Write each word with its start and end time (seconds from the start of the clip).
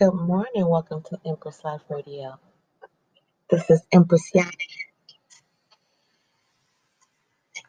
Good 0.00 0.14
morning. 0.14 0.68
Welcome 0.68 1.02
to 1.10 1.18
Empress 1.26 1.64
Life 1.64 1.82
Radio. 1.90 2.40
This 3.50 3.70
is 3.70 3.82
Empress 3.92 4.30
Yana. 4.34 4.44
Thank 4.44 4.68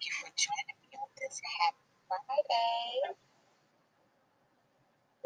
you 0.06 0.13
for 0.22 0.29
joining 0.38 0.78
me 0.81 0.97
on 0.99 1.08
this 1.20 1.42
happy 1.60 1.78
Friday. 2.08 3.15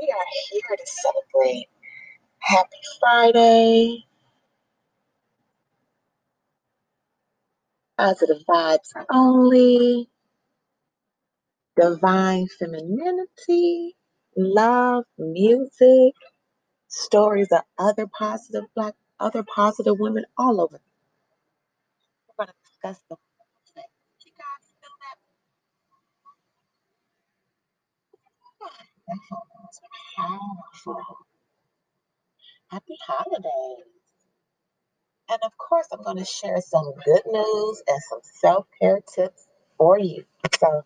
We 0.02 0.10
are 0.12 0.28
here 0.52 0.78
to 0.78 0.88
celebrate 0.88 1.68
Happy 2.40 2.78
Friday, 3.00 4.06
positive 7.98 8.44
vibes 8.50 8.90
only, 9.14 10.10
divine 11.80 12.48
femininity, 12.60 13.96
love, 14.38 15.06
music, 15.18 16.14
stories 16.96 17.50
of 17.52 17.62
other 17.80 18.08
positive 18.08 18.66
black, 18.76 18.96
other 19.20 19.44
positive 19.44 20.00
women 20.00 20.26
all 20.38 20.62
over. 20.62 20.80
We're 22.38 22.46
going 22.46 22.50
to 22.50 22.70
discuss 22.70 23.00
the 23.10 23.18
you 24.26 24.32
guys 24.38 24.66
feel 24.82 24.96
that? 25.04 25.18
That 29.08 29.20
phone 29.30 29.40
was 29.64 29.80
powerful. 30.18 31.18
Happy 32.70 32.98
holidays. 33.08 33.86
And 35.30 35.40
of 35.44 35.58
course, 35.58 35.88
I'm 35.92 36.04
going 36.04 36.18
to 36.18 36.26
share 36.26 36.62
some 36.62 36.94
good 37.06 37.24
news 37.28 37.84
and 37.88 38.02
some 38.10 38.22
self 38.24 38.68
care 38.82 39.02
tips 39.16 39.48
for 39.78 40.00
you. 40.00 40.26
So 40.60 40.84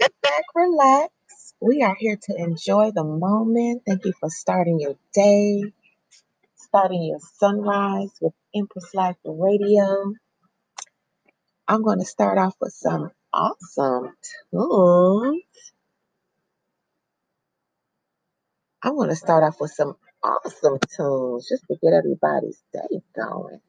sit 0.00 0.14
back, 0.22 0.44
relax. 0.54 1.12
We 1.60 1.82
are 1.82 1.96
here 1.98 2.18
to 2.22 2.36
enjoy 2.36 2.92
the 2.92 3.04
moment. 3.04 3.82
Thank 3.86 4.06
you 4.06 4.14
for 4.20 4.30
starting 4.30 4.80
your 4.80 4.94
day, 5.14 5.64
starting 6.56 7.04
your 7.04 7.20
sunrise 7.38 8.10
with 8.20 8.34
Empress 8.54 8.94
Life 8.94 9.16
Radio. 9.24 10.14
I'm 11.68 11.82
going 11.82 12.00
to 12.00 12.06
start 12.06 12.38
off 12.38 12.54
with 12.60 12.72
some 12.74 13.10
awesome 13.32 14.12
tunes. 14.52 15.44
I'm 18.82 18.96
going 18.96 19.10
to 19.10 19.16
start 19.16 19.44
off 19.44 19.60
with 19.60 19.72
some 19.72 19.96
awesome 20.24 20.78
tunes 20.96 21.48
just 21.48 21.64
to 21.68 21.76
get 21.82 21.94
everybody's 21.94 22.62
day 22.72 23.00
going. 23.16 23.60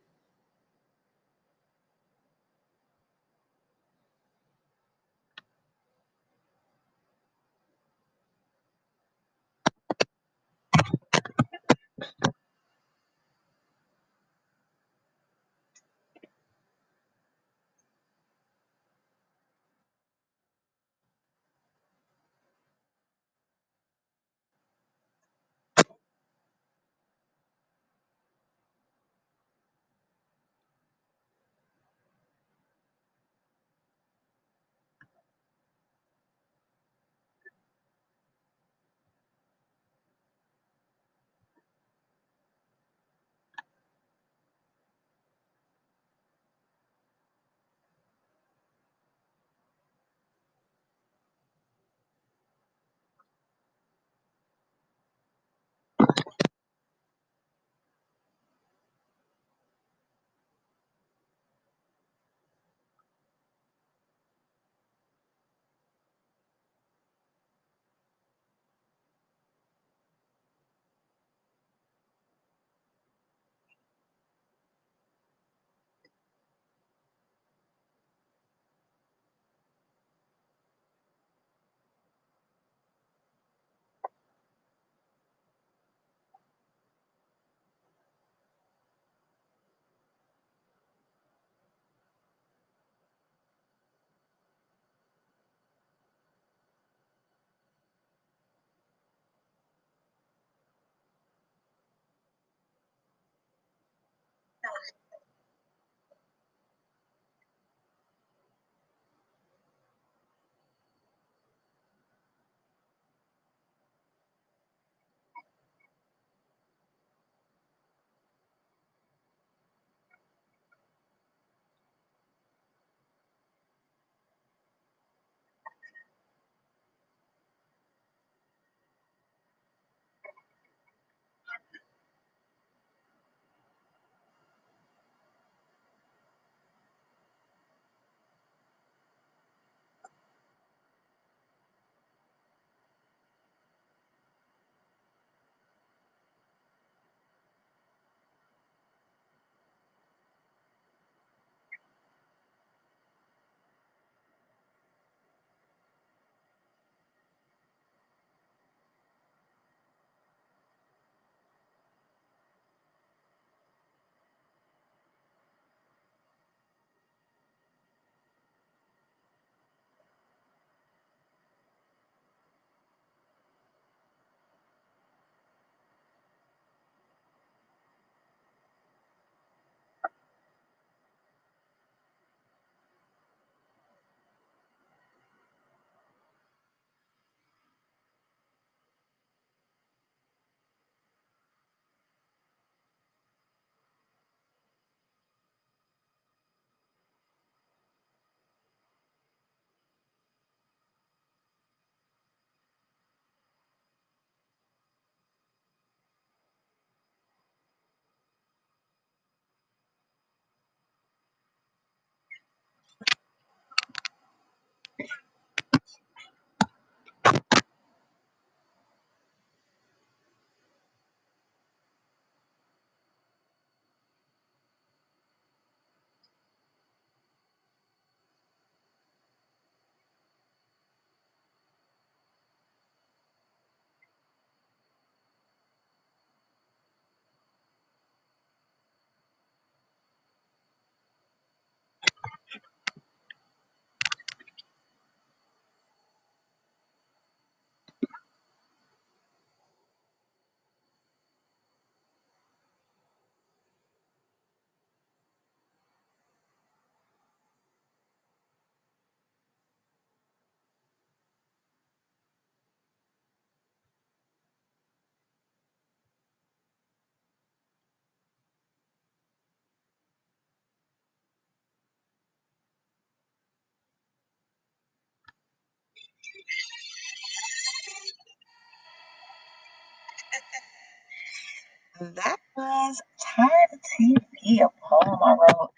That 282.02 282.38
was 282.58 283.00
Tired 283.22 283.70
of 283.74 283.80
TV, 283.80 284.62
a 284.62 284.70
poem 284.82 285.20
I 285.24 285.36
wrote 285.36 285.70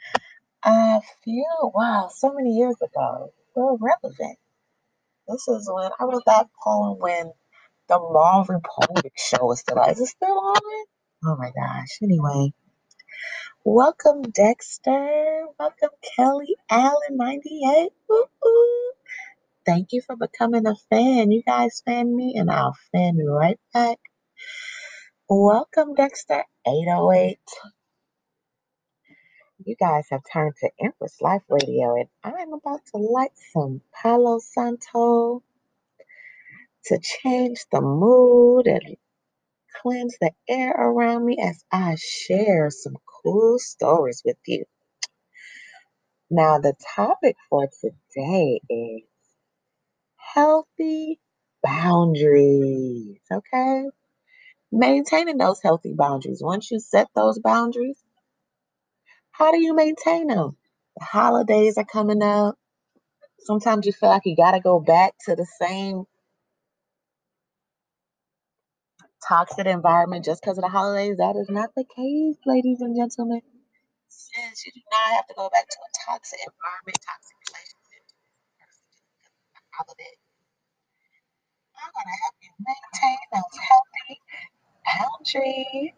a 0.63 1.01
few, 1.21 1.45
wow, 1.75 2.09
so 2.15 2.31
many 2.31 2.51
years 2.51 2.77
ago. 2.81 3.33
Still 3.51 3.77
relevant. 3.77 4.37
This 5.27 5.45
is 5.49 5.69
when 5.69 5.91
I 5.99 6.03
wrote 6.05 6.23
that 6.27 6.47
poem 6.63 6.97
when 6.99 7.33
the 7.89 7.99
Marvel 7.99 8.61
Poetic 8.63 9.11
Show 9.17 9.47
was 9.47 9.59
still 9.59 9.77
on. 9.77 9.89
Is 9.89 9.99
it 9.99 10.05
still 10.05 10.29
on? 10.29 10.85
Oh 11.25 11.35
my 11.35 11.51
gosh. 11.51 11.97
Anyway, 12.01 12.53
welcome 13.65 14.21
Dexter. 14.21 15.47
Welcome 15.59 15.89
Kelly 16.15 16.55
Allen 16.69 17.17
98. 17.17 17.89
Ooh, 18.09 18.25
ooh. 18.47 18.91
Thank 19.65 19.89
you 19.91 20.01
for 20.01 20.15
becoming 20.15 20.67
a 20.67 20.75
fan. 20.89 21.31
You 21.31 21.43
guys 21.45 21.83
fan 21.85 22.15
me 22.15 22.35
and 22.37 22.49
I'll 22.49 22.77
fan 22.93 23.17
you 23.17 23.29
right 23.29 23.59
back. 23.73 23.99
Welcome 25.35 25.95
Dexter 25.95 26.43
808. 26.67 27.39
You 29.65 29.75
guys 29.75 30.05
have 30.11 30.21
turned 30.31 30.53
to 30.61 30.69
Empress 30.79 31.19
Life 31.21 31.41
Radio 31.49 31.95
and 31.95 32.07
I'm 32.23 32.53
about 32.53 32.81
to 32.91 32.97
light 32.97 33.31
some 33.51 33.81
Palo 33.99 34.37
Santo 34.37 35.41
to 36.85 36.99
change 37.01 37.65
the 37.71 37.81
mood 37.81 38.67
and 38.67 38.95
cleanse 39.81 40.15
the 40.21 40.33
air 40.47 40.71
around 40.77 41.25
me 41.25 41.39
as 41.43 41.65
I 41.71 41.95
share 41.97 42.69
some 42.69 42.97
cool 43.23 43.57
stories 43.57 44.21
with 44.23 44.37
you. 44.45 44.65
Now, 46.29 46.59
the 46.59 46.75
topic 46.95 47.37
for 47.49 47.67
today 47.81 48.61
is 48.69 49.01
healthy 50.35 51.19
boundaries, 51.63 53.19
okay? 53.31 53.85
Maintaining 54.73 55.37
those 55.37 55.61
healthy 55.63 55.93
boundaries. 55.93 56.41
Once 56.43 56.71
you 56.71 56.79
set 56.79 57.09
those 57.15 57.39
boundaries, 57.39 57.99
how 59.31 59.51
do 59.51 59.61
you 59.61 59.75
maintain 59.75 60.27
them? 60.27 60.57
The 60.97 61.05
holidays 61.05 61.77
are 61.77 61.85
coming 61.85 62.23
up. 62.23 62.55
Sometimes 63.41 63.85
you 63.85 63.93
feel 63.93 64.09
like 64.09 64.23
you 64.25 64.35
got 64.35 64.51
to 64.51 64.61
go 64.61 64.79
back 64.79 65.13
to 65.27 65.35
the 65.35 65.47
same 65.61 66.05
toxic 69.27 69.67
environment 69.67 70.25
just 70.25 70.41
because 70.43 70.57
of 70.57 70.63
the 70.63 70.69
holidays. 70.69 71.17
That 71.17 71.35
is 71.37 71.49
not 71.49 71.71
the 71.75 71.85
case, 71.85 72.37
ladies 72.45 72.81
and 72.81 72.95
gentlemen. 72.97 73.41
Since 74.09 74.65
you 74.65 74.71
do 74.73 74.81
not 74.91 75.15
have 75.17 75.27
to 75.27 75.35
go 75.35 75.49
back 75.49 75.67
to 75.69 75.77
a 75.79 75.91
toxic 76.11 76.39
environment, 76.41 76.99
toxic 77.01 77.37
relationship. 77.47 78.03
I'm 81.79 81.91
gonna 81.93 82.17
help 82.23 82.35
you 82.41 82.51
maintain 82.59 83.19
those 83.33 83.55
healthy 83.59 84.21
boundaries. 84.85 85.91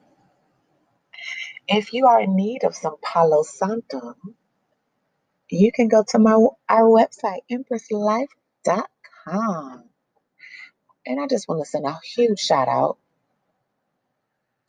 If 1.67 1.93
you 1.93 2.05
are 2.07 2.21
in 2.21 2.35
need 2.35 2.63
of 2.65 2.75
some 2.75 2.95
Palo 3.03 3.43
Santo, 3.43 4.15
you 5.49 5.71
can 5.71 5.87
go 5.89 6.03
to 6.09 6.19
my 6.19 6.33
our 6.69 6.89
website, 6.89 7.41
empresslife.com. 7.51 9.83
And 11.07 11.19
I 11.21 11.27
just 11.27 11.47
want 11.49 11.61
to 11.63 11.69
send 11.69 11.85
a 11.85 11.97
huge 12.15 12.39
shout 12.39 12.67
out 12.69 12.97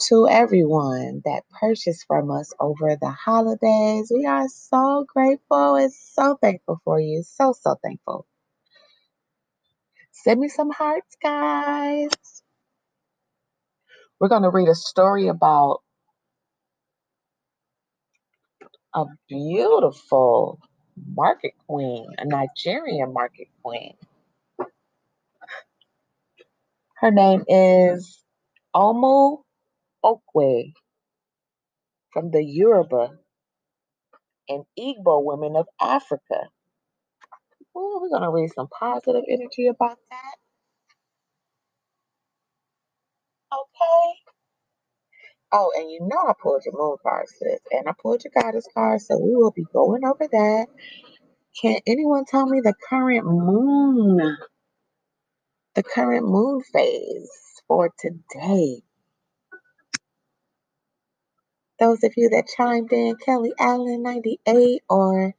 to 0.09 0.29
everyone 0.29 1.23
that 1.25 1.43
purchased 1.61 2.05
from 2.09 2.31
us 2.31 2.53
over 2.61 2.97
the 3.01 3.11
holidays. 3.11 4.11
We 4.15 4.27
are 4.27 4.49
so 4.49 5.05
grateful 5.09 5.75
and 5.77 5.93
so 5.93 6.37
thankful 6.41 6.81
for 6.85 7.01
you. 7.01 7.23
So, 7.25 7.53
so 7.61 7.77
thankful. 7.83 8.27
Send 10.13 10.41
me 10.41 10.49
some 10.49 10.71
hearts, 10.71 11.17
guys. 11.23 12.09
We're 14.21 14.29
going 14.29 14.43
to 14.43 14.51
read 14.51 14.69
a 14.69 14.75
story 14.75 15.29
about 15.29 15.81
a 18.95 19.05
beautiful 19.29 20.59
market 21.15 21.53
queen, 21.69 22.07
a 22.19 22.25
Nigerian 22.27 23.13
market 23.13 23.49
queen. 23.63 23.95
Her 26.97 27.11
name 27.11 27.45
is 27.49 28.25
Omu 28.75 29.43
Okwei 30.05 30.73
from 32.13 32.31
the 32.31 32.43
Yoruba 32.45 33.11
and 34.49 34.65
Igbo 34.79 35.25
women 35.25 35.57
of 35.57 35.67
Africa. 35.81 36.49
Ooh, 37.77 38.01
we're 38.03 38.11
going 38.11 38.23
to 38.23 38.31
read 38.31 38.51
some 38.55 38.69
positive 38.69 39.25
energy 39.31 39.69
about 39.69 39.99
that. 40.11 40.46
Okay. 43.53 44.15
Oh, 45.53 45.73
and 45.77 45.91
you 45.91 46.01
know 46.03 46.19
I 46.29 46.35
pulled 46.43 46.65
your 46.67 46.75
moon 46.79 46.97
card, 47.03 47.27
sis, 47.29 47.61
and 47.73 47.89
I 47.89 47.93
pulled 48.01 48.23
your 48.25 48.33
goddess 48.43 48.69
card, 48.75 49.01
so 49.03 49.19
we 49.19 49.35
will 49.37 49.53
be 49.53 49.65
going 49.73 50.05
over 50.05 50.29
that. 50.31 50.67
Can 51.61 51.81
anyone 51.87 52.25
tell 52.27 52.47
me 52.47 52.61
the 52.63 52.75
current 52.89 53.27
moon, 53.27 54.37
the 55.75 55.83
current 55.85 56.27
moon 56.29 56.63
phase 56.73 57.31
for 57.69 57.93
today? 57.99 58.83
Those 61.81 62.05
of 62.05 62.15
you 62.17 62.31
that 62.31 62.49
chimed 62.57 62.93
in, 62.93 63.17
Kelly 63.25 63.53
Allen 63.61 64.03
98 64.03 64.83
or 64.91 65.35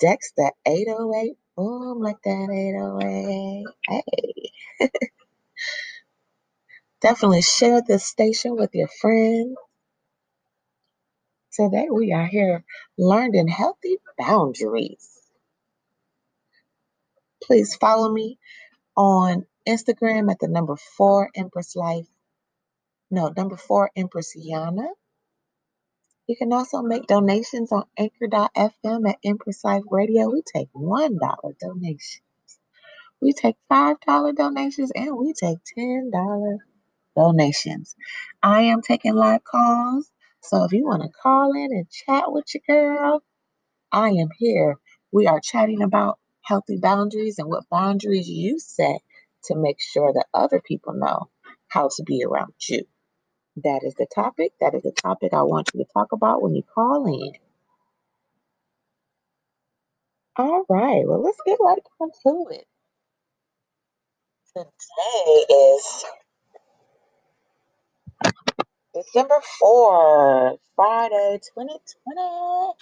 Dexter 0.00 0.52
808. 0.66 1.36
Boom, 1.56 2.00
like 2.00 2.18
that 2.24 2.48
808. 2.52 3.66
Hey. 3.88 4.52
Definitely 7.04 7.42
share 7.42 7.82
this 7.82 8.06
station 8.06 8.56
with 8.56 8.70
your 8.74 8.88
friends. 8.88 9.56
Today 11.52 11.88
we 11.92 12.14
are 12.14 12.24
here 12.24 12.64
learning 12.96 13.46
healthy 13.46 13.98
boundaries. 14.16 15.06
Please 17.42 17.74
follow 17.74 18.10
me 18.10 18.38
on 18.96 19.44
Instagram 19.68 20.30
at 20.30 20.38
the 20.38 20.48
number 20.48 20.76
four 20.76 21.28
Empress 21.36 21.76
Life. 21.76 22.06
No, 23.10 23.30
number 23.36 23.58
four 23.58 23.90
Empress 23.94 24.34
Yana. 24.34 24.88
You 26.26 26.36
can 26.36 26.54
also 26.54 26.80
make 26.80 27.06
donations 27.06 27.70
on 27.70 27.84
anchor.fm 27.98 29.10
at 29.10 29.18
Empress 29.22 29.62
Life 29.62 29.82
Radio. 29.90 30.30
We 30.30 30.40
take 30.40 30.72
$1 30.72 31.18
donations. 31.60 32.22
We 33.20 33.34
take 33.34 33.56
$5 33.70 34.36
donations 34.36 34.90
and 34.94 35.18
we 35.18 35.34
take 35.34 35.58
$10 35.76 36.60
donations. 37.16 37.96
I 38.42 38.62
am 38.62 38.82
taking 38.82 39.14
live 39.14 39.44
calls. 39.44 40.10
So 40.42 40.64
if 40.64 40.72
you 40.72 40.84
want 40.84 41.02
to 41.02 41.10
call 41.22 41.52
in 41.54 41.68
and 41.72 41.86
chat 41.90 42.24
with 42.32 42.46
your 42.54 42.62
girl, 42.96 43.22
I 43.92 44.10
am 44.10 44.28
here. 44.38 44.76
We 45.12 45.26
are 45.26 45.40
chatting 45.42 45.82
about 45.82 46.18
healthy 46.42 46.78
boundaries 46.78 47.38
and 47.38 47.48
what 47.48 47.68
boundaries 47.70 48.28
you 48.28 48.58
set 48.58 49.00
to 49.44 49.56
make 49.56 49.78
sure 49.80 50.12
that 50.12 50.26
other 50.34 50.60
people 50.66 50.94
know 50.94 51.30
how 51.68 51.88
to 51.96 52.02
be 52.04 52.24
around 52.24 52.54
you. 52.68 52.82
That 53.64 53.82
is 53.84 53.94
the 53.94 54.06
topic. 54.14 54.52
That 54.60 54.74
is 54.74 54.82
the 54.82 54.92
topic 54.92 55.34
I 55.34 55.42
want 55.42 55.70
you 55.74 55.84
to 55.84 55.90
talk 55.92 56.12
about 56.12 56.42
when 56.42 56.54
you 56.54 56.62
call 56.74 57.06
in. 57.06 57.32
All 60.36 60.64
right. 60.68 61.04
Well, 61.06 61.22
let's 61.22 61.38
get 61.46 61.58
right 61.62 61.78
into 62.00 62.46
it. 62.50 62.66
Today 64.56 65.54
is 65.54 66.04
December 68.94 69.40
4, 69.60 70.58
Friday, 70.76 71.40
2020. 71.54 72.74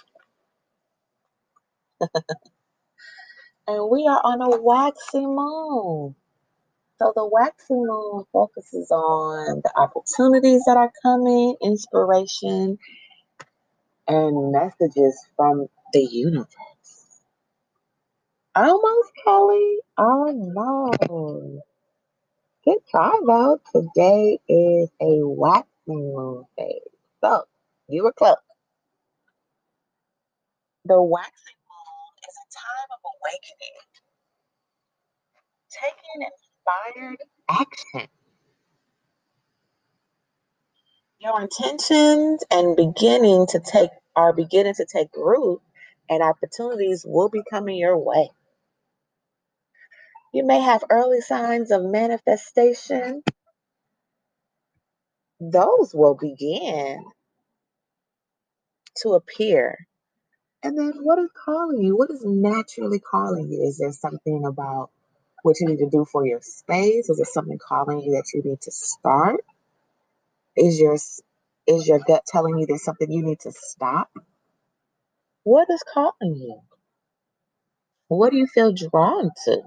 and 3.67 3.89
we 3.89 4.07
are 4.07 4.21
on 4.23 4.41
a 4.41 4.61
waxing 4.61 5.35
moon. 5.35 6.15
So 6.99 7.13
the 7.15 7.27
waxing 7.27 7.85
moon 7.85 8.25
focuses 8.31 8.91
on 8.91 9.61
the 9.63 9.71
opportunities 9.75 10.63
that 10.65 10.77
are 10.77 10.91
coming, 11.01 11.55
inspiration, 11.61 12.77
and 14.07 14.51
messages 14.51 15.19
from 15.35 15.67
the 15.93 16.01
universe. 16.01 16.47
Almost, 18.55 19.11
Kelly. 19.25 19.77
Almost. 19.97 21.72
Good 22.65 22.77
try, 22.91 23.11
though. 23.27 23.59
Today 23.73 24.39
is 24.47 24.89
a 25.01 25.19
waxing 25.25 25.67
moon 25.87 26.45
phase. 26.57 26.81
So, 27.23 27.45
you 27.89 28.03
were 28.03 28.13
close. 28.13 28.35
The 30.85 31.01
waxing 31.01 31.59
moon 31.69 32.13
is 32.29 32.35
a 32.37 32.47
time 32.53 32.89
of 32.93 33.01
awakening, 33.15 33.79
taking 35.71 36.27
inspired 36.31 37.19
action. 37.49 38.09
Your 41.19 41.41
intentions 41.41 42.43
and 42.51 42.75
beginning 42.75 43.47
to 43.49 43.59
take 43.59 43.91
are 44.15 44.33
beginning 44.33 44.75
to 44.75 44.85
take 44.85 45.09
root, 45.15 45.61
and 46.09 46.23
opportunities 46.23 47.05
will 47.07 47.29
be 47.29 47.41
coming 47.49 47.77
your 47.77 47.97
way. 47.97 48.29
You 50.33 50.45
may 50.45 50.61
have 50.61 50.83
early 50.89 51.21
signs 51.21 51.71
of 51.71 51.83
manifestation 51.83 53.23
those 55.51 55.93
will 55.93 56.15
begin 56.15 57.03
to 58.97 59.09
appear. 59.13 59.77
And 60.63 60.77
then 60.77 60.93
what 61.01 61.19
is 61.19 61.29
calling 61.45 61.83
you? 61.83 61.97
What 61.97 62.11
is 62.11 62.23
naturally 62.23 62.99
calling 62.99 63.51
you? 63.51 63.63
Is 63.63 63.77
there 63.77 63.91
something 63.91 64.45
about 64.45 64.91
what 65.43 65.59
you 65.59 65.67
need 65.67 65.79
to 65.79 65.89
do 65.89 66.05
for 66.09 66.25
your 66.25 66.41
space? 66.41 67.09
Is 67.09 67.17
there 67.17 67.25
something 67.25 67.59
calling 67.59 67.99
you 68.01 68.13
that 68.13 68.31
you 68.33 68.41
need 68.43 68.61
to 68.61 68.71
start? 68.71 69.41
Is 70.55 70.79
your 70.79 70.95
is 71.67 71.87
your 71.87 71.99
gut 71.99 72.23
telling 72.27 72.59
you 72.59 72.65
there's 72.65 72.83
something 72.83 73.11
you 73.11 73.23
need 73.23 73.39
to 73.41 73.51
stop? 73.53 74.09
What 75.43 75.67
is 75.69 75.83
calling 75.93 76.35
you? 76.35 76.61
What 78.07 78.31
do 78.31 78.37
you 78.37 78.47
feel 78.47 78.73
drawn 78.73 79.31
to? 79.45 79.61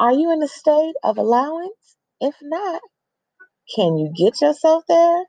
Are 0.00 0.12
you 0.12 0.32
in 0.32 0.42
a 0.42 0.48
state 0.48 0.94
of 1.04 1.18
allowance? 1.18 1.96
If 2.20 2.34
not, 2.42 2.82
can 3.76 3.98
you 3.98 4.12
get 4.16 4.40
yourself 4.42 4.84
there? 4.88 5.24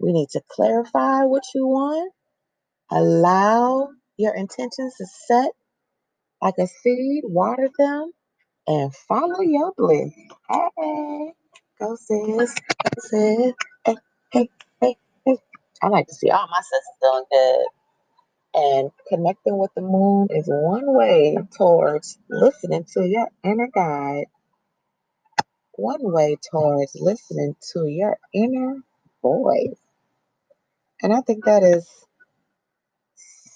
We 0.00 0.12
need 0.12 0.30
to 0.32 0.42
clarify 0.50 1.24
what 1.24 1.44
you 1.54 1.66
want, 1.66 2.12
allow 2.90 3.88
your 4.18 4.34
intentions 4.34 4.94
to 4.98 5.06
set 5.28 5.52
like 6.42 6.54
a 6.60 6.66
seed, 6.66 7.24
water 7.26 7.68
them, 7.78 8.12
and 8.68 8.94
follow 8.94 9.42
your 9.42 9.72
bliss. 9.76 10.12
Hey, 10.50 11.32
go 11.80 11.96
sis, 11.96 12.54
go 12.56 12.90
sis. 13.00 13.54
Hey, 13.86 13.96
hey, 14.32 14.50
hey, 14.80 14.96
hey. 15.26 15.36
I 15.82 15.88
like 15.88 16.08
to 16.08 16.14
see 16.14 16.30
all 16.30 16.48
my 16.50 16.60
sisters 16.62 16.98
doing 17.02 17.24
good. 17.32 17.81
And 18.54 18.90
connecting 19.08 19.58
with 19.58 19.72
the 19.74 19.82
moon 19.82 20.28
is 20.30 20.46
one 20.46 20.84
way 20.94 21.38
towards 21.56 22.18
listening 22.30 22.84
to 22.94 23.06
your 23.06 23.28
inner 23.44 23.68
guide, 23.74 24.26
one 25.74 26.00
way 26.02 26.36
towards 26.50 26.96
listening 26.96 27.56
to 27.72 27.86
your 27.88 28.18
inner 28.34 28.76
voice. 29.22 29.78
And 31.02 31.12
I 31.14 31.22
think 31.22 31.44
that 31.46 31.62
is 31.64 31.88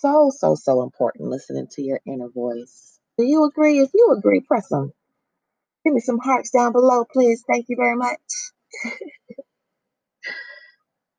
so, 0.00 0.30
so, 0.36 0.54
so 0.54 0.82
important 0.82 1.30
listening 1.30 1.68
to 1.72 1.82
your 1.82 2.00
inner 2.06 2.28
voice. 2.28 2.98
Do 3.18 3.24
you 3.24 3.44
agree? 3.44 3.80
If 3.80 3.90
you 3.94 4.14
agree, 4.16 4.40
press 4.40 4.68
them. 4.68 4.92
Give 5.84 5.94
me 5.94 6.00
some 6.00 6.18
hearts 6.18 6.50
down 6.50 6.72
below, 6.72 7.04
please. 7.12 7.44
Thank 7.50 7.66
you 7.68 7.76
very 7.78 7.96
much. 7.96 8.20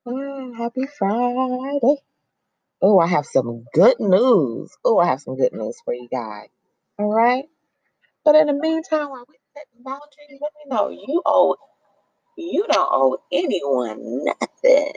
Ah, 0.08 0.52
happy 0.58 0.88
Friday. 1.00 1.98
Oh, 2.82 3.00
I 3.00 3.08
have 3.08 3.26
some 3.26 3.66
good 3.74 4.00
news. 4.00 4.72
Oh, 4.86 5.00
I 5.00 5.08
have 5.08 5.22
some 5.22 5.38
good 5.38 5.54
news 5.54 5.78
for 5.86 5.94
you 5.94 6.08
guys. 6.12 6.50
All 7.00 7.10
right. 7.14 7.46
But 8.26 8.36
in 8.36 8.48
the 8.48 8.54
meantime, 8.54 9.10
while 9.10 9.26
we 9.30 9.36
boundaries, 9.84 10.42
let 10.42 10.52
me 10.56 10.70
know 10.70 10.90
you 10.90 11.22
owe 11.26 11.56
you 12.38 12.66
don't 12.70 12.90
owe 12.92 13.18
anyone 13.32 14.26
nothing. 14.26 14.94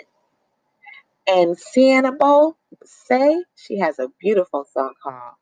And 1.28 1.58
Sienna 1.58 2.12
Bo 2.12 2.56
say 2.84 3.44
she 3.56 3.78
has 3.78 3.99
a 3.99 4.08
beautiful 4.20 4.66
song 4.72 4.94
called 5.02 5.34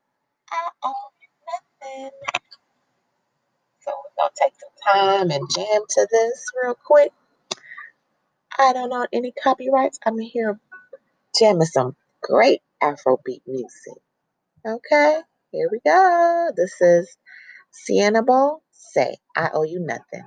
I 0.50 0.68
Owe 0.84 0.94
You 1.20 1.90
Nothing. 1.92 2.10
So 3.80 3.92
we're 3.92 4.24
gonna 4.24 4.32
take 4.40 4.54
some 4.60 4.94
time 4.94 5.30
and 5.30 5.48
jam 5.54 5.82
to 5.88 6.08
this 6.10 6.44
real 6.62 6.76
quick. 6.84 7.12
I 8.58 8.72
don't 8.72 8.90
know 8.90 9.06
any 9.12 9.32
copyrights. 9.32 9.98
I'm 10.06 10.18
here 10.18 10.60
jamming 11.38 11.66
some 11.66 11.96
great 12.22 12.60
Afrobeat 12.82 13.42
music. 13.46 14.02
Okay, 14.66 15.20
here 15.52 15.68
we 15.72 15.80
go. 15.86 16.50
This 16.56 16.74
is 16.80 17.16
Sienna 17.72 18.22
Bo 18.22 18.62
say 18.72 19.18
I 19.36 19.50
owe 19.54 19.64
you 19.64 19.80
nothing. 19.80 20.24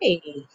Hey. 0.00 0.46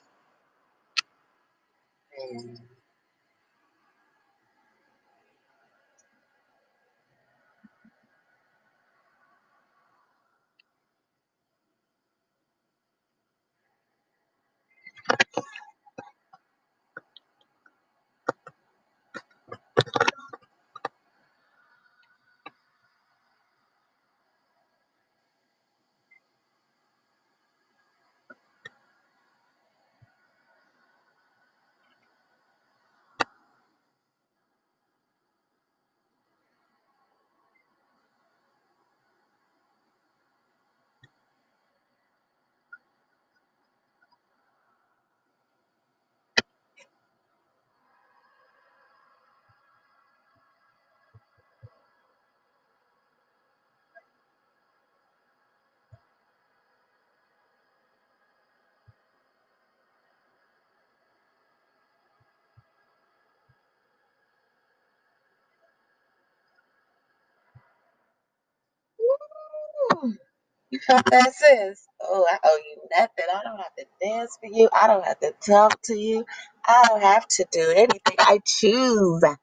Felt 70.79 71.05
that, 71.11 71.33
sis? 71.33 71.87
Oh, 72.01 72.25
I 72.29 72.37
owe 72.43 72.57
you 72.57 72.77
nothing. 72.97 73.25
I 73.33 73.43
don't 73.43 73.57
have 73.57 73.75
to 73.79 73.85
dance 74.01 74.37
for 74.41 74.47
you. 74.51 74.69
I 74.73 74.87
don't 74.87 75.05
have 75.05 75.19
to 75.21 75.33
talk 75.45 75.81
to 75.85 75.95
you. 75.97 76.25
I 76.67 76.85
don't 76.89 77.01
have 77.01 77.27
to 77.27 77.45
do 77.51 77.71
anything. 77.75 78.15
I 78.19 78.39
choose. 78.45 79.23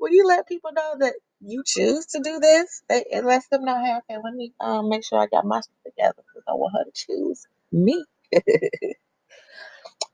Will 0.00 0.12
you 0.12 0.26
let 0.26 0.48
people 0.48 0.72
know 0.74 0.96
that 1.00 1.14
you 1.40 1.62
choose 1.66 2.06
to 2.08 2.20
do 2.22 2.40
this? 2.40 2.82
It, 2.90 3.06
it 3.10 3.24
lets 3.26 3.48
them 3.48 3.64
know, 3.64 3.76
hey, 3.78 3.96
okay, 3.98 4.20
let 4.22 4.34
me 4.34 4.52
um, 4.60 4.90
make 4.90 5.04
sure 5.04 5.20
I 5.20 5.26
got 5.28 5.46
my 5.46 5.60
stuff 5.60 5.74
together 5.86 6.16
because 6.18 6.44
I 6.48 6.52
want 6.54 6.74
her 6.78 6.84
to 6.84 6.92
choose 6.94 7.46
me. 7.72 8.04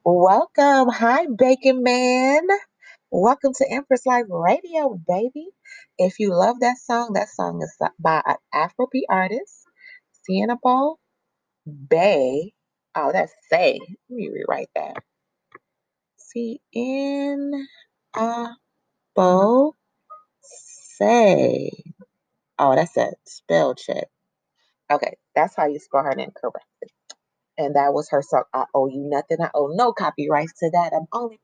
Welcome. 0.05 0.91
Hi, 0.91 1.27
Bacon 1.39 1.83
Man. 1.85 2.47
Welcome 3.11 3.55
to 3.55 3.67
Empress 3.73 4.07
Life 4.07 4.27
Radio, 4.29 5.01
baby. 5.09 5.49
If 5.99 6.21
you 6.21 6.35
love 6.35 6.61
that 6.61 6.77
song, 6.77 7.15
that 7.15 7.31
song 7.31 7.63
is 7.65 7.75
by 7.99 8.23
an 8.27 8.37
Afrobeat 8.55 9.05
artist, 9.11 9.65
Sienna 10.25 10.59
Ball 10.63 11.01
Bay. 11.89 12.53
Oh, 12.95 13.13
that's 13.13 13.33
Say. 13.51 13.79
Let 14.11 14.17
me 14.17 14.31
rewrite 14.31 14.71
that. 14.77 14.97
C 16.19 16.61
N 16.77 17.53
A 18.17 18.49
Bo 19.17 19.77
Say. 20.99 21.73
Oh, 22.59 22.77
that's 22.77 22.97
a 22.97 23.13
spell 23.27 23.75
check. 23.75 24.09
Okay, 24.91 25.17
that's 25.37 25.57
how 25.57 25.67
you 25.67 25.81
spell 25.81 26.05
her 26.05 26.15
name 26.17 26.33
correctly. 26.41 26.91
And 27.59 27.77
that 27.77 27.95
was 27.95 28.11
her 28.11 28.23
song. 28.23 28.45
I 28.55 28.65
owe 28.75 28.89
you 28.89 29.03
nothing. 29.11 29.39
I 29.43 29.51
owe 29.55 29.69
no 29.75 29.93
copyrights 29.93 30.55
to 30.61 30.71
that. 30.73 30.93
I'm 30.95 31.07
only. 31.13 31.41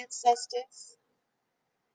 Ancestors. 0.00 0.96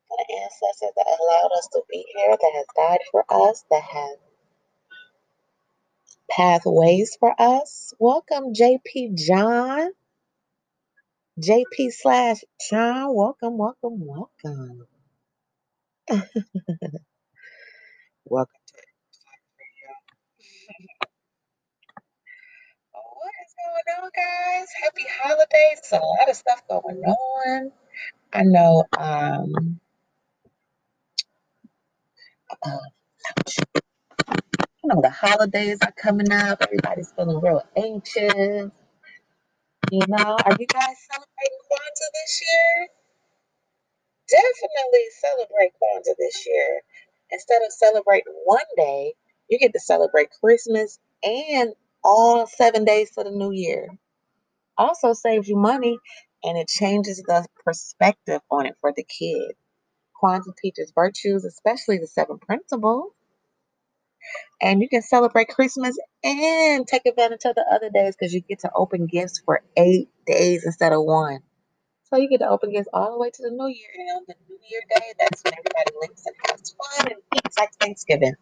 For 0.10 0.18
the 0.18 0.36
ancestors 0.44 0.92
that 0.98 1.08
allowed 1.08 1.52
us 1.58 1.70
to 1.74 1.82
be 1.92 2.06
here, 2.16 2.32
that 2.40 2.52
has 2.56 2.66
died 2.76 3.00
for 3.12 3.26
us, 3.30 3.64
that 3.72 3.84
has 3.84 4.18
pathways 6.32 7.18
for 7.20 7.34
us. 7.40 7.94
Welcome, 8.00 8.54
JP 8.54 9.16
John. 9.18 9.92
JP 11.42 11.92
slash 11.92 12.38
John. 12.70 13.16
Welcome, 13.16 13.58
welcome, 13.58 14.06
welcome. 14.06 14.88
welcome 18.26 18.54
to 18.68 18.74
What 22.94 23.34
is 23.46 23.54
going 23.58 24.04
on, 24.06 24.12
guys? 24.16 24.68
Happy 24.84 25.06
holidays. 25.22 25.80
So 25.84 25.98
a 25.98 26.06
lot 26.06 26.30
of 26.30 26.36
stuff 26.38 26.64
going 26.70 27.04
on. 27.04 27.72
I 28.34 28.44
know 28.44 28.86
um 28.98 29.80
uh, 32.66 32.78
you 34.84 34.90
know 34.90 35.02
the 35.02 35.10
holidays 35.12 35.80
are 35.84 35.94
coming 35.94 36.32
up. 36.32 36.62
Everybody's 36.62 37.12
feeling 37.14 37.42
real 37.42 37.64
anxious. 37.78 38.72
You 39.92 40.02
know, 40.08 40.38
are 40.46 40.58
you 40.60 40.68
guys 40.68 40.98
celebrating 41.12 41.62
Kwanzaa 41.70 42.10
this 42.14 42.42
year? 42.50 42.88
Definitely 44.30 45.06
celebrate 45.22 45.72
Kwanzaa 45.82 46.16
this 46.20 46.48
year. 46.48 46.82
Instead 47.32 47.62
of 47.66 47.74
celebrating 47.74 48.34
one 48.46 48.66
day, 48.78 49.14
you 49.50 49.60
get 49.60 49.74
to 49.74 49.80
celebrate 49.80 50.30
Christmas 50.44 51.00
and 51.24 51.74
all 52.04 52.48
seven 52.48 52.86
days 52.86 53.12
to 53.12 53.24
the 53.24 53.32
new 53.32 53.52
year. 53.52 53.88
Also 54.78 55.14
saves 55.14 55.48
you 55.50 55.58
money 55.58 56.00
and 56.44 56.58
it 56.58 56.68
changes 56.68 57.24
the 57.26 57.46
perspective 57.66 58.42
on 58.52 58.66
it 58.66 58.76
for 58.82 58.94
the 58.96 59.04
kid. 59.04 59.54
Kwanzaa 60.22 60.56
teaches 60.58 60.92
virtues, 60.96 61.46
especially 61.46 62.00
the 62.00 62.08
seven 62.08 62.40
principles. 62.40 63.14
And 64.62 64.82
you 64.82 64.90
can 64.90 65.04
celebrate 65.04 65.50
Christmas 65.50 65.98
and 66.24 66.88
take 66.88 67.06
advantage 67.06 67.46
of 67.46 67.56
the 67.56 67.66
other 67.72 67.90
days 67.94 68.16
because 68.18 68.34
you 68.34 68.42
get 68.42 68.60
to 68.62 68.72
open 68.76 69.06
gifts 69.06 69.40
for 69.46 69.62
eight 69.78 70.10
days 70.26 70.66
instead 70.66 70.94
of 70.94 71.04
one. 71.04 71.40
So 72.06 72.18
you 72.18 72.30
get 72.30 72.40
to 72.40 72.50
open 72.50 72.72
gifts 72.72 72.90
all 72.94 73.12
the 73.14 73.20
way 73.20 73.30
to 73.30 73.44
the 73.44 73.52
New 73.52 73.68
Year. 73.68 73.90
And 73.98 74.10
on 74.18 74.24
the 74.28 74.36
New 74.50 74.60
Year 74.70 74.82
day, 74.96 75.14
that's 75.20 75.44
when 75.44 75.54
everybody 75.54 75.92
links 76.02 76.24
and 76.26 76.36
has 76.50 76.74
fun 76.74 77.12
and 77.12 77.22
eats 77.36 77.58
like 77.58 77.74
Thanksgiving. 77.80 78.36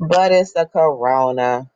But 0.00 0.32
it's 0.32 0.52
the 0.52 0.66
Corona. 0.66 1.70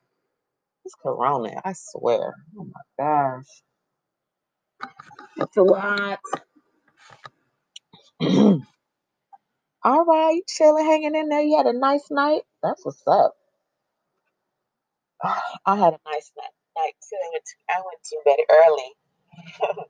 It's 0.84 0.94
Corona, 1.02 1.60
I 1.64 1.74
swear. 1.74 2.34
Oh 2.58 2.64
my 2.66 2.80
gosh. 2.98 3.46
It's 5.38 5.56
a 5.56 5.62
lot. 5.62 6.20
all 9.84 10.04
right, 10.04 10.42
chilling, 10.48 10.86
hanging 10.86 11.14
in 11.14 11.28
there. 11.28 11.42
You 11.42 11.56
had 11.58 11.66
a 11.66 11.78
nice 11.78 12.10
night. 12.10 12.42
That's 12.62 12.84
what's 12.84 13.02
up. 13.06 13.34
I 15.24 15.76
had 15.76 15.94
a 15.94 16.00
nice 16.06 16.32
night, 16.38 16.54
night 16.78 16.94
too. 17.08 17.16
I 17.22 17.30
went 17.32 17.44
to, 17.46 17.56
I 17.70 17.82
went 17.84 18.04
to 18.04 18.18
bed 18.24 18.38
early. 19.70 19.86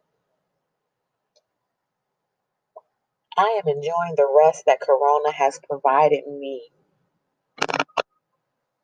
I 3.39 3.61
am 3.65 3.69
enjoying 3.69 4.15
the 4.17 4.29
rest 4.45 4.65
that 4.67 4.81
Corona 4.81 5.33
has 5.33 5.61
provided 5.69 6.27
me. 6.27 6.63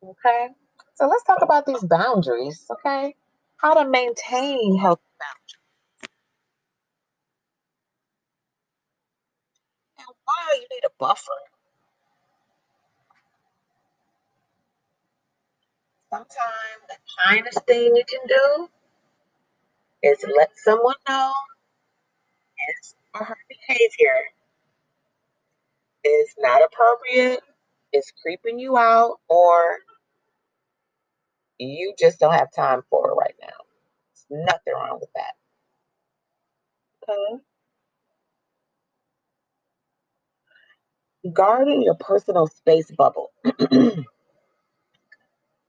Okay, 0.05 0.49
so 0.97 1.07
let's 1.09 1.25
talk 1.25 1.43
about 1.43 1.67
these 1.67 1.85
boundaries. 1.85 2.65
Okay, 2.71 3.17
how 3.59 3.75
to 3.75 3.89
maintain 3.89 4.79
healthy 4.79 5.03
boundaries 5.21 5.40
why 10.31 10.57
you 10.57 10.67
need 10.71 10.85
a 10.87 10.91
buffer. 10.99 11.41
Sometimes 16.13 16.83
the 16.89 16.97
kindest 17.27 17.67
thing 17.67 17.97
you 17.97 18.05
can 18.09 18.27
do 18.29 18.69
is 20.03 20.19
let 20.39 20.51
someone 20.57 20.97
know 21.09 21.33
his 22.59 22.95
or 23.15 23.25
her 23.27 23.39
behavior 23.49 24.21
is 26.05 26.35
not 26.39 26.63
appropriate, 26.65 27.41
is 27.93 28.13
creeping 28.23 28.59
you 28.59 28.79
out, 28.79 29.19
or 29.29 29.79
you 31.59 31.95
just 31.99 32.21
don't 32.21 32.35
have 32.35 32.53
time 32.53 32.83
for 32.91 33.11
it 33.11 33.15
right 33.15 33.35
now. 33.41 33.49
There's 34.31 34.47
nothing 34.47 34.75
wrong 34.75 34.99
with 35.01 35.11
that. 35.17 35.35
Okay. 37.11 37.43
Guarding 41.35 41.83
your 41.83 41.97
personal 41.97 42.47
space 42.49 42.91
bubble. 42.91 43.31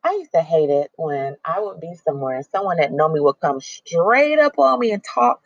I 0.03 0.13
used 0.13 0.31
to 0.33 0.41
hate 0.41 0.69
it 0.71 0.91
when 0.97 1.37
I 1.45 1.61
would 1.61 1.79
be 1.81 1.93
somewhere 2.05 2.35
and 2.37 2.45
someone 2.45 2.77
that 2.77 2.91
know 2.93 3.09
me 3.09 3.19
would 3.21 3.39
come 3.41 3.61
straight 3.61 4.39
up 4.39 4.59
on 4.59 4.79
me 4.79 4.91
and 4.91 5.03
talk 5.03 5.41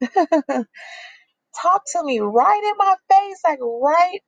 talk 0.16 1.82
to 1.92 2.04
me 2.04 2.20
right 2.20 2.62
in 2.64 2.74
my 2.78 2.96
face, 3.10 3.40
like 3.44 3.60
right 3.62 4.20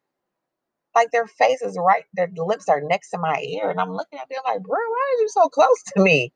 like 0.96 1.10
their 1.12 1.26
face 1.28 1.62
is 1.62 1.78
right, 1.78 2.04
their 2.14 2.30
lips 2.36 2.68
are 2.68 2.82
next 2.82 3.10
to 3.10 3.18
my 3.18 3.40
ear, 3.42 3.70
and 3.70 3.80
I'm 3.80 3.92
looking 3.94 4.18
at 4.20 4.28
them 4.30 4.40
like, 4.46 4.62
bro, 4.62 4.78
why 4.78 5.14
are 5.16 5.22
you 5.22 5.28
so 5.30 5.48
close 5.48 5.82
to 5.96 6.02
me? 6.02 6.32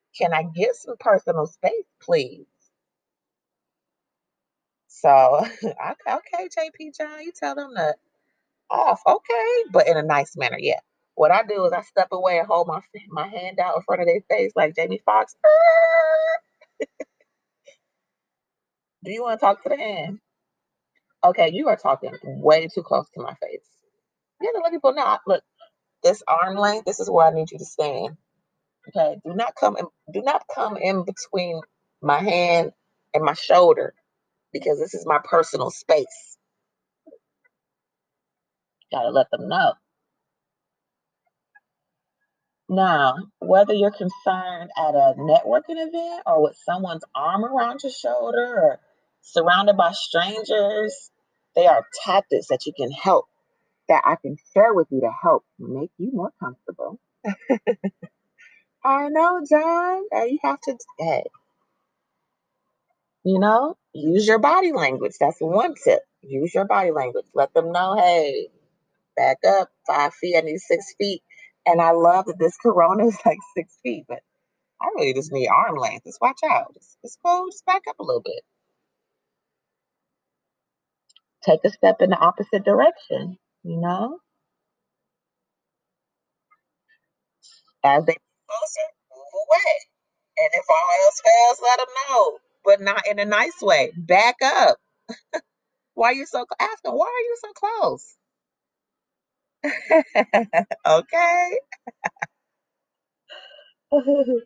Can 0.18 0.32
I 0.34 0.44
get 0.44 0.76
some 0.76 0.96
personal 1.00 1.46
space, 1.46 1.86
please? 2.02 2.46
So, 5.02 5.44
okay, 5.64 6.48
JP 6.48 6.96
John, 6.98 7.22
you 7.22 7.32
tell 7.38 7.54
them 7.56 7.72
to 7.76 7.94
off, 8.70 9.02
okay, 9.06 9.64
but 9.72 9.88
in 9.88 9.96
a 9.98 10.02
nice 10.02 10.36
manner, 10.36 10.58
yeah. 10.60 10.80
What 11.16 11.30
I 11.32 11.42
do 11.44 11.64
is 11.66 11.72
I 11.72 11.82
step 11.82 12.08
away 12.12 12.38
and 12.38 12.46
hold 12.48 12.68
my 12.68 12.80
my 13.10 13.28
hand 13.28 13.58
out 13.60 13.76
in 13.76 13.82
front 13.82 14.02
of 14.02 14.08
their 14.08 14.22
face 14.30 14.52
like 14.56 14.76
Jamie 14.76 15.02
Foxx. 15.04 15.36
do 19.04 19.12
you 19.12 19.22
want 19.22 19.40
to 19.40 19.46
talk 19.46 19.62
to 19.64 19.70
the 19.70 19.76
hand? 19.76 20.20
Okay, 21.24 21.50
you 21.52 21.68
are 21.68 21.76
talking 21.76 22.12
way 22.24 22.68
too 22.74 22.82
close 22.82 23.08
to 23.14 23.22
my 23.22 23.34
face. 23.42 23.66
Yeah, 24.42 24.50
to 24.52 24.60
let 24.62 24.72
people 24.72 24.94
know. 24.94 25.18
Look, 25.26 25.42
this 26.04 26.22
arm 26.28 26.56
length. 26.56 26.86
This 26.86 27.00
is 27.00 27.10
where 27.10 27.26
I 27.26 27.32
need 27.32 27.50
you 27.52 27.58
to 27.58 27.64
stand. 27.66 28.16
Okay, 28.88 29.18
do 29.24 29.34
not 29.34 29.54
come 29.58 29.76
in, 29.78 29.86
do 30.12 30.22
not 30.22 30.42
come 30.54 30.76
in 30.76 31.04
between 31.04 31.60
my 32.02 32.18
hand 32.20 32.72
and 33.14 33.24
my 33.24 33.34
shoulder 33.34 33.94
because 34.52 34.78
this 34.80 34.94
is 34.94 35.06
my 35.06 35.20
personal 35.24 35.70
space. 35.70 36.38
Gotta 38.92 39.10
let 39.10 39.30
them 39.32 39.48
know. 39.48 39.74
Now, 42.68 43.16
whether 43.40 43.74
you're 43.74 43.92
concerned 43.92 44.72
at 44.76 44.96
a 44.96 45.14
networking 45.18 45.78
event 45.86 46.24
or 46.26 46.42
with 46.42 46.56
someone's 46.66 47.04
arm 47.14 47.44
around 47.46 47.82
your 47.84 47.92
shoulder 47.92 48.56
or 48.60 48.80
surrounded 49.22 49.78
by 49.78 49.92
strangers, 49.92 51.12
they 51.56 51.68
are 51.68 51.86
tactics 52.04 52.48
that 52.48 52.66
you 52.66 52.74
can 52.76 52.90
help, 52.92 53.26
that 53.88 54.02
I 54.06 54.16
can 54.16 54.36
share 54.54 54.74
with 54.74 54.88
you 54.90 55.02
to 55.02 55.10
help 55.22 55.44
make 55.58 55.90
you 55.98 56.10
more 56.12 56.32
comfortable. 56.40 57.00
I 58.84 59.08
know, 59.10 59.42
John. 59.48 60.02
You 60.28 60.38
have 60.44 60.60
to, 60.62 60.76
hey, 60.98 61.24
You 63.28 63.38
know, 63.40 63.76
use 63.92 64.26
your 64.26 64.38
body 64.38 64.72
language. 64.72 65.12
That's 65.20 65.36
one 65.40 65.74
tip. 65.84 66.00
Use 66.22 66.54
your 66.54 66.64
body 66.64 66.92
language. 66.92 67.26
Let 67.34 67.52
them 67.52 67.72
know, 67.72 67.94
hey, 67.98 68.48
back 69.16 69.38
up 69.46 69.68
five 69.86 70.14
feet. 70.14 70.36
I 70.38 70.42
need 70.42 70.58
six 70.60 70.94
feet. 70.98 71.22
And 71.66 71.82
I 71.82 71.92
love 71.92 72.26
that 72.26 72.38
this 72.38 72.56
corona 72.62 73.06
is 73.08 73.18
like 73.26 73.38
six 73.54 73.76
feet, 73.82 74.06
but 74.08 74.20
I 74.80 74.88
really 74.96 75.14
just 75.14 75.32
need 75.32 75.48
arm 75.48 75.76
length. 75.76 76.04
Just 76.06 76.22
watch 76.22 76.40
out. 76.50 76.74
Just 76.74 77.18
go, 77.24 77.46
just 77.52 77.66
back 77.66 77.82
up 77.90 77.98
a 78.00 78.04
little 78.04 78.22
bit. 78.22 78.42
Take 81.44 81.60
a 81.64 81.70
step 81.70 81.96
in 82.00 82.10
the 82.10 82.18
opposite 82.18 82.64
direction, 82.64 83.38
you 83.64 83.80
know? 83.80 84.18
As 87.84 88.04
they 88.06 88.16
closer, 88.48 88.88
move 89.12 89.34
away. 89.34 89.72
And 90.38 90.50
if 90.54 90.64
all 90.70 90.88
else 91.04 91.22
fails, 91.24 91.60
let 91.62 91.78
them 91.78 91.94
know, 92.10 92.38
but 92.64 92.80
not 92.80 93.02
in 93.10 93.18
a 93.18 93.24
nice 93.26 93.60
way. 93.62 93.92
Back 93.96 94.36
up. 94.44 94.76
why 95.94 96.08
are 96.08 96.14
you 96.14 96.26
so 96.26 96.46
ask 96.60 96.82
them, 96.82 96.94
why 96.94 97.06
are 97.06 97.26
you 97.26 97.36
so 97.40 97.52
close? 97.54 98.16
okay. 100.86 101.58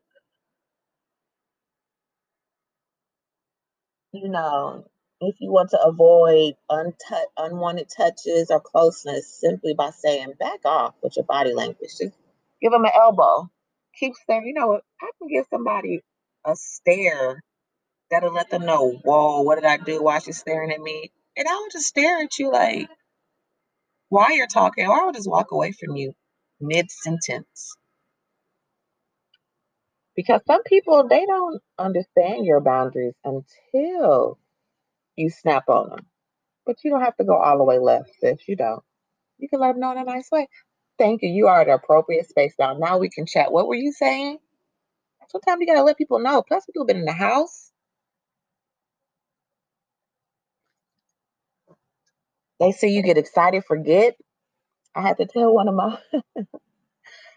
you 4.12 4.28
know, 4.28 4.84
if 5.20 5.36
you 5.40 5.52
want 5.52 5.70
to 5.70 5.80
avoid 5.82 6.54
untu- 6.70 7.26
unwanted 7.38 7.88
touches 7.96 8.50
or 8.50 8.60
closeness 8.60 9.28
simply 9.40 9.74
by 9.74 9.90
saying 9.90 10.34
back 10.40 10.60
off 10.64 10.94
with 11.02 11.16
your 11.16 11.26
body 11.26 11.54
language, 11.54 11.90
just 11.98 12.14
give 12.62 12.72
them 12.72 12.84
an 12.84 12.92
elbow. 12.94 13.50
Keep 13.98 14.14
staring. 14.16 14.46
You 14.48 14.54
know, 14.54 14.80
I 15.02 15.10
can 15.18 15.28
give 15.28 15.46
somebody 15.50 16.02
a 16.46 16.54
stare 16.56 17.42
that'll 18.12 18.34
let 18.34 18.50
them 18.50 18.66
know, 18.66 18.92
whoa, 19.04 19.42
what 19.42 19.56
did 19.56 19.66
I 19.66 19.78
do? 19.78 20.04
Why 20.04 20.20
she's 20.20 20.38
staring 20.40 20.72
at 20.72 20.80
me? 20.82 21.12
And 21.38 21.48
I 21.48 21.54
will 21.54 21.70
just 21.72 21.86
stare 21.88 22.20
at 22.20 22.38
you 22.38 22.52
like 22.52 22.90
while 24.10 24.34
you're 24.36 24.46
talking, 24.48 24.86
or 24.86 25.00
I 25.02 25.04
will 25.06 25.12
just 25.12 25.30
walk 25.30 25.52
away 25.52 25.72
from 25.72 25.96
you 25.96 26.14
mid 26.60 26.90
sentence. 26.90 27.76
Because 30.16 30.42
some 30.46 30.62
people 30.64 31.08
they 31.08 31.26
don't 31.26 31.60
understand 31.78 32.46
your 32.46 32.60
boundaries 32.60 33.14
until 33.24 34.38
you 35.16 35.30
snap 35.30 35.68
on 35.68 35.90
them. 35.90 36.06
But 36.66 36.78
you 36.84 36.90
don't 36.90 37.02
have 37.02 37.16
to 37.18 37.24
go 37.24 37.36
all 37.36 37.58
the 37.58 37.64
way 37.64 37.78
left, 37.78 38.10
sis. 38.20 38.38
You 38.48 38.56
don't. 38.56 38.82
You 39.38 39.48
can 39.48 39.60
let 39.60 39.72
them 39.72 39.80
know 39.80 39.92
in 39.92 39.98
a 39.98 40.04
nice 40.04 40.30
way. 40.32 40.48
Thank 40.98 41.22
you. 41.22 41.30
You 41.30 41.48
are 41.48 41.64
the 41.64 41.74
appropriate 41.74 42.28
space 42.28 42.54
now. 42.58 42.74
Now 42.74 42.98
we 42.98 43.10
can 43.10 43.26
chat. 43.26 43.52
What 43.52 43.68
were 43.68 43.76
you 43.76 43.92
saying? 43.92 44.38
Sometimes 45.30 45.58
you 45.60 45.68
gotta 45.68 45.84
let 45.84 45.98
people 45.98 46.20
know. 46.20 46.42
Plus, 46.42 46.66
people 46.66 46.82
have 46.84 46.88
been 46.88 46.98
in 46.98 47.06
the 47.06 47.12
house. 47.12 47.71
They 52.62 52.70
see 52.72 52.90
you 52.90 53.02
get 53.02 53.18
excited, 53.18 53.64
forget. 53.66 54.14
I 54.94 55.02
had 55.02 55.16
to 55.16 55.26
tell 55.26 55.52
one 55.52 55.66
of 55.66 55.74
my 55.74 55.98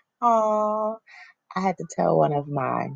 oh, 0.22 0.98
I 1.56 1.62
had 1.62 1.78
to 1.78 1.86
tell 1.96 2.18
one 2.18 2.34
of 2.34 2.48
my 2.48 2.90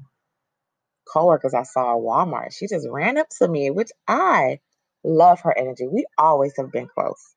coworkers 1.11 1.55
I 1.55 1.63
saw 1.63 1.95
at 1.95 2.03
Walmart. 2.03 2.53
She 2.55 2.67
just 2.67 2.87
ran 2.87 3.17
up 3.17 3.29
to 3.39 3.47
me, 3.47 3.71
which 3.71 3.89
I 4.07 4.59
love 5.03 5.41
her 5.41 5.57
energy. 5.57 5.87
We 5.87 6.05
always 6.19 6.53
have 6.57 6.71
been 6.71 6.87
close. 6.87 7.33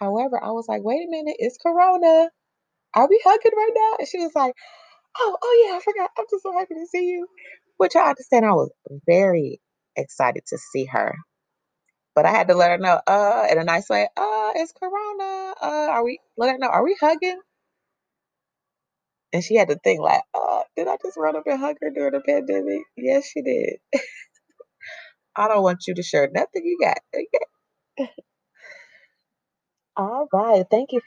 However, 0.00 0.42
I 0.42 0.52
was 0.52 0.66
like, 0.68 0.82
wait 0.82 1.06
a 1.06 1.10
minute, 1.10 1.36
it's 1.38 1.58
Corona. 1.58 2.30
Are 2.94 3.08
we 3.08 3.20
hugging 3.22 3.52
right 3.54 3.72
now? 3.74 3.96
And 3.98 4.08
she 4.08 4.20
was 4.20 4.32
like, 4.34 4.54
oh, 5.18 5.36
oh 5.42 5.66
yeah, 5.68 5.76
I 5.76 5.80
forgot. 5.80 6.10
I'm 6.18 6.24
just 6.30 6.44
so 6.44 6.52
happy 6.52 6.74
to 6.76 6.86
see 6.86 7.08
you. 7.10 7.26
Which 7.76 7.94
I 7.94 8.08
understand 8.08 8.46
I 8.46 8.52
was 8.52 8.70
very 9.06 9.60
excited 9.96 10.44
to 10.48 10.58
see 10.58 10.86
her. 10.86 11.14
But 12.14 12.26
I 12.26 12.30
had 12.30 12.48
to 12.48 12.54
let 12.56 12.70
her 12.72 12.78
know, 12.78 13.00
uh, 13.06 13.46
in 13.50 13.58
a 13.58 13.64
nice 13.64 13.88
way, 13.88 14.04
uh, 14.16 14.50
it's 14.56 14.72
Corona. 14.72 15.54
Uh, 15.62 15.90
are 15.92 16.04
we 16.04 16.18
let 16.36 16.50
her 16.52 16.58
know, 16.58 16.66
are 16.68 16.82
we 16.84 16.96
hugging? 17.00 17.40
And 19.32 19.44
she 19.44 19.56
had 19.56 19.68
to 19.68 19.78
think 19.84 20.00
like, 20.00 20.22
uh, 20.34 20.62
did 20.76 20.88
I 20.88 20.96
just 21.02 21.16
run 21.18 21.36
up 21.36 21.42
and 21.46 21.60
hug 21.60 21.76
her 21.82 21.90
during 21.90 22.12
the 22.14 22.20
pandemic? 22.20 22.82
Yes, 22.96 23.26
she 23.26 23.42
did. 23.42 23.76
I 25.36 25.48
don't 25.48 25.62
want 25.62 25.84
you 25.88 25.94
to 25.94 26.02
share 26.02 26.28
nothing 26.32 26.62
you 26.64 26.78
got. 26.82 26.98
All 29.96 30.28
right. 30.32 30.64
Thank 30.70 30.92
you. 30.92 31.00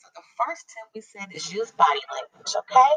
So 0.00 0.08
the 0.16 0.22
first 0.46 0.66
tip 0.68 0.86
we 0.94 1.02
said 1.02 1.28
is 1.34 1.52
use 1.52 1.72
body 1.72 2.00
language, 2.12 2.54
okay? 2.58 2.92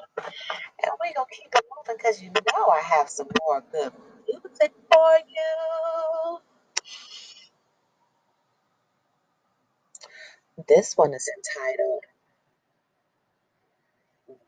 And 0.84 0.92
we're 1.02 1.14
gonna 1.16 1.28
keep 1.32 1.48
it 1.54 1.66
moving 1.76 1.98
because 1.98 2.22
you 2.22 2.30
know 2.32 2.68
I 2.70 2.82
have 2.82 3.10
some 3.10 3.28
more 3.48 3.64
good 3.72 3.92
for 4.92 5.12
you. 5.28 6.40
This 10.68 10.98
one 10.98 11.14
is 11.14 11.30
entitled 11.38 12.04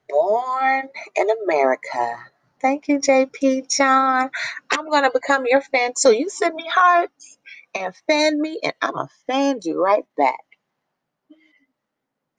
Born 0.09 0.89
in 1.15 1.27
America. 1.45 2.17
Thank 2.61 2.87
you, 2.89 2.99
JP 2.99 3.75
John. 3.75 4.29
I'm 4.71 4.89
going 4.89 5.03
to 5.03 5.11
become 5.13 5.45
your 5.47 5.61
fan 5.61 5.93
too. 5.99 6.13
You 6.13 6.29
send 6.29 6.55
me 6.55 6.65
hearts 6.73 7.39
and 7.75 7.95
fan 8.07 8.41
me, 8.41 8.59
and 8.63 8.73
I'm 8.81 8.93
going 8.93 9.07
to 9.07 9.13
fan 9.27 9.59
you 9.63 9.81
right 9.83 10.05
back. 10.17 10.39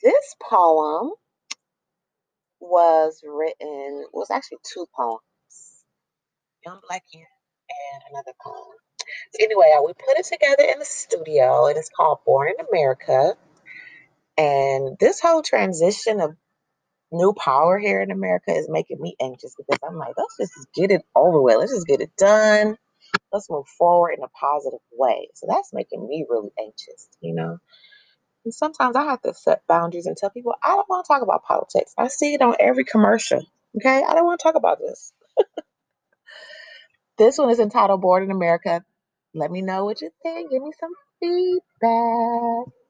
This 0.03 0.37
poem 0.43 1.13
was 2.61 3.23
written, 3.27 4.07
was 4.13 4.31
actually 4.31 4.59
two 4.73 4.87
poems 4.95 5.21
Young 6.67 6.81
Black 6.89 7.05
Youth 7.13 7.27
and 7.95 8.03
another 8.11 8.33
poem. 8.43 8.77
Anyway, 9.41 9.73
we 9.87 9.93
put 9.95 10.19
it 10.19 10.27
together 10.27 10.65
in 10.71 10.79
the 10.79 10.85
studio. 10.85 11.67
It 11.67 11.77
is 11.77 11.91
called 11.95 12.19
Born 12.27 12.49
in 12.59 12.67
America. 12.67 13.35
And 14.39 14.97
this 14.99 15.21
whole 15.21 15.43
transition 15.43 16.21
of 16.21 16.37
new 17.13 17.35
power 17.35 17.79
here 17.79 18.01
in 18.01 18.11
America 18.11 18.53
is 18.53 18.69
making 18.69 19.01
me 19.01 19.17
anxious 19.21 19.55
because 19.57 19.79
I'm 19.87 19.97
like, 19.97 20.15
let's 20.17 20.37
just 20.39 20.69
get 20.75 20.91
it 20.91 21.03
over 21.15 21.41
with. 21.41 21.59
Let's 21.59 21.73
just 21.73 21.87
get 21.87 22.01
it 22.01 22.17
done. 22.17 22.77
Let's 23.33 23.51
move 23.51 23.67
forward 23.79 24.15
in 24.19 24.25
a 24.25 24.29
positive 24.29 24.81
way. 24.93 25.29
So 25.35 25.47
that's 25.49 25.73
making 25.73 26.07
me 26.07 26.27
really 26.29 26.51
anxious, 26.59 27.09
you 27.21 27.35
know. 27.35 27.59
And 28.45 28.55
sometimes 28.55 28.97
I 28.97 29.05
have 29.05 29.23
to 29.23 29.35
set 29.35 29.67
boundaries 29.69 30.07
and 30.07 30.17
tell 30.17 30.31
people 30.31 30.55
I 30.65 30.71
don't 30.71 30.89
want 30.89 31.05
to 31.05 31.13
talk 31.13 31.23
about 31.23 31.45
politics. 31.45 31.95
I 31.99 32.09
see 32.09 32.35
it 32.35 32.43
on 32.43 32.57
every 32.59 32.85
commercial. 32.85 33.43
Okay, 33.77 34.03
I 34.07 34.15
don't 34.15 34.27
want 34.27 34.41
to 34.41 34.45
talk 34.45 34.57
about 34.57 34.79
this. 34.81 35.13
this 37.19 37.39
one 37.39 37.51
is 37.51 37.61
entitled 37.61 38.01
Born 38.03 38.25
in 38.25 38.31
America. 38.31 38.85
Let 39.35 39.51
me 39.51 39.63
know 39.63 39.85
what 39.85 40.01
you 40.03 40.11
think. 40.23 40.51
Give 40.51 40.63
me 40.63 40.73
some 40.81 40.93
feedback. 41.21 42.82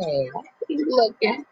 Hey, 0.00 0.30
you 0.68 0.86
looking? 0.90 1.44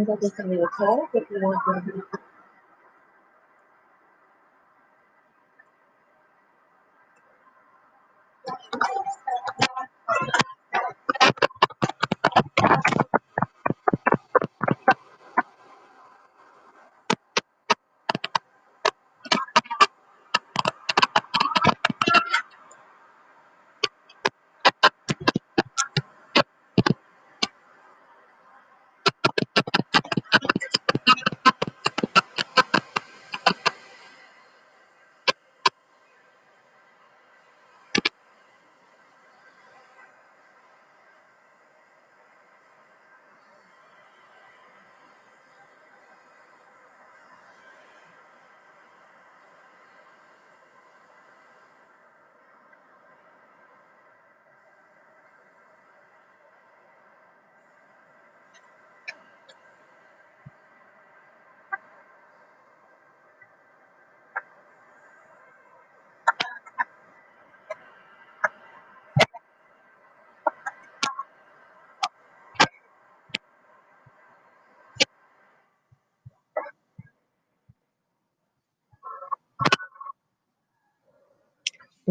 You 0.00 0.06
got 0.06 0.22
to 0.22 0.30
send 0.30 0.50
me 0.50 0.56
a 0.62 0.68
call 0.68 1.08
if 1.14 1.30
you 1.30 1.40
want 1.42 1.84
to. 1.86 2.29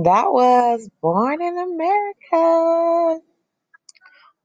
That 0.03 0.33
was 0.33 0.89
Born 1.01 1.41
in 1.41 1.57
America. 1.57 3.21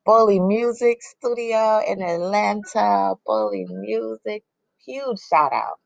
Bully 0.06 0.40
Music 0.40 0.98
Studio 1.02 1.80
in 1.86 2.02
Atlanta. 2.02 3.14
Bully 3.26 3.66
Music. 3.70 4.44
Huge 4.86 5.20
shout 5.20 5.52
out. 5.52 5.78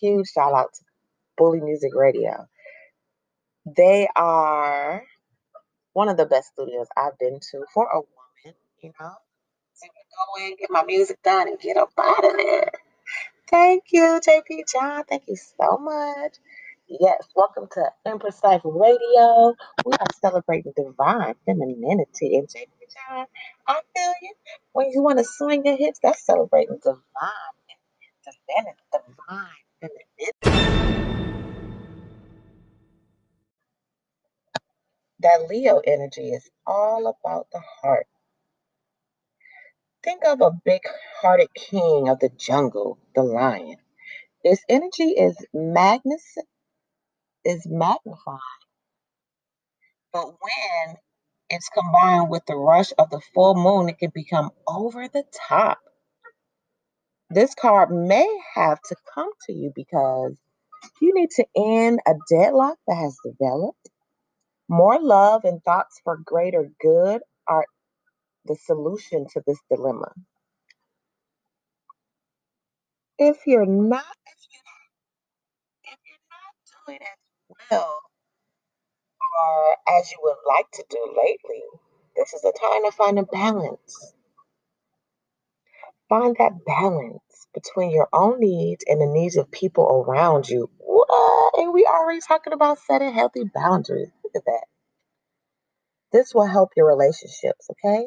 Huge 0.00 0.28
shout 0.28 0.54
out 0.54 0.74
to 0.74 0.82
Bully 1.38 1.60
Music 1.62 1.92
Radio. 1.94 2.46
They 3.66 4.08
are 4.16 5.04
one 5.94 6.08
of 6.08 6.16
the 6.16 6.26
best 6.26 6.52
studios 6.54 6.88
I've 6.96 7.18
been 7.18 7.40
to 7.52 7.64
for 7.74 7.86
a 7.86 7.96
woman, 7.96 8.58
you 8.82 8.92
know. 9.00 9.12
So 9.74 9.86
go 9.88 10.46
in, 10.46 10.56
get 10.58 10.70
my 10.70 10.84
music 10.84 11.22
done, 11.24 11.48
and 11.48 11.58
get 11.60 11.76
up 11.78 11.90
out 11.98 12.24
of 12.24 12.32
there. 12.36 12.72
Thank 13.50 13.84
you, 13.92 14.20
JP 14.26 14.64
John. 14.72 15.04
Thank 15.04 15.24
you 15.28 15.36
so 15.36 15.78
much. 15.78 16.36
Yes, 16.88 17.26
welcome 17.34 17.66
to 17.72 17.90
Empress 18.06 18.44
Life 18.44 18.60
Radio. 18.64 19.54
We 19.86 19.92
are 19.94 20.06
celebrating 20.20 20.74
divine 20.76 21.34
femininity. 21.46 22.36
And 22.36 22.48
John, 22.50 23.26
I 23.66 23.80
feel 23.96 24.14
you. 24.22 24.34
When 24.72 24.90
you 24.92 25.02
want 25.02 25.18
to 25.18 25.24
swing 25.24 25.64
your 25.66 25.76
hips, 25.78 26.00
that's 26.02 26.24
celebrating 26.26 26.78
divine, 26.82 27.00
divine, 28.24 28.74
divine 28.92 29.48
femininity. 29.80 30.32
That 35.20 35.46
Leo 35.50 35.80
energy 35.86 36.30
is 36.30 36.50
all 36.66 37.06
about 37.08 37.48
the 37.52 37.62
heart. 37.82 38.06
Think 40.04 40.24
of 40.26 40.40
a 40.42 40.52
big 40.64 40.82
hearted 41.22 41.48
king 41.54 42.08
of 42.08 42.20
the 42.20 42.30
jungle, 42.38 42.98
the 43.14 43.22
lion. 43.24 43.76
His 44.44 44.62
energy 44.68 45.10
is 45.10 45.36
magnificent, 45.54 46.48
is 47.46 47.66
magnified. 47.66 48.40
But 50.12 50.26
when 50.26 50.96
it's 51.50 51.68
combined 51.70 52.30
with 52.30 52.44
the 52.46 52.56
rush 52.56 52.92
of 52.98 53.10
the 53.10 53.22
full 53.34 53.54
moon, 53.56 53.90
it 53.90 53.98
can 53.98 54.12
become 54.14 54.50
over 54.68 55.08
the 55.08 55.24
top. 55.48 55.78
This 57.30 57.54
card 57.54 57.90
may 57.90 58.28
have 58.54 58.80
to 58.88 58.96
come 59.14 59.30
to 59.46 59.52
you 59.52 59.72
because 59.74 60.36
you 61.00 61.14
need 61.14 61.30
to 61.32 61.46
end 61.56 62.00
a 62.06 62.14
deadlock 62.30 62.78
that 62.88 62.96
has 62.96 63.16
developed. 63.24 63.90
More 64.68 65.00
love 65.00 65.44
and 65.44 65.62
thoughts 65.64 66.00
for 66.04 66.18
greater 66.24 66.70
good 66.80 67.22
are 67.48 67.66
the 68.46 68.56
solution 68.66 69.26
to 69.34 69.42
this 69.46 69.58
dilemma. 69.70 70.12
If 73.18 73.38
you're 73.46 73.66
not, 73.66 74.04
if, 74.26 74.38
you, 74.52 74.60
if 75.84 75.98
you're 76.06 76.18
not 76.30 76.86
doing 76.86 77.00
as 77.02 77.25
well 77.70 78.00
or 79.38 79.76
as 79.98 80.10
you 80.10 80.18
would 80.22 80.36
like 80.46 80.70
to 80.72 80.84
do 80.88 80.98
lately, 81.16 81.62
this 82.16 82.32
is 82.32 82.44
a 82.44 82.52
time 82.52 82.84
to 82.84 82.92
find 82.92 83.18
a 83.18 83.24
balance. 83.24 84.14
Find 86.08 86.36
that 86.38 86.64
balance 86.64 87.20
between 87.52 87.90
your 87.90 88.08
own 88.12 88.40
needs 88.40 88.84
and 88.86 89.00
the 89.00 89.06
needs 89.06 89.36
of 89.36 89.50
people 89.50 90.04
around 90.06 90.48
you. 90.48 90.70
What? 90.78 91.08
And 91.58 91.72
we 91.72 91.84
already 91.84 92.20
talking 92.20 92.52
about 92.52 92.78
setting 92.78 93.12
healthy 93.12 93.42
boundaries. 93.52 94.10
Look 94.22 94.36
at 94.36 94.44
that. 94.46 94.64
This 96.12 96.32
will 96.34 96.46
help 96.46 96.70
your 96.76 96.86
relationships, 96.86 97.68
okay? 97.72 98.06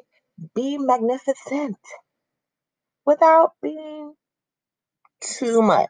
Be 0.55 0.77
magnificent 0.77 1.77
without 3.05 3.51
being 3.61 4.13
too 5.21 5.61
much, 5.61 5.89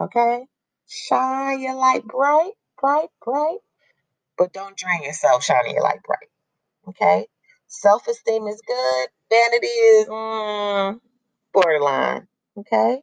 okay? 0.00 0.46
Shine 0.86 1.60
your 1.60 1.74
light 1.74 2.04
bright, 2.04 2.52
bright, 2.82 3.10
bright, 3.24 3.60
but 4.38 4.52
don't 4.54 4.76
drain 4.76 5.04
yourself 5.04 5.44
shining 5.44 5.74
your 5.74 5.84
light 5.84 6.02
bright, 6.04 6.30
okay? 6.88 7.26
Self 7.68 8.08
esteem 8.08 8.46
is 8.48 8.62
good, 8.66 9.08
vanity 9.30 9.66
is 9.68 10.08
mm, 10.08 11.00
borderline, 11.54 12.28
okay? 12.58 13.02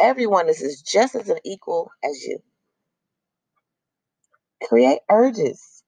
Everyone 0.00 0.48
is, 0.48 0.62
is 0.62 0.82
just 0.82 1.14
as 1.14 1.28
an 1.28 1.38
equal 1.44 1.90
as 2.04 2.22
you. 2.24 2.38
Create 4.64 5.00
urges. 5.10 5.82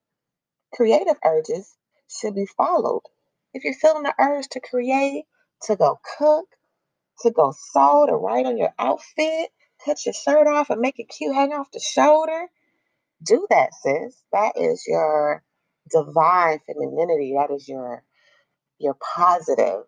Creative 0.75 1.17
urges 1.25 1.75
should 2.09 2.35
be 2.35 2.47
followed. 2.47 3.03
If 3.55 3.65
you're 3.65 3.75
feeling 3.75 4.05
the 4.05 4.15
urge 4.21 4.49
to 4.51 4.61
create, 4.61 5.25
to 5.65 5.77
go 5.77 5.99
cook, 6.19 6.47
to 7.23 7.31
go 7.31 7.55
sew, 7.57 8.07
to 8.09 8.15
write 8.15 8.47
on 8.47 8.59
your 8.59 8.75
outfit, 8.79 9.51
cut 9.85 10.05
your 10.07 10.15
shirt 10.15 10.47
off 10.47 10.71
and 10.71 10.81
make 10.81 10.99
it 10.99 11.09
cute, 11.09 11.35
hang 11.35 11.53
off 11.53 11.71
the 11.73 11.81
shoulder, 11.81 12.47
do 13.25 13.47
that, 13.51 13.71
sis. 13.83 14.23
That 14.33 14.55
is 14.57 14.85
your 14.89 15.43
divine 15.91 16.61
femininity. 16.67 17.35
That 17.39 17.55
is 17.55 17.69
your 17.69 18.05
your 18.79 18.97
positive, 19.17 19.85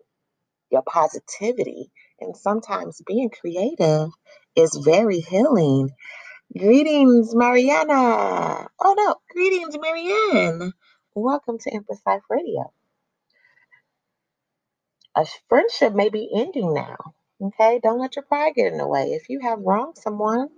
your 0.70 0.82
positivity. 0.82 1.92
And 2.20 2.36
sometimes 2.36 3.02
being 3.06 3.30
creative 3.30 4.10
is 4.56 4.76
very 4.84 5.20
healing. 5.20 5.90
Greetings, 6.58 7.34
Mariana. 7.34 8.68
Oh 8.80 8.94
no, 8.98 9.16
greetings, 9.32 9.76
Marianne. 9.80 10.72
Welcome 11.14 11.58
to 11.60 11.74
Empress 11.74 12.00
Life 12.06 12.22
Radio. 12.30 12.72
A 15.16 15.26
friendship 15.48 15.94
may 15.94 16.08
be 16.08 16.30
ending 16.34 16.74
now. 16.74 16.96
Okay, 17.42 17.80
don't 17.82 18.00
let 18.00 18.16
your 18.16 18.24
pride 18.24 18.54
get 18.56 18.72
in 18.72 18.78
the 18.78 18.86
way. 18.86 19.12
If 19.12 19.28
you 19.28 19.40
have 19.40 19.60
wronged 19.60 19.98
someone, 19.98 20.48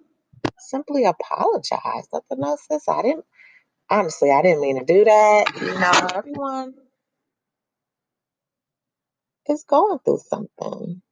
simply 0.59 1.05
apologize. 1.05 2.09
Them 2.12 2.40
know, 2.40 2.57
sis, 2.70 2.88
I 2.88 3.03
didn't 3.03 3.16
Honestly, 3.88 4.31
I 4.33 4.42
didn't 4.42 4.62
mean 4.62 4.79
to 4.81 4.85
do 4.85 5.05
that. 5.05 5.44
You 5.61 5.74
know, 5.79 6.09
everyone 6.16 6.74
is 9.48 9.64
going 9.64 9.98
through 10.00 10.18
something. 10.29 11.03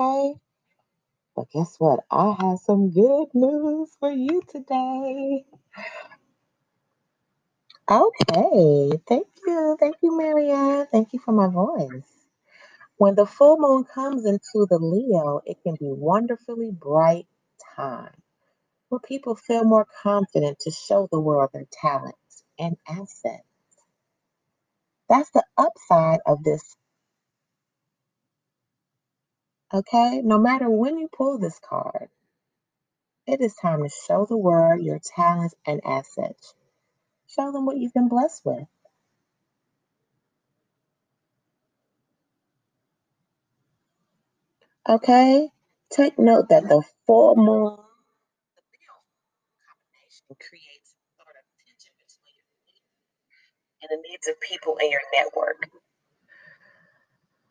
Okay? 0.00 0.34
But 1.36 1.50
guess 1.52 1.76
what? 1.78 2.00
I 2.10 2.36
have 2.40 2.58
some 2.60 2.90
good 2.92 3.28
news 3.34 3.90
for 4.00 4.10
you 4.10 4.42
today. 4.48 5.44
Okay. 7.90 9.00
Thank 9.08 9.28
you. 9.46 9.76
Thank 9.80 9.96
you, 10.02 10.16
Marianne. 10.18 10.86
Thank 10.92 11.12
you 11.12 11.20
for 11.20 11.32
my 11.32 11.48
voice. 11.48 12.08
When 12.98 13.14
the 13.16 13.26
full 13.26 13.58
moon 13.58 13.84
comes 13.84 14.26
into 14.26 14.66
the 14.70 14.78
Leo, 14.78 15.42
it 15.46 15.58
can 15.64 15.74
be 15.74 15.92
wonderfully 15.92 16.70
bright 16.72 17.26
time 17.76 18.10
where 18.88 19.00
people 19.00 19.34
feel 19.34 19.64
more 19.64 19.86
confident 20.02 20.58
to 20.60 20.70
show 20.70 21.08
the 21.10 21.20
world 21.20 21.50
their 21.52 21.66
talents 21.72 22.44
and 22.58 22.76
assets. 22.88 23.42
That's 25.08 25.30
the 25.30 25.44
upside 25.56 26.20
of 26.26 26.44
this. 26.44 26.76
Okay? 29.72 30.22
No 30.22 30.38
matter 30.38 30.70
when 30.70 30.98
you 30.98 31.08
pull 31.08 31.38
this 31.38 31.58
card, 31.68 32.08
it 33.26 33.40
is 33.40 33.54
time 33.54 33.82
to 33.82 33.88
show 33.88 34.26
the 34.26 34.36
world 34.36 34.82
your 34.82 35.00
talents 35.16 35.54
and 35.66 35.80
assets. 35.84 36.54
Show 37.26 37.52
them 37.52 37.66
what 37.66 37.76
you've 37.76 37.94
been 37.94 38.08
blessed 38.08 38.42
with. 38.44 38.66
Okay? 44.88 45.48
Take 45.92 46.18
note 46.18 46.48
that 46.50 46.64
the 46.64 46.82
full 47.06 47.36
moon, 47.36 47.76
Leo 47.76 48.96
combination 49.68 50.36
creates 50.40 50.94
sort 51.16 51.36
of 51.36 51.44
tension 51.66 51.92
between 51.98 52.36
you 52.66 52.82
and 53.82 53.90
the 53.90 54.08
needs 54.08 54.28
of 54.28 54.40
people 54.40 54.76
in 54.78 54.90
your 54.90 55.02
network. 55.14 55.70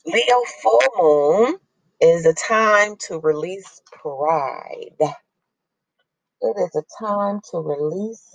Leo 0.06 0.44
full 0.62 0.82
moon 1.00 1.58
is 2.02 2.26
a 2.26 2.34
time 2.34 2.98
to 3.08 3.20
release 3.20 3.82
pride. 3.92 4.98
It 6.42 6.58
is 6.58 6.76
a 6.76 6.84
time 7.04 7.42
to 7.52 7.60
release 7.60 8.30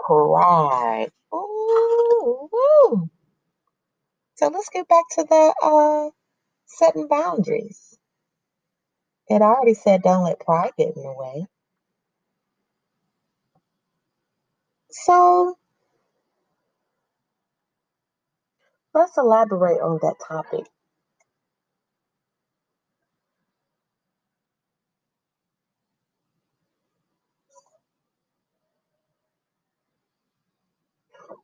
pride. 0.00 1.10
Ooh, 1.34 2.48
woo. 2.52 3.10
So 4.36 4.48
let's 4.48 4.70
get 4.70 4.88
back 4.88 5.04
to 5.12 5.24
the 5.24 5.54
uh, 5.62 6.10
setting 6.66 7.08
boundaries. 7.08 7.89
It 9.30 9.42
already 9.42 9.74
said 9.74 10.02
don't 10.02 10.24
let 10.24 10.40
pride 10.40 10.72
get 10.78 10.96
in 10.96 11.02
the 11.02 11.14
way. 11.18 11.46
So 14.90 15.56
let's 18.94 19.18
elaborate 19.18 19.80
on 19.80 19.98
that 20.02 20.16
topic. 20.26 20.66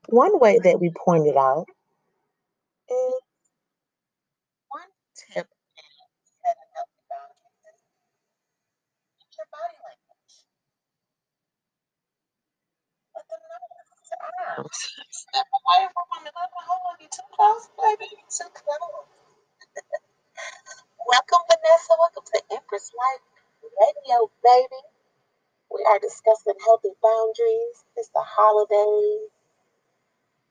One 0.09 0.41
way 0.41 0.59
that 0.65 0.81
we 0.81 0.93
pointed 1.05 1.37
out 1.37 1.67
is 2.91 3.15
one 4.71 4.91
tip 5.17 5.47
in 5.47 5.85
setting 6.43 6.73
up 6.81 6.89
boundaries 7.11 7.81
is 9.31 9.37
your 9.39 9.49
body 9.53 9.79
language. 9.85 10.37
Let 13.17 13.27
them 13.31 13.41
know 13.49 13.65
it's 14.03 14.13
arms. 14.23 14.46
Step 14.57 15.49
away 15.53 15.85
from 15.93 16.07
let 16.25 16.33
them 16.33 16.65
hold 16.65 16.97
you 17.01 17.09
too 17.13 17.29
close, 17.37 17.69
baby. 17.77 18.09
You 18.09 18.25
too 18.33 18.49
close. 18.57 19.05
Welcome, 21.05 21.45
Vanessa. 21.51 21.95
Welcome 22.01 22.27
to 22.31 22.41
Empress 22.57 22.93
Life 22.97 23.25
Radio, 23.63 24.33
baby. 24.45 24.83
We 25.73 25.85
are 25.89 26.01
discussing 26.01 26.57
healthy 26.65 26.97
boundaries. 27.03 27.77
It's 27.97 28.11
the 28.17 28.25
holidays. 28.25 29.31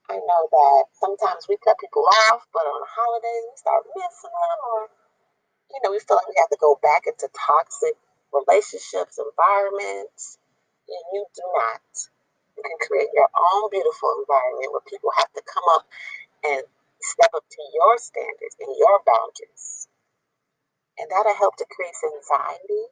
I 0.10 0.18
know 0.22 0.44
that 0.52 0.84
sometimes 1.00 1.50
we 1.50 1.58
cut 1.64 1.80
people 1.82 2.06
off, 2.30 2.46
but 2.54 2.66
on 2.66 2.80
the 2.82 2.92
holidays 2.94 3.46
we 3.50 3.56
start 3.58 3.84
missing 3.96 4.34
them, 4.34 4.60
or 4.76 4.82
you 5.76 5.80
know, 5.84 5.92
we 5.92 6.00
feel 6.04 6.18
like 6.18 6.30
we 6.30 6.40
have 6.40 6.52
to 6.54 6.62
go 6.62 6.80
back 6.82 7.08
into 7.08 7.30
toxic 7.34 7.98
relationships, 8.34 9.20
environments, 9.20 10.38
and 10.90 11.06
you 11.14 11.26
do 11.36 11.46
not. 11.58 11.84
You 12.58 12.64
can 12.64 12.80
create 12.88 13.12
your 13.14 13.30
own 13.36 13.70
beautiful 13.72 14.12
environment 14.24 14.72
where 14.72 14.88
people 14.88 15.12
have 15.18 15.32
to 15.34 15.44
come 15.44 15.68
up 15.76 15.86
and 16.44 16.64
step 17.02 17.32
up 17.36 17.46
to 17.50 17.62
your 17.74 17.98
standards 17.98 18.58
and 18.60 18.72
your 18.78 19.02
boundaries. 19.06 19.88
And 21.00 21.08
that'll 21.12 21.36
help 21.36 21.58
decrease 21.58 22.00
anxiety, 22.04 22.84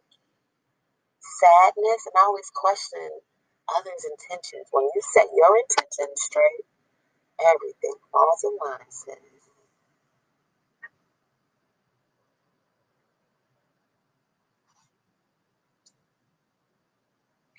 sadness, 1.20 2.04
and 2.08 2.16
always 2.20 2.52
question 2.54 3.10
others' 3.76 4.06
intentions. 4.06 4.68
When 4.72 4.86
you 4.94 5.02
set 5.14 5.28
your 5.34 5.58
intentions 5.58 6.22
straight, 6.22 6.66
everything 7.42 7.96
falls 8.12 8.44
in 8.44 8.58
line, 8.64 8.92
sis. 8.92 9.18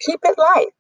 Keep 0.01 0.21
it 0.25 0.39
light. 0.39 0.75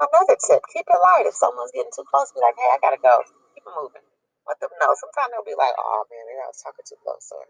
Another 0.00 0.36
tip, 0.46 0.62
keep 0.72 0.86
it 0.86 1.00
light. 1.02 1.26
If 1.26 1.34
someone's 1.34 1.72
getting 1.74 1.92
too 1.94 2.06
close, 2.06 2.30
be 2.32 2.40
like, 2.44 2.56
hey, 2.58 2.70
I 2.70 2.78
gotta 2.84 3.02
go. 3.02 3.22
Keep 3.56 3.66
it 3.66 3.74
moving. 3.74 4.06
Let 4.46 4.60
them 4.62 4.70
know. 4.78 4.94
Sometimes 4.94 5.32
they'll 5.34 5.48
be 5.48 5.58
like, 5.58 5.74
oh 5.78 6.04
man, 6.12 6.24
maybe 6.28 6.42
I 6.44 6.50
was 6.52 6.60
talking 6.60 6.84
too 6.84 7.00
close, 7.02 7.32
or 7.32 7.42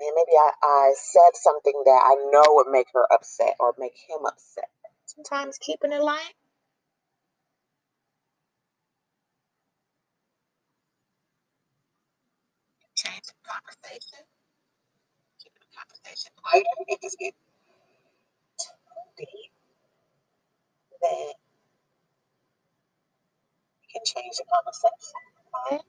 man, 0.00 0.12
maybe 0.16 0.34
I, 0.36 0.50
I 0.62 0.84
said 0.96 1.32
something 1.40 1.76
that 1.86 2.00
I 2.04 2.14
know 2.32 2.46
would 2.60 2.70
make 2.72 2.88
her 2.94 3.06
upset 3.12 3.56
or 3.60 3.74
make 3.78 3.96
him 4.08 4.26
upset. 4.26 4.70
Sometimes 5.06 5.58
keeping 5.58 5.92
it 5.92 6.02
light. 6.02 6.36
Change 12.96 13.22
the 13.26 13.38
conversation. 13.44 14.24
Keep 15.42 15.54
the 15.60 15.68
conversation 15.74 16.32
lighter. 16.44 16.76
It 16.88 17.00
just 17.02 17.18
get 17.18 17.34
too 18.60 18.76
deep. 19.18 19.51
You 21.02 21.32
can 23.92 24.02
change 24.04 24.36
the 24.38 24.44
conversation. 24.52 25.20
Right? 25.70 25.80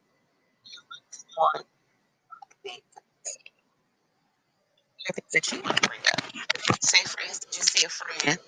One 1.38 1.64
thing. 2.64 2.82
Things 5.16 5.34
that 5.34 5.52
you 5.52 5.62
want 5.64 5.78
to 5.82 5.90
bring 5.90 6.02
up. 6.14 6.32
Say, 6.84 7.04
for 7.06 7.22
instance, 7.22 7.58
you 7.58 7.64
see 7.64 7.86
a 7.86 7.90
friend, 7.90 8.40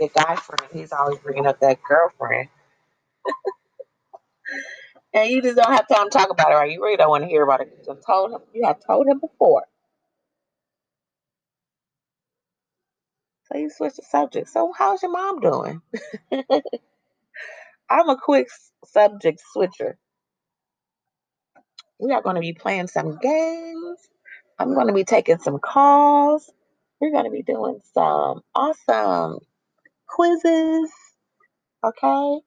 a 0.00 0.08
guy 0.08 0.36
friend, 0.36 0.62
he's 0.72 0.92
always 0.92 1.18
bringing 1.20 1.46
up 1.46 1.60
that 1.60 1.78
girlfriend. 1.88 2.48
And 5.14 5.30
you 5.30 5.42
just 5.42 5.56
don't 5.56 5.72
have 5.72 5.88
time 5.88 6.10
to 6.10 6.18
talk 6.18 6.30
about 6.30 6.52
it, 6.52 6.56
right? 6.56 6.70
You 6.70 6.82
really 6.84 6.96
don't 6.98 7.10
want 7.10 7.24
to 7.24 7.28
hear 7.28 7.42
about 7.42 7.62
it. 7.62 7.72
You 7.86 7.94
have 7.94 8.04
told 8.06 8.32
him. 8.32 8.40
You 8.54 8.66
have 8.66 8.78
told 8.86 9.08
him 9.08 9.18
before. 9.20 9.64
You 13.56 13.70
switch 13.70 13.96
the 13.96 14.02
subject. 14.02 14.48
So 14.48 14.72
how's 14.76 15.02
your 15.02 15.12
mom 15.12 15.40
doing? 15.40 15.82
I'm 17.90 18.08
a 18.08 18.18
quick 18.18 18.48
subject 18.86 19.40
switcher. 19.52 19.98
We 21.98 22.12
are 22.12 22.22
going 22.22 22.36
to 22.36 22.40
be 22.40 22.52
playing 22.52 22.88
some 22.88 23.18
games. 23.18 23.98
I'm 24.58 24.74
going 24.74 24.88
to 24.88 24.92
be 24.92 25.04
taking 25.04 25.38
some 25.38 25.58
calls. 25.58 26.50
We're 27.00 27.12
going 27.12 27.24
to 27.24 27.30
be 27.30 27.42
doing 27.42 27.80
some 27.94 28.42
awesome 28.54 29.38
quizzes. 30.08 30.90
Okay. 31.84 32.40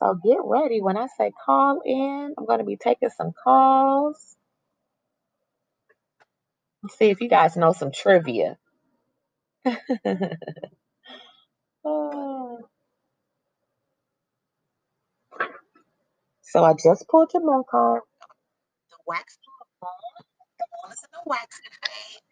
So 0.00 0.14
get 0.24 0.38
ready. 0.44 0.80
When 0.82 0.96
I 0.96 1.08
say 1.18 1.32
call 1.44 1.80
in, 1.84 2.34
I'm 2.38 2.46
going 2.46 2.58
to 2.60 2.64
be 2.64 2.76
taking 2.76 3.10
some 3.10 3.32
calls. 3.32 4.36
Let's 6.82 6.98
see 6.98 7.10
if 7.10 7.20
you 7.20 7.28
guys 7.28 7.56
know 7.56 7.72
some 7.72 7.92
trivia. 7.92 8.58
Oh. 11.84 12.58
So 16.42 16.64
I 16.64 16.74
just 16.74 17.08
pulled 17.08 17.32
your 17.34 17.44
milk 17.44 17.68
card. 17.70 18.02
The 18.90 18.96
wax 19.06 19.38
on 19.42 19.54
the 19.60 19.86
moon. 19.86 20.24
The 20.58 20.66
moon 20.72 20.92
is 20.92 21.02
in 21.04 21.10
the 21.12 21.22
waxing 21.26 21.74
phase. 21.84 22.22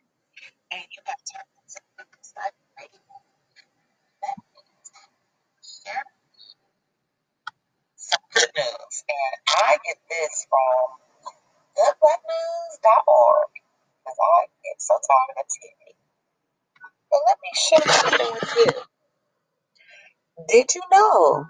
And 0.73 0.87
you 0.91 1.03
have 1.07 1.23
turned 1.29 1.53
into 1.61 1.81
the 1.99 2.05
That 4.23 4.39
means 4.55 4.89
share 5.63 6.05
some 7.97 8.25
good 8.35 8.51
news. 8.57 8.97
And 9.09 9.35
I 9.49 9.79
get 9.87 9.99
this 10.11 10.47
from 10.51 10.87
goodblacknews.org. 11.79 13.51
Because 14.05 14.19
I 14.21 14.47
get 14.65 14.79
so 14.83 14.95
tired 15.01 15.39
of 15.41 15.47
TV. 15.49 16.04
Let 17.15 17.39
me 17.43 17.51
share 17.69 17.95
something 17.95 18.35
with 18.35 18.55
you. 18.57 18.73
Did 20.49 20.75
you 20.75 20.83
know 20.93 21.47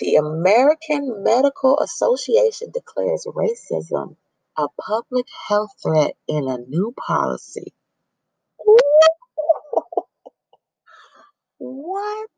the 0.00 0.16
American 0.16 1.22
Medical 1.24 1.78
Association 1.80 2.70
declares 2.72 3.26
racism 3.28 4.16
a 4.58 4.68
public 4.80 5.26
health 5.48 5.70
threat 5.82 6.14
in 6.28 6.48
a 6.48 6.58
new 6.58 6.94
policy? 6.98 7.74
What? 11.58 12.30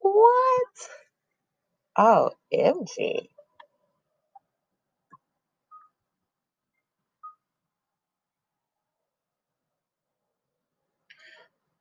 What? 0.00 0.68
Oh, 1.98 2.30
MG. 2.54 3.28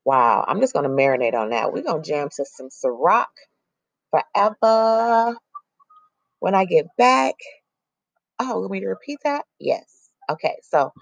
Wow, 0.10 0.46
I'm 0.48 0.62
just 0.62 0.74
gonna 0.74 0.90
marinate 0.90 1.36
on 1.36 1.52
that. 1.52 1.74
We're 1.74 1.84
gonna 1.84 2.04
jam 2.04 2.30
to 2.36 2.46
some 2.46 2.70
Ciroc 2.70 3.26
forever. 4.12 5.38
When 6.40 6.56
I 6.56 6.66
get 6.66 6.88
back, 6.98 7.36
oh, 8.40 8.60
want 8.62 8.72
me 8.72 8.82
to 8.82 8.88
repeat 8.88 9.20
that? 9.26 9.46
Yes. 9.60 10.10
Okay, 10.30 10.58
so 10.64 10.94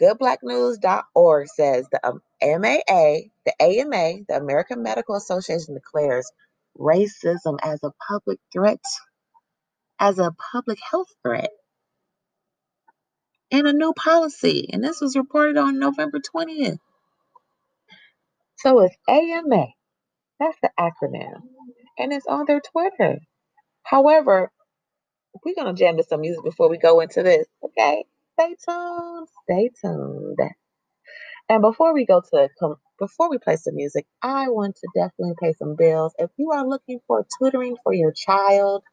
goodblacknews.org 0.00 1.48
says 1.48 1.86
the 1.92 2.00
um, 2.08 2.22
MAA, 2.42 3.30
the 3.46 3.54
AMA, 3.60 4.24
the 4.28 4.36
American 4.36 4.82
Medical 4.82 5.16
Association 5.16 5.74
declares 5.74 6.30
racism 6.78 7.58
as 7.62 7.80
a 7.84 7.92
public 8.08 8.40
threat, 8.52 8.80
as 10.00 10.18
a 10.18 10.32
public 10.52 10.78
health 10.90 11.08
threat 11.24 11.50
in 13.50 13.66
a 13.66 13.74
new 13.74 13.94
policy. 13.94 14.70
And 14.72 14.84
this 14.84 15.00
was 15.00 15.16
reported 15.16 15.58
on 15.58 15.80
November 15.80 16.20
20th. 16.20 16.78
So 18.60 18.80
it's 18.80 18.96
AMA. 19.08 19.66
That's 20.38 20.58
the 20.62 20.70
acronym. 20.78 21.40
And 21.98 22.12
it's 22.12 22.26
on 22.26 22.44
their 22.46 22.60
Twitter. 22.60 23.18
However, 23.82 24.50
we're 25.44 25.54
going 25.54 25.74
to 25.74 25.78
jam 25.78 25.96
to 25.96 26.04
some 26.04 26.20
music 26.20 26.44
before 26.44 26.68
we 26.68 26.78
go 26.78 27.00
into 27.00 27.22
this. 27.22 27.46
Okay? 27.64 28.04
Stay 28.38 28.56
tuned. 28.68 29.28
Stay 29.44 29.70
tuned. 29.82 30.38
And 31.48 31.62
before 31.62 31.94
we 31.94 32.06
go 32.06 32.22
to 32.32 32.48
before 32.98 33.30
we 33.30 33.38
play 33.38 33.56
some 33.56 33.74
music, 33.74 34.06
I 34.22 34.50
want 34.50 34.76
to 34.76 34.88
definitely 34.94 35.34
pay 35.40 35.54
some 35.54 35.74
bills. 35.76 36.12
If 36.18 36.30
you 36.36 36.52
are 36.52 36.66
looking 36.66 37.00
for 37.06 37.26
tutoring 37.38 37.76
for 37.82 37.94
your 37.94 38.12
child, 38.12 38.84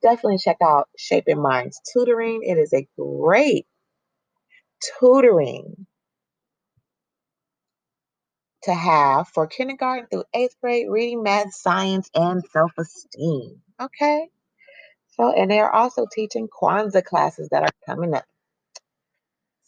definitely 0.00 0.38
check 0.38 0.58
out 0.62 0.88
Shaping 0.96 1.42
Minds 1.42 1.80
Tutoring. 1.92 2.40
It 2.44 2.56
is 2.56 2.72
a 2.72 2.86
great 2.96 3.66
tutoring 5.00 5.86
to 8.64 8.74
have 8.74 9.28
for 9.28 9.46
kindergarten 9.46 10.06
through 10.10 10.24
eighth 10.34 10.56
grade 10.62 10.88
reading, 10.90 11.22
math, 11.22 11.54
science, 11.54 12.10
and 12.14 12.44
self 12.52 12.72
esteem. 12.78 13.62
Okay. 13.80 14.28
So, 15.16 15.32
and 15.32 15.50
they're 15.50 15.74
also 15.74 16.06
teaching 16.12 16.48
Kwanzaa 16.48 17.04
classes 17.04 17.50
that 17.50 17.64
are 17.64 17.70
coming 17.86 18.14
up. 18.14 18.24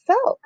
So, 0.07 0.39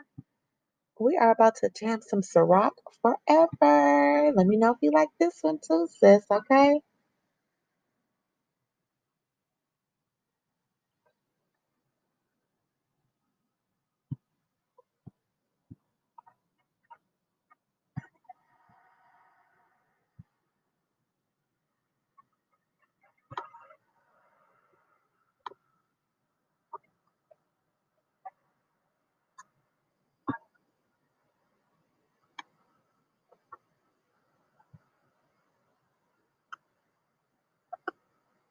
we 1.00 1.18
are 1.20 1.32
about 1.32 1.56
to 1.56 1.70
jam 1.78 2.00
some 2.02 2.22
Ciroc 2.22 2.72
forever. 3.02 4.32
Let 4.36 4.46
me 4.46 4.56
know 4.58 4.72
if 4.72 4.78
you 4.82 4.92
like 4.92 5.08
this 5.20 5.38
one 5.42 5.58
too, 5.66 5.88
sis. 6.00 6.24
Okay. 6.30 6.80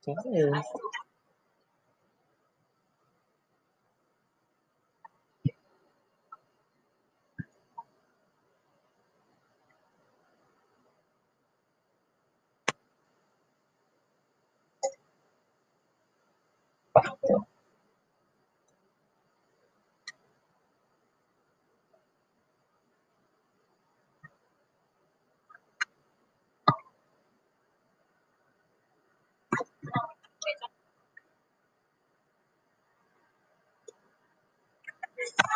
Yes. 0.07 0.65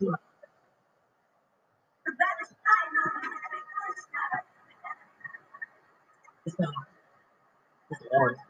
It's 0.00 0.10
not. 6.58 6.72
It's 7.90 8.02
not. 8.12 8.47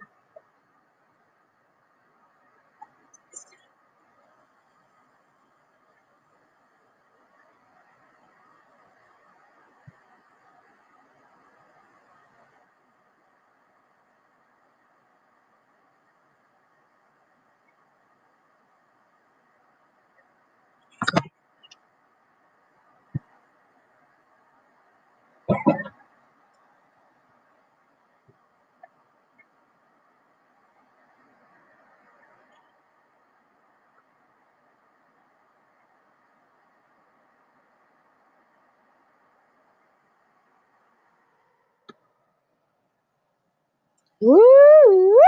Woo! 44.21 45.21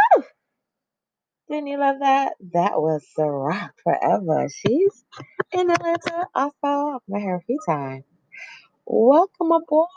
Didn't 1.51 1.69
you 1.69 1.79
love 1.81 1.99
that? 2.01 2.35
That 2.55 2.81
was 2.83 3.07
the 3.17 3.25
rock 3.27 3.73
Forever. 3.85 4.49
She's 4.51 5.05
in 5.53 5.71
Atlanta 5.71 6.29
also. 6.35 7.01
Met 7.09 7.23
her 7.23 7.37
a 7.37 7.43
few 7.43 7.59
times. 7.67 8.05
Welcome 8.87 9.53
aboard. 9.53 9.89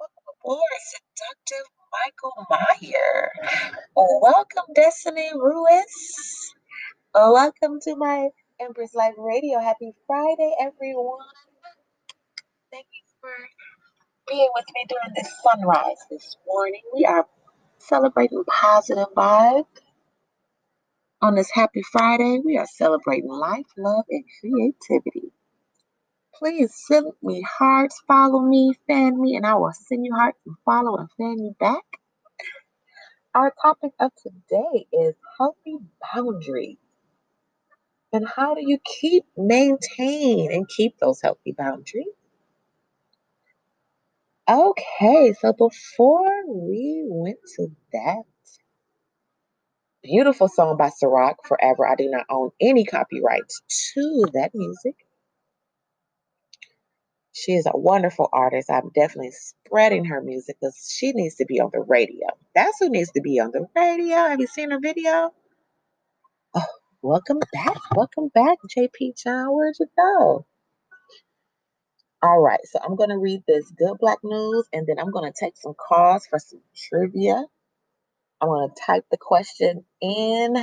Welcome 0.00 0.34
aboard, 0.40 0.60
Seductive 0.86 1.66
Michael 1.92 2.46
Meyer. 2.50 3.32
Welcome, 3.96 4.74
Destiny 4.74 5.30
Ruiz. 5.34 6.52
Welcome 7.14 7.80
to 7.84 7.96
my 7.96 8.30
Empress 8.60 8.94
Life 8.94 9.14
Radio. 9.18 9.60
Happy 9.60 9.92
Friday, 10.06 10.54
everyone. 10.60 11.20
Being 14.30 14.50
with 14.54 14.66
me 14.74 14.86
during 14.88 15.14
this 15.16 15.30
sunrise 15.42 15.98
this 16.10 16.38
morning. 16.46 16.82
We 16.94 17.04
are 17.06 17.26
celebrating 17.78 18.44
positive 18.46 19.08
vibes. 19.16 19.66
On 21.22 21.34
this 21.34 21.50
happy 21.50 21.82
Friday, 21.82 22.40
we 22.44 22.56
are 22.58 22.66
celebrating 22.66 23.28
life, 23.30 23.66
love, 23.76 24.06
and 24.10 24.24
creativity. 24.40 25.32
Please 26.34 26.74
send 26.88 27.12
me 27.22 27.42
hearts, 27.42 28.00
follow 28.08 28.40
me, 28.40 28.72
fan 28.86 29.20
me, 29.20 29.36
and 29.36 29.46
I 29.46 29.54
will 29.56 29.72
send 29.72 30.06
you 30.06 30.14
hearts 30.14 30.38
and 30.46 30.56
follow 30.64 30.96
and 30.98 31.10
fan 31.18 31.38
you 31.38 31.54
back. 31.60 31.84
Our 33.34 33.52
topic 33.62 33.92
of 34.00 34.12
today 34.16 34.86
is 34.92 35.14
healthy 35.38 35.78
boundaries. 36.14 36.78
And 38.12 38.28
how 38.28 38.54
do 38.54 38.62
you 38.64 38.78
keep, 38.84 39.24
maintain, 39.36 40.52
and 40.52 40.68
keep 40.68 40.98
those 40.98 41.20
healthy 41.22 41.52
boundaries? 41.52 42.06
Okay, 44.50 45.32
so 45.40 45.52
before 45.52 46.42
we 46.48 47.04
went 47.06 47.38
to 47.56 47.68
that, 47.92 48.24
beautiful 50.02 50.48
song 50.48 50.76
by 50.76 50.90
Ciroc, 50.90 51.36
Forever. 51.46 51.86
I 51.86 51.94
do 51.94 52.10
not 52.10 52.26
own 52.28 52.50
any 52.60 52.84
copyrights 52.84 53.62
to 53.94 54.24
that 54.34 54.50
music. 54.52 54.96
She 57.32 57.52
is 57.52 57.66
a 57.66 57.78
wonderful 57.78 58.28
artist. 58.32 58.70
I'm 58.70 58.90
definitely 58.92 59.30
spreading 59.32 60.06
her 60.06 60.20
music 60.20 60.56
because 60.60 60.92
she 60.98 61.12
needs 61.12 61.36
to 61.36 61.46
be 61.46 61.60
on 61.60 61.70
the 61.72 61.84
radio. 61.86 62.26
That's 62.56 62.78
who 62.80 62.90
needs 62.90 63.12
to 63.12 63.20
be 63.20 63.38
on 63.38 63.52
the 63.52 63.66
radio. 63.76 64.16
Have 64.16 64.40
you 64.40 64.48
seen 64.48 64.72
her 64.72 64.80
video? 64.82 65.30
Oh, 66.56 66.66
welcome 67.02 67.38
back. 67.52 67.76
Welcome 67.94 68.30
back, 68.34 68.58
JP 68.76 69.16
John. 69.22 69.54
Where'd 69.54 69.76
you 69.78 69.86
go? 69.96 70.46
All 72.22 72.40
right, 72.40 72.60
so 72.64 72.78
I'm 72.84 72.96
going 72.96 73.08
to 73.08 73.16
read 73.16 73.44
this 73.48 73.70
good 73.70 73.96
black 73.98 74.18
news 74.22 74.66
and 74.74 74.86
then 74.86 74.98
I'm 74.98 75.10
going 75.10 75.32
to 75.32 75.38
take 75.38 75.56
some 75.56 75.72
calls 75.72 76.26
for 76.26 76.38
some 76.38 76.60
trivia. 76.76 77.44
I'm 78.42 78.48
going 78.48 78.68
to 78.68 78.74
type 78.86 79.04
the 79.10 79.16
question 79.18 79.86
in 80.02 80.54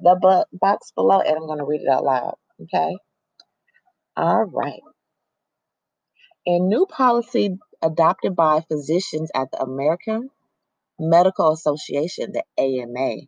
the 0.00 0.46
box 0.52 0.90
below 0.92 1.20
and 1.20 1.36
I'm 1.36 1.46
going 1.46 1.58
to 1.58 1.64
read 1.64 1.82
it 1.82 1.88
out 1.88 2.02
loud. 2.04 2.34
Okay. 2.62 2.96
All 4.16 4.44
right. 4.44 4.80
A 6.46 6.58
new 6.58 6.86
policy 6.86 7.58
adopted 7.80 8.34
by 8.34 8.62
physicians 8.68 9.30
at 9.36 9.52
the 9.52 9.62
American 9.62 10.30
Medical 10.98 11.52
Association, 11.52 12.32
the 12.32 12.42
AMA, 12.58 13.22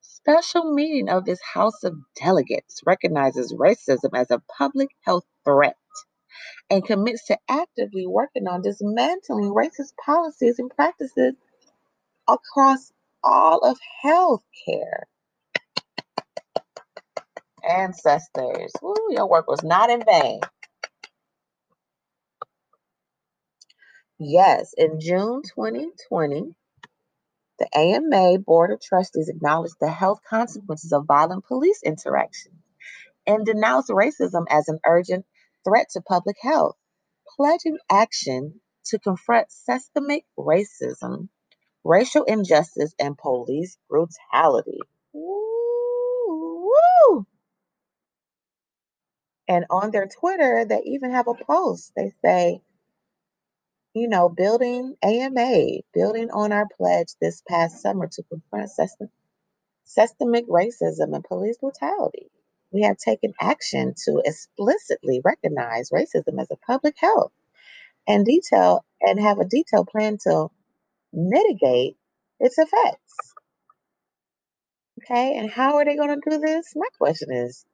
special 0.00 0.72
meeting 0.72 1.10
of 1.10 1.26
this 1.26 1.40
House 1.42 1.84
of 1.84 1.96
Delegates 2.16 2.80
recognizes 2.86 3.52
racism 3.52 4.10
as 4.14 4.30
a 4.30 4.42
public 4.56 4.88
health 5.04 5.24
threat 5.44 5.76
and 6.70 6.84
commits 6.84 7.26
to 7.26 7.38
actively 7.48 8.06
working 8.06 8.48
on 8.48 8.62
dismantling 8.62 9.54
racist 9.54 9.92
policies 10.04 10.58
and 10.58 10.70
practices 10.70 11.34
across 12.28 12.92
all 13.22 13.60
of 13.60 13.78
healthcare. 14.04 15.04
Ancestors, 17.68 18.72
Woo, 18.82 18.94
your 19.10 19.28
work 19.28 19.48
was 19.48 19.62
not 19.64 19.90
in 19.90 20.02
vain. 20.04 20.40
Yes, 24.18 24.74
in 24.76 25.00
June 25.00 25.42
2020, 25.42 26.54
the 27.58 27.78
AMA 27.78 28.38
Board 28.40 28.70
of 28.72 28.80
Trustees 28.80 29.28
acknowledged 29.28 29.76
the 29.80 29.90
health 29.90 30.20
consequences 30.28 30.92
of 30.92 31.06
violent 31.06 31.44
police 31.46 31.82
interactions 31.84 32.56
and 33.26 33.46
denounced 33.46 33.90
racism 33.90 34.44
as 34.50 34.68
an 34.68 34.80
urgent 34.86 35.26
threat 35.64 35.88
to 35.92 36.00
public 36.00 36.36
health, 36.40 36.76
pledging 37.36 37.78
action 37.90 38.60
to 38.86 38.98
confront 38.98 39.50
systemic 39.50 40.24
racism, 40.38 41.28
racial 41.84 42.24
injustice, 42.24 42.94
and 42.98 43.16
police 43.18 43.76
brutality. 43.88 44.80
Woo. 45.12 46.72
And 49.48 49.66
on 49.70 49.90
their 49.90 50.06
Twitter, 50.06 50.64
they 50.64 50.82
even 50.86 51.10
have 51.12 51.28
a 51.28 51.34
post. 51.34 51.92
They 51.96 52.12
say, 52.24 52.60
you 53.94 54.08
know, 54.08 54.28
building 54.28 54.94
AMA, 55.02 55.80
building 55.92 56.30
on 56.30 56.52
our 56.52 56.66
pledge 56.76 57.08
this 57.20 57.42
past 57.48 57.82
summer 57.82 58.06
to 58.06 58.22
confront 58.24 58.70
systemic 59.84 60.48
racism 60.48 61.14
and 61.14 61.24
police 61.24 61.58
brutality. 61.58 62.30
We 62.72 62.82
have 62.82 62.98
taken 62.98 63.32
action 63.40 63.94
to 64.04 64.22
explicitly 64.24 65.20
recognize 65.24 65.90
racism 65.90 66.40
as 66.40 66.50
a 66.50 66.56
public 66.56 66.94
health 66.98 67.32
and 68.06 68.24
detail 68.24 68.84
and 69.00 69.20
have 69.20 69.38
a 69.38 69.44
detailed 69.44 69.88
plan 69.88 70.18
to 70.22 70.48
mitigate 71.12 71.96
its 72.38 72.58
effects. 72.58 73.34
Okay, 75.02 75.36
and 75.36 75.50
how 75.50 75.76
are 75.76 75.84
they 75.84 75.96
going 75.96 76.10
to 76.10 76.30
do 76.30 76.38
this? 76.38 76.72
My 76.76 76.86
question 76.98 77.32
is, 77.32 77.64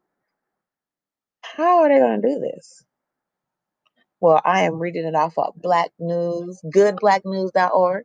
how 1.42 1.82
are 1.82 1.88
they 1.88 1.98
going 1.98 2.22
to 2.22 2.28
do 2.28 2.40
this? 2.40 2.84
Well, 4.20 4.40
I 4.44 4.62
am 4.62 4.78
reading 4.78 5.04
it 5.04 5.14
off 5.14 5.34
of 5.36 5.54
Black 5.56 5.90
News, 5.98 6.60
goodblacknews.org. 6.64 8.04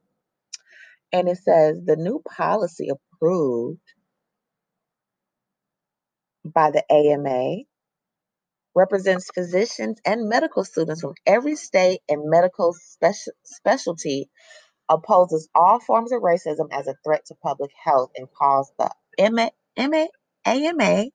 And 1.14 1.28
it 1.28 1.38
says 1.38 1.80
the 1.86 1.96
new 1.96 2.22
policy 2.36 2.90
approved 2.90 3.80
by 6.46 6.72
the 6.72 6.84
AMA 6.92 7.64
represents 8.76 9.30
physicians 9.34 10.00
and 10.06 10.30
medical 10.30 10.64
students 10.64 11.02
from 11.02 11.14
every 11.26 11.56
state 11.56 12.02
and 12.10 12.30
medical 12.30 12.76
speci- 12.76 13.30
specialty 13.44 14.30
opposes 14.90 15.50
all 15.56 15.80
forms 15.80 16.12
of 16.12 16.22
racism 16.22 16.68
as 16.72 16.88
a 16.88 16.96
threat 17.04 17.26
to 17.28 17.36
public 17.36 17.72
health 17.84 18.12
and 18.16 18.28
calls 18.34 18.72
the 18.80 18.92
MA, 19.32 19.50
MA, 19.78 20.06
AMA 20.46 21.06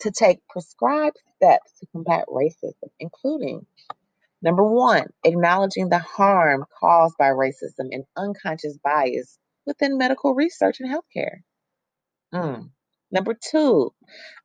to 0.00 0.10
take 0.10 0.46
prescribed 0.48 1.18
steps 1.36 1.72
to 1.80 1.86
combat 1.92 2.26
racism, 2.28 2.90
including 3.00 3.66
number 4.42 4.64
one, 4.64 5.06
acknowledging 5.24 5.88
the 5.88 5.98
harm 5.98 6.64
caused 6.80 7.16
by 7.18 7.28
racism 7.30 7.88
and 7.92 8.04
unconscious 8.16 8.78
bias 8.84 9.38
within 9.66 9.98
medical 9.98 10.34
research 10.34 10.80
and 10.80 10.90
healthcare. 10.90 11.38
Mm. 12.34 12.70
Number 13.12 13.34
two, 13.34 13.92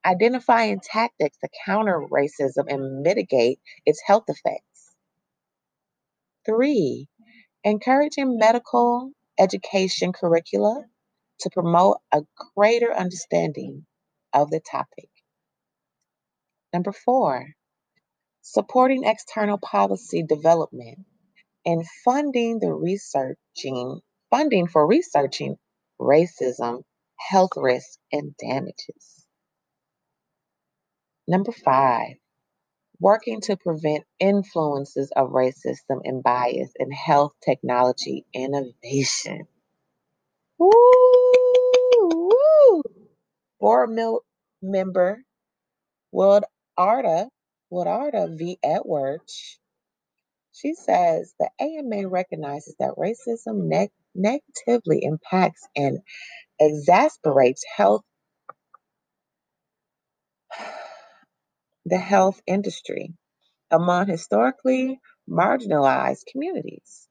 identifying 0.05 0.82
tactics 0.82 1.38
to 1.39 1.49
counter 1.65 2.01
racism 2.11 2.65
and 2.68 3.01
mitigate 3.01 3.59
its 3.86 4.01
health 4.05 4.26
effects. 4.28 4.95
Three, 6.45 7.07
encouraging 7.63 8.38
medical 8.38 9.11
education 9.39 10.13
curricula 10.13 10.84
to 11.39 11.49
promote 11.49 11.97
a 12.13 12.24
greater 12.55 12.93
understanding 12.93 13.86
of 14.34 14.49
the 14.49 14.59
topic. 14.59 15.09
Number 16.74 16.91
four, 16.91 17.47
supporting 18.41 19.05
external 19.05 19.57
policy 19.57 20.24
development 20.24 20.99
and 21.65 21.86
funding 22.03 22.59
the 22.59 22.74
researching 22.74 24.01
funding 24.30 24.68
for 24.68 24.86
researching 24.88 25.57
racism, 25.99 26.84
health 27.18 27.51
risks, 27.57 27.99
and 28.11 28.36
damages. 28.38 29.26
Number 31.28 31.51
five, 31.53 32.15
working 32.99 33.41
to 33.41 33.57
prevent 33.57 34.05
influences 34.20 35.11
of 35.15 35.32
racism 35.32 36.01
and 36.03 36.24
bias 36.24 36.72
in 36.80 36.91
health 36.91 37.34
technology 37.45 38.26
innovation. 38.34 39.47
Woo, 40.59 40.72
woo. 42.13 42.84
Board 43.59 43.91
mil- 43.91 44.24
member 44.61 45.20
Wood 46.11 46.45
Arda, 46.78 47.30
Willarda 47.72 48.38
V. 48.38 48.57
Edwards, 48.63 49.59
she 50.53 50.74
says 50.76 51.34
the 51.39 51.49
AMA 51.61 52.07
recognizes 52.09 52.76
that 52.80 52.95
racism 52.97 53.68
neg- 53.70 53.91
negatively 54.15 55.03
impacts 55.03 55.68
and 55.76 55.99
exasperates 56.60 57.64
health 57.76 58.03
the 61.86 61.97
health 61.97 62.41
industry 62.47 63.14
among 63.72 64.08
historically 64.08 64.99
marginalized 65.30 66.26
communities. 66.32 67.08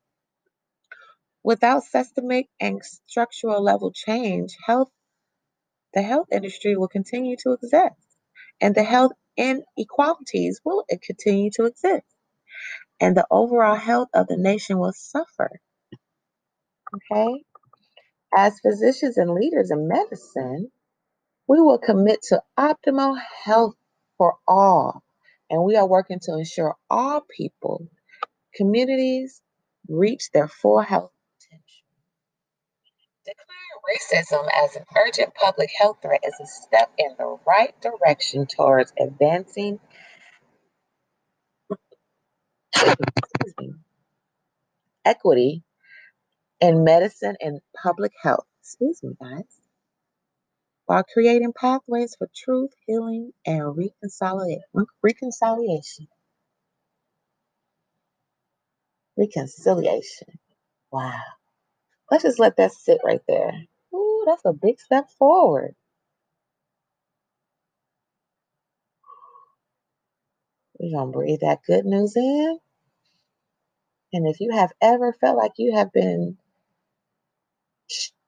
Without 1.44 1.84
systemic 1.84 2.48
and 2.60 2.82
structural 3.06 3.62
level 3.62 3.92
change, 3.92 4.56
health 4.66 4.90
the 5.94 6.02
health 6.02 6.28
industry 6.32 6.76
will 6.76 6.88
continue 6.88 7.36
to 7.38 7.52
exist 7.52 7.96
and 8.60 8.74
the 8.74 8.82
health 8.82 9.12
inequalities 9.36 10.60
will 10.64 10.84
continue 11.02 11.50
to 11.50 11.64
exist 11.66 12.06
and 13.00 13.16
the 13.16 13.26
overall 13.30 13.76
health 13.76 14.08
of 14.14 14.26
the 14.28 14.36
nation 14.36 14.78
will 14.78 14.92
suffer. 14.94 15.60
Okay? 16.94 17.44
As 18.34 18.60
physicians 18.60 19.18
and 19.18 19.30
leaders 19.34 19.70
in 19.70 19.88
medicine, 19.88 20.70
we 21.48 21.60
will 21.60 21.78
commit 21.78 22.22
to 22.28 22.42
optimal 22.58 23.18
health 23.44 23.74
for 24.18 24.36
all, 24.48 25.02
and 25.50 25.62
we 25.64 25.76
are 25.76 25.86
working 25.86 26.18
to 26.22 26.32
ensure 26.32 26.76
all 26.90 27.22
people, 27.36 27.88
communities 28.54 29.42
reach 29.88 30.30
their 30.32 30.48
full 30.48 30.80
health 30.80 31.12
potential. 31.40 31.84
Declaring 33.26 33.80
racism 33.90 34.48
as 34.64 34.76
an 34.76 34.84
urgent 35.06 35.34
public 35.34 35.70
health 35.78 35.98
threat 36.02 36.20
is 36.26 36.34
a 36.40 36.46
step 36.46 36.90
in 36.98 37.14
the 37.18 37.36
right 37.46 37.74
direction 37.80 38.46
towards 38.46 38.92
advancing 39.00 39.80
equity 45.04 45.62
in 46.60 46.84
medicine 46.84 47.36
and 47.40 47.60
public 47.82 48.12
health. 48.22 48.46
Excuse 48.62 49.02
me, 49.02 49.14
guys. 49.20 49.44
While 50.86 51.04
creating 51.12 51.52
pathways 51.54 52.16
for 52.18 52.28
truth, 52.36 52.72
healing, 52.86 53.32
and 53.46 53.76
reconciliation. 55.02 56.08
Reconciliation. 59.16 60.28
Wow. 60.92 61.20
Let's 62.10 62.24
just 62.24 62.40
let 62.40 62.56
that 62.58 62.72
sit 62.72 63.00
right 63.04 63.22
there. 63.28 63.52
Ooh, 63.94 64.24
that's 64.26 64.44
a 64.44 64.52
big 64.52 64.80
step 64.80 65.10
forward. 65.18 65.74
We're 70.78 70.96
going 70.98 71.12
to 71.12 71.18
breathe 71.18 71.40
that 71.42 71.60
good 71.66 71.86
news 71.86 72.16
in. 72.16 72.58
And 74.12 74.28
if 74.28 74.40
you 74.40 74.52
have 74.52 74.72
ever 74.82 75.12
felt 75.14 75.38
like 75.38 75.52
you 75.58 75.76
have 75.76 75.92
been 75.92 76.38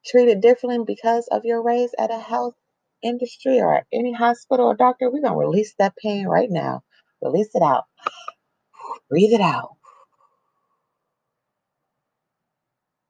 treated 0.07 0.41
differently 0.41 0.85
because 0.87 1.29
of 1.31 1.45
your 1.45 1.63
race 1.63 1.93
at 1.99 2.13
a 2.13 2.19
health 2.19 2.55
industry 3.03 3.61
or 3.61 3.77
at 3.77 3.87
any 3.93 4.13
hospital 4.13 4.67
or 4.67 4.77
doctor, 4.77 5.11
we're 5.11 5.23
going 5.23 5.33
to 5.35 5.39
release 5.39 5.75
that 5.79 5.97
pain 5.97 6.27
right 6.27 6.51
now. 6.51 6.83
Release 7.23 7.51
it 7.55 7.63
out. 7.63 7.85
Breathe 9.11 9.33
it 9.33 9.41
out. 9.41 9.77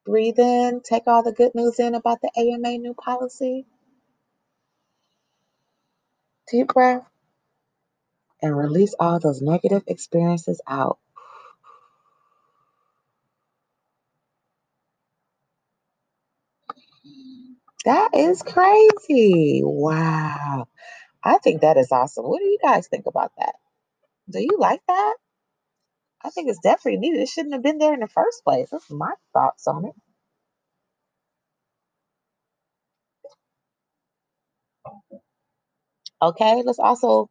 Breathe 0.06 0.38
in. 0.38 0.80
Take 0.84 1.04
all 1.06 1.22
the 1.22 1.32
good 1.32 1.54
news 1.54 1.78
in 1.80 1.94
about 1.94 2.20
the 2.22 2.30
AMA 2.36 2.78
new 2.78 2.94
policy. 2.94 3.66
Deep 6.50 6.68
breath. 6.68 7.04
And 8.42 8.56
release 8.56 8.94
all 9.00 9.18
those 9.20 9.42
negative 9.42 9.84
experiences 9.88 10.60
out. 10.68 10.98
That 17.88 18.10
is 18.14 18.42
crazy. 18.42 19.62
Wow. 19.64 20.68
I 21.24 21.38
think 21.38 21.62
that 21.62 21.76
is 21.78 21.92
awesome. 21.92 22.26
What 22.26 22.40
do 22.40 22.46
you 22.46 22.58
guys 22.62 22.88
think 22.88 23.06
about 23.06 23.32
that? 23.38 23.54
Do 24.30 24.40
you 24.40 24.56
like 24.58 24.82
that? 24.88 25.14
I 26.22 26.30
think 26.30 26.48
it's 26.48 26.60
definitely 26.60 27.00
needed. 27.00 27.20
It 27.22 27.28
shouldn't 27.28 27.54
have 27.54 27.62
been 27.62 27.78
there 27.78 27.94
in 27.94 28.00
the 28.00 28.08
first 28.08 28.44
place. 28.44 28.70
That's 28.70 28.90
my 28.90 29.12
thoughts 29.32 29.66
on 29.66 29.86
it. 29.86 29.94
Okay, 36.22 36.62
let's 36.64 36.78
also 36.80 37.30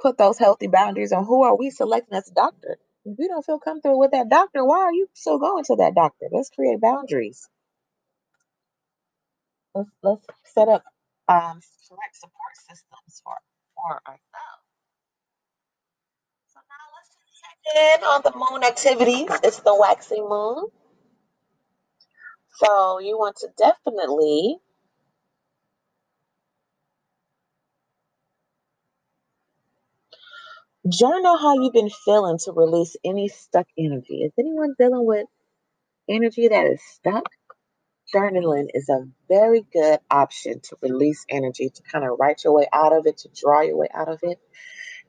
put 0.00 0.18
those 0.18 0.38
healthy 0.38 0.68
boundaries 0.68 1.12
on 1.12 1.24
who 1.26 1.44
are 1.44 1.56
we 1.56 1.70
selecting 1.70 2.16
as 2.18 2.30
a 2.30 2.34
doctor. 2.34 2.78
If 3.04 3.18
you 3.18 3.28
don't 3.28 3.46
feel 3.46 3.60
comfortable 3.60 3.98
with 3.98 4.12
that 4.12 4.28
doctor, 4.30 4.64
why 4.64 4.80
are 4.80 4.94
you 4.94 5.08
still 5.14 5.38
going 5.38 5.64
to 5.64 5.76
that 5.76 5.94
doctor? 5.94 6.26
Let's 6.32 6.50
create 6.50 6.80
boundaries. 6.80 7.48
Let's 9.74 9.90
let's 10.02 10.26
set 10.54 10.68
up 10.68 10.84
um, 11.28 11.60
correct 11.88 12.16
support 12.16 12.54
systems 12.68 13.22
for 13.24 13.36
for 13.76 14.02
ourselves. 14.06 14.64
So 16.48 16.60
now 16.68 16.86
let's 16.96 17.16
check 17.40 18.00
in 18.00 18.04
on 18.04 18.22
the 18.24 18.32
moon 18.36 18.64
activities. 18.64 19.30
It's 19.44 19.60
the 19.60 19.76
waxing 19.78 20.28
moon. 20.28 20.66
So 22.58 23.00
you 23.00 23.18
want 23.18 23.36
to 23.38 23.48
definitely 23.58 24.58
journal 30.88 31.36
how 31.38 31.54
you've 31.62 31.72
been 31.74 31.90
feeling 32.04 32.38
to 32.44 32.52
release 32.52 32.96
any 33.04 33.28
stuck 33.28 33.66
energy. 33.78 34.22
Is 34.22 34.32
anyone 34.38 34.74
dealing 34.78 35.06
with 35.06 35.26
energy 36.08 36.48
that 36.48 36.66
is 36.66 36.82
stuck? 36.94 37.24
Journaling 38.14 38.68
is 38.74 38.88
a 38.88 39.06
very 39.28 39.66
good 39.72 40.00
option 40.10 40.60
to 40.62 40.76
release 40.82 41.26
energy, 41.28 41.70
to 41.70 41.82
kind 41.84 42.04
of 42.04 42.18
write 42.20 42.42
your 42.44 42.54
way 42.54 42.66
out 42.72 42.96
of 42.96 43.06
it, 43.06 43.18
to 43.18 43.30
draw 43.34 43.62
your 43.62 43.76
way 43.78 43.88
out 43.94 44.08
of 44.08 44.20
it. 44.22 44.38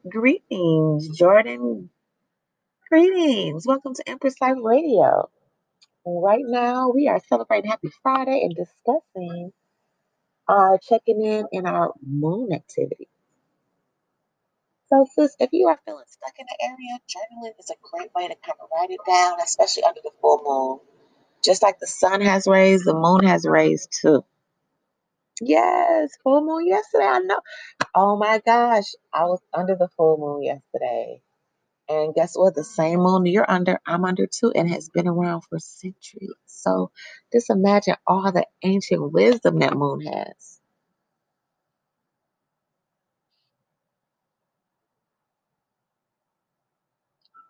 Greetings, 0.10 1.10
Jordan. 1.18 1.90
Greetings. 2.90 3.68
Welcome 3.68 3.96
to 3.96 4.10
Empress 4.10 4.36
Life 4.42 4.58
Radio. 4.64 5.30
Right 6.06 6.44
now, 6.46 6.90
we 6.96 7.08
are 7.10 7.22
celebrating 7.30 7.72
Happy 7.72 7.90
Friday 8.04 8.42
and 8.44 8.56
discussing 8.56 9.52
our 10.48 10.80
checking 10.80 11.24
in 11.26 11.48
in 11.52 11.66
our 11.68 11.94
moon 12.06 12.54
activity. 12.54 13.10
So, 14.90 15.06
sis, 15.16 15.36
if 15.40 15.50
you 15.54 15.68
are 15.70 15.80
feeling 15.86 16.06
stuck 16.08 16.34
in 16.40 16.46
the 16.48 16.66
area, 16.66 17.00
journaling 17.10 17.54
is 17.60 17.72
a 17.72 17.76
great 17.82 18.12
way 18.16 18.28
to 18.30 18.36
kind 18.36 18.60
of 18.62 18.70
write 18.76 18.92
it 18.92 19.00
down, 19.08 19.40
especially 19.42 19.84
under 19.84 20.02
the 20.04 20.12
full 20.22 20.42
moon. 20.46 20.93
Just 21.44 21.64
like 21.64 21.80
the 21.80 21.88
sun 21.88 22.22
has 22.22 22.48
rays, 22.48 22.84
the 22.86 22.96
moon 22.96 23.26
has 23.28 23.46
rays 23.48 23.88
too. 24.02 24.24
Yes, 25.42 26.12
full 26.24 26.44
moon 26.46 26.68
yesterday. 26.68 27.06
I 27.06 27.20
know. 27.20 27.42
Oh 27.96 28.18
my 28.18 28.42
gosh, 28.46 28.94
I 29.14 29.26
was 29.26 29.42
under 29.54 29.76
the 29.76 29.90
full 29.98 30.18
moon 30.18 30.44
yesterday. 30.44 31.22
And 31.90 32.16
guess 32.16 32.36
what? 32.36 32.56
The 32.56 32.64
same 32.64 33.00
moon 33.02 33.26
you're 33.28 33.50
under, 33.50 33.80
I'm 33.86 34.06
under 34.06 34.28
too, 34.28 34.52
and 34.56 34.70
has 34.70 34.90
been 34.90 35.08
around 35.08 35.42
for 35.44 35.60
centuries. 35.60 36.34
So 36.48 36.92
just 37.34 37.50
imagine 37.50 37.96
all 38.08 38.32
the 38.32 38.48
ancient 38.64 39.12
wisdom 39.14 39.60
that 39.60 39.76
moon 39.78 40.02
has. 40.02 40.60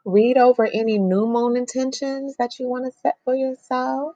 Read 0.06 0.38
over 0.38 0.66
any 0.66 0.98
new 1.00 1.28
moon 1.28 1.58
intentions 1.58 2.36
that 2.40 2.60
you 2.60 2.68
want 2.68 2.86
to 2.86 3.00
set 3.02 3.16
for 3.26 3.36
yourself. 3.36 4.16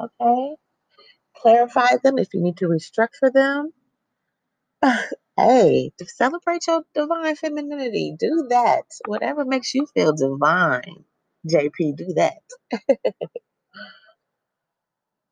Okay. 0.00 0.56
Clarify 1.36 1.96
them 2.02 2.18
if 2.18 2.34
you 2.34 2.42
need 2.42 2.58
to 2.58 2.66
restructure 2.66 3.32
them. 3.32 3.72
hey, 5.36 5.92
celebrate 6.06 6.66
your 6.66 6.82
divine 6.94 7.36
femininity, 7.36 8.14
do 8.18 8.46
that. 8.50 8.84
Whatever 9.06 9.44
makes 9.44 9.74
you 9.74 9.86
feel 9.94 10.14
divine, 10.14 11.04
JP, 11.48 11.96
do 11.96 12.14
that. 12.16 12.42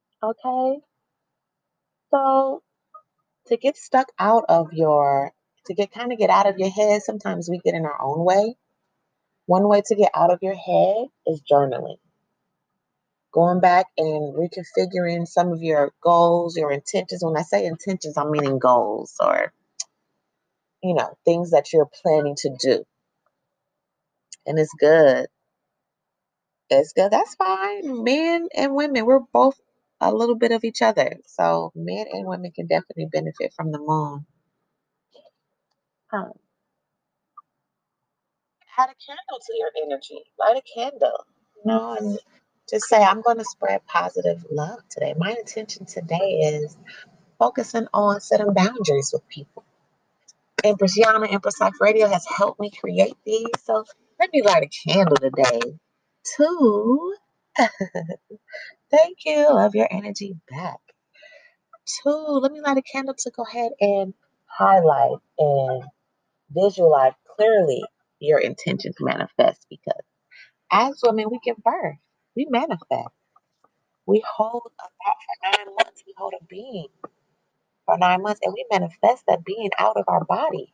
okay. 0.25 0.81
So 2.11 2.63
to 3.49 3.57
get 3.57 3.77
stuck 3.77 4.09
out 4.19 4.45
of 4.49 4.73
your 4.73 5.33
to 5.67 5.75
get 5.75 5.93
kind 5.93 6.13
of 6.13 6.19
get 6.19 6.31
out 6.31 6.49
of 6.49 6.59
your 6.59 6.71
head, 6.71 7.03
sometimes 7.03 7.49
we 7.51 7.61
get 7.65 7.75
in 7.75 7.85
our 7.87 8.01
own 8.03 8.25
way. 8.25 8.57
One 9.47 9.69
way 9.69 9.83
to 9.87 9.97
get 9.97 10.13
out 10.15 10.33
of 10.33 10.41
your 10.43 10.57
head 10.57 11.09
is 11.27 11.43
journaling. 11.51 11.99
Going 13.33 13.61
back 13.61 13.87
and 13.99 14.35
reconfiguring 14.35 15.29
some 15.29 15.53
of 15.53 15.63
your 15.63 15.93
goals, 16.03 16.57
your 16.57 16.73
intentions. 16.73 17.23
When 17.25 17.37
I 17.37 17.43
say 17.43 17.67
intentions, 17.67 18.17
I'm 18.19 18.31
meaning 18.33 18.59
goals 18.59 19.17
or, 19.21 19.53
you 20.83 20.95
know, 20.95 21.17
things 21.25 21.53
that 21.53 21.73
you're 21.73 21.91
planning 22.03 22.37
to 22.39 22.57
do. 22.61 22.85
And 24.47 24.59
it's 24.59 24.75
good. 24.79 25.27
It's 26.71 26.93
good. 26.93 27.11
That's 27.13 27.35
fine. 27.37 28.05
Men 28.05 28.49
and 28.57 28.75
women, 28.75 29.07
we're 29.07 29.21
both 29.33 29.61
a 30.01 30.13
little 30.13 30.37
bit 30.37 30.53
of 30.53 30.65
each 30.65 30.83
other. 30.83 31.17
So 31.27 31.73
men 31.75 32.07
and 32.13 32.27
women 32.27 32.53
can 32.53 32.67
definitely 32.67 33.07
benefit 33.13 33.53
from 33.57 33.73
the 33.73 33.79
moon. 33.79 34.27
Um, 36.13 36.33
add 38.79 38.91
a 38.91 38.97
candle 39.07 39.41
to 39.47 39.55
your 39.59 39.71
energy. 39.87 40.21
Light 40.39 40.57
a 40.57 40.63
candle. 40.81 41.27
You 41.57 41.63
know, 41.67 41.97
and 42.01 42.19
just 42.71 42.87
say, 42.87 43.03
I'm 43.03 43.23
going 43.23 43.39
to 43.39 43.45
spread 43.45 43.87
positive 43.87 44.45
love 44.51 44.81
today. 44.91 45.15
My 45.19 45.33
intention 45.33 45.87
today 45.87 46.41
is 46.55 46.77
focusing 47.39 47.89
on 47.95 48.21
setting 48.21 48.55
boundaries 48.55 49.11
with 49.13 49.29
people. 49.29 49.65
Empress 50.65 50.99
Yana, 50.99 51.33
Empress 51.33 51.61
Life 51.61 51.75
Radio 51.81 52.09
has 52.09 52.27
helped 52.27 52.61
me 52.61 52.71
create 52.71 53.17
these. 53.27 53.47
So 53.65 53.85
let 54.21 54.31
me 54.33 54.43
light 54.43 54.65
a 54.65 54.91
candle 54.91 55.17
today 55.17 55.61
to 56.39 57.15
thank 58.91 59.19
you. 59.27 59.49
Love 59.51 59.75
your 59.75 59.89
energy 59.91 60.37
back. 60.51 60.79
Two, 62.03 62.11
let 62.43 62.53
me 62.53 62.61
light 62.63 62.79
a 62.79 62.83
candle 62.83 63.15
to 63.19 63.33
go 63.37 63.45
ahead 63.45 63.73
and 63.81 64.15
highlight 64.47 65.19
and 65.39 65.85
visualize 66.51 67.15
clearly 67.37 67.85
your 68.21 68.39
intentions 68.41 68.97
manifest 69.01 69.67
because 69.71 70.03
as 70.73 71.01
women, 71.05 71.27
we 71.31 71.41
give 71.45 71.59
birth, 71.59 71.97
we 72.37 72.47
manifest. 72.51 73.09
We 74.07 74.25
hold 74.29 74.73
a 74.81 74.83
thought 74.83 75.17
for 75.27 75.59
nine 75.67 75.75
months, 75.77 76.03
we 76.07 76.15
hold 76.19 76.35
a 76.41 76.45
being 76.47 76.89
for 77.87 77.99
nine 77.99 78.23
months, 78.23 78.41
and 78.45 78.55
we 78.55 78.67
manifest 78.71 79.25
that 79.29 79.45
being 79.45 79.71
out 79.79 79.97
of 79.97 80.05
our 80.09 80.25
body. 80.25 80.73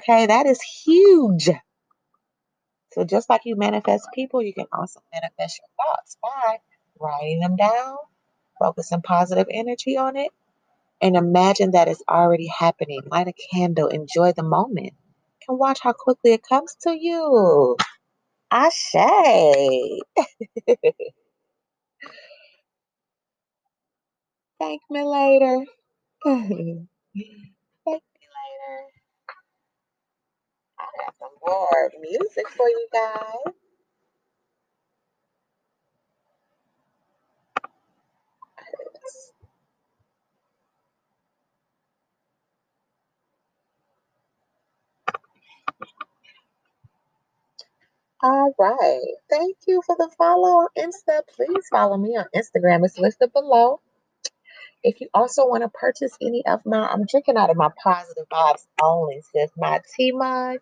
Okay, 0.00 0.26
that 0.26 0.46
is 0.46 0.60
huge. 0.62 1.50
So 2.94 3.04
just 3.04 3.30
like 3.30 3.42
you 3.44 3.56
manifest 3.56 4.08
people, 4.14 4.42
you 4.42 4.54
can 4.54 4.66
also 4.72 5.00
manifest 5.12 5.60
your 5.60 5.86
thoughts 5.86 6.16
by 6.22 6.58
writing 7.00 7.40
them 7.40 7.56
down, 7.56 7.96
focusing 8.60 9.02
positive 9.02 9.48
energy 9.50 9.96
on 9.98 10.16
it, 10.16 10.30
and 11.02 11.16
imagine 11.16 11.72
that 11.72 11.88
it's 11.88 12.02
already 12.08 12.48
happening. 12.48 13.00
Light 13.10 13.28
a 13.28 13.34
candle, 13.54 13.88
enjoy 13.88 14.32
the 14.32 14.44
moment, 14.44 14.94
and 15.48 15.58
watch 15.58 15.80
how 15.82 15.92
quickly 15.92 16.32
it 16.34 16.42
comes 16.48 16.76
to 16.82 16.96
you. 16.98 17.76
Ashe. 18.50 18.94
Thank 24.60 24.82
me 24.90 25.02
later. 25.02 25.64
Thank 26.24 26.88
me 27.86 27.86
later. 27.86 28.84
I 30.80 30.84
have 31.04 31.14
some 31.18 31.30
more 31.46 31.92
music 32.00 32.48
for 32.50 32.68
you 32.68 32.88
guys. 32.92 33.54
All 48.26 48.54
right. 48.58 49.14
Thank 49.30 49.56
you 49.68 49.82
for 49.86 49.96
the 49.98 50.10
follow 50.18 50.48
on 50.48 50.68
Insta. 50.78 51.22
Please 51.36 51.68
follow 51.70 51.96
me 51.96 52.16
on 52.16 52.26
Instagram. 52.34 52.84
It's 52.84 52.98
listed 52.98 53.32
below. 53.32 53.80
If 54.82 55.00
you 55.00 55.08
also 55.14 55.46
want 55.46 55.62
to 55.64 55.68
purchase 55.70 56.12
any 56.22 56.44
of 56.46 56.60
my, 56.66 56.86
I'm 56.88 57.04
drinking 57.06 57.36
out 57.36 57.50
of 57.50 57.56
my 57.56 57.70
positive 57.82 58.26
vibes 58.32 58.66
only, 58.82 59.22
sis, 59.32 59.50
my 59.58 59.80
tea 59.96 60.12
mug. 60.12 60.58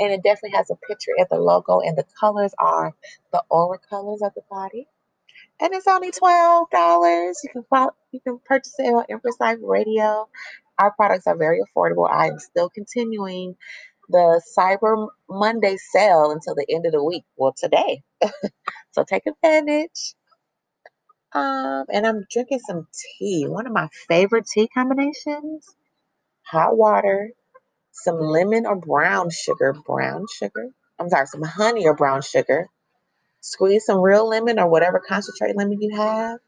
And 0.00 0.12
it 0.12 0.22
definitely 0.24 0.56
has 0.56 0.70
a 0.70 0.76
picture 0.88 1.12
of 1.20 1.28
the 1.30 1.38
logo, 1.38 1.80
and 1.80 1.96
the 1.98 2.04
colors 2.20 2.54
are 2.58 2.94
the 3.32 3.42
aura 3.50 3.78
colors 3.90 4.22
of 4.22 4.32
the 4.34 4.42
body. 4.50 4.88
And 5.60 5.74
it's 5.74 5.88
only 5.88 6.10
twelve 6.12 6.70
dollars. 6.70 7.40
You 7.44 7.50
can 7.50 7.64
follow, 7.70 7.92
you 8.12 8.20
can 8.20 8.40
purchase 8.44 8.74
it 8.78 8.94
on 8.94 9.04
Empress 9.10 9.36
Life 9.40 9.58
Radio. 9.62 10.28
Our 10.78 10.92
products 10.92 11.26
are 11.26 11.36
very 11.36 11.60
affordable. 11.62 12.10
I 12.10 12.28
am 12.28 12.38
still 12.38 12.70
continuing 12.70 13.56
the 14.10 14.42
Cyber 14.58 15.08
Monday 15.30 15.76
sale 15.78 16.32
until 16.32 16.54
the 16.56 16.66
end 16.70 16.86
of 16.86 16.92
the 16.92 17.04
week. 17.04 17.24
Well, 17.36 17.54
today. 17.58 18.02
so 18.92 19.04
take 19.04 19.24
advantage. 19.26 20.14
Um, 21.34 21.86
and 21.92 22.06
I'm 22.06 22.24
drinking 22.30 22.60
some 22.60 22.88
tea. 23.18 23.46
One 23.48 23.66
of 23.66 23.72
my 23.74 23.88
favorite 24.08 24.46
tea 24.52 24.68
combinations: 24.68 25.66
hot 26.44 26.76
water, 26.76 27.32
some 27.92 28.20
lemon 28.20 28.66
or 28.66 28.76
brown 28.76 29.30
sugar. 29.30 29.74
Brown 29.86 30.26
sugar. 30.34 30.70
I'm 31.00 31.10
sorry, 31.10 31.26
some 31.26 31.42
honey 31.42 31.86
or 31.86 31.96
brown 31.96 32.22
sugar. 32.22 32.68
Squeeze 33.42 33.86
some 33.86 34.00
real 34.00 34.28
lemon 34.28 34.58
or 34.60 34.68
whatever 34.68 35.00
concentrate 35.06 35.56
lemon 35.56 35.82
you 35.82 35.96
have, 35.96 36.38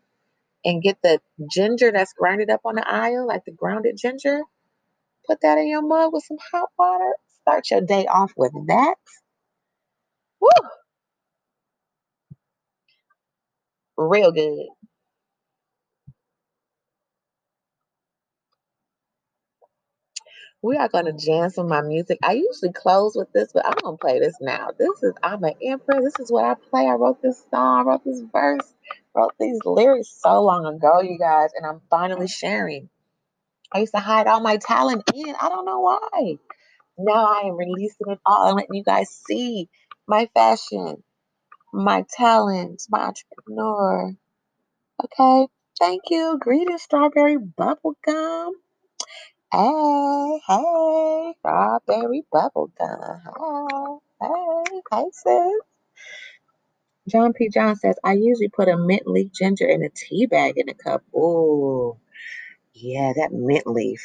and 0.64 0.82
get 0.82 0.98
the 1.02 1.20
ginger 1.50 1.92
that's 1.92 2.14
grinded 2.14 2.50
up 2.50 2.62
on 2.64 2.76
the 2.76 2.88
aisle, 2.88 3.26
like 3.28 3.44
the 3.46 3.52
grounded 3.52 3.96
ginger. 3.98 4.42
Put 5.26 5.40
that 5.42 5.58
in 5.58 5.68
your 5.68 5.82
mug 5.82 6.12
with 6.12 6.24
some 6.24 6.38
hot 6.52 6.70
water. 6.78 7.14
Start 7.48 7.70
your 7.70 7.82
day 7.82 8.06
off 8.06 8.32
with 8.36 8.52
that. 8.68 8.96
Woo! 10.40 10.50
Real 13.98 14.32
good. 14.32 14.66
We 20.62 20.76
are 20.76 20.88
gonna 20.88 21.12
jam 21.12 21.50
some 21.50 21.66
of 21.66 21.70
my 21.70 21.82
music. 21.82 22.18
I 22.22 22.32
usually 22.32 22.72
close 22.72 23.14
with 23.16 23.32
this, 23.32 23.52
but 23.54 23.66
I'm 23.66 23.74
gonna 23.82 23.96
play 23.96 24.18
this 24.20 24.36
now. 24.40 24.70
This 24.78 25.02
is 25.04 25.14
I'm 25.22 25.44
an 25.44 25.54
empress. 25.62 26.02
This 26.04 26.20
is 26.20 26.32
what 26.32 26.44
I 26.44 26.54
play. 26.70 26.86
I 26.88 26.94
wrote 26.94 27.22
this 27.22 27.44
song, 27.50 27.86
I 27.86 27.90
wrote 27.90 28.04
this 28.04 28.22
verse, 28.32 28.74
wrote 29.14 29.34
these 29.40 29.60
lyrics 29.64 30.10
so 30.20 30.42
long 30.42 30.66
ago, 30.66 31.00
you 31.02 31.18
guys, 31.18 31.50
and 31.56 31.66
I'm 31.66 31.80
finally 31.90 32.28
sharing. 32.28 32.88
I 33.72 33.80
used 33.80 33.94
to 33.94 34.00
hide 34.00 34.26
all 34.28 34.40
my 34.40 34.58
talent 34.58 35.04
in. 35.14 35.34
I 35.40 35.48
don't 35.48 35.66
know 35.66 35.80
why. 35.80 36.38
Now 36.98 37.26
I 37.26 37.42
am 37.48 37.56
releasing 37.56 38.08
it 38.08 38.20
all 38.26 38.48
and 38.48 38.56
letting 38.56 38.74
you 38.74 38.84
guys 38.84 39.10
see 39.28 39.68
my 40.06 40.28
fashion, 40.34 41.02
my 41.72 42.04
talent, 42.16 42.82
my 42.90 43.00
entrepreneur. 43.00 44.14
Okay. 45.04 45.48
Thank 45.80 46.02
you. 46.10 46.38
Greetings, 46.40 46.82
strawberry 46.82 47.36
bubblegum. 47.38 48.52
Hey, 49.52 50.40
hey, 50.48 51.34
strawberry 51.40 52.24
bubblegum. 52.32 54.00
Hey, 54.20 54.28
hey, 54.28 54.82
hey, 54.92 55.04
sis. 55.12 55.52
John 57.08 57.34
P. 57.34 57.50
John 57.50 57.76
says, 57.76 57.96
I 58.04 58.14
usually 58.14 58.48
put 58.48 58.68
a 58.68 58.76
mint 58.78 59.06
leaf 59.06 59.32
ginger 59.32 59.66
in 59.66 59.82
a 59.84 59.90
tea 59.90 60.26
bag 60.26 60.54
in 60.58 60.68
a 60.70 60.74
cup. 60.74 61.02
Ooh, 61.14 61.98
yeah, 62.74 63.12
that 63.16 63.32
mint 63.32 63.66
leaf. 63.66 64.02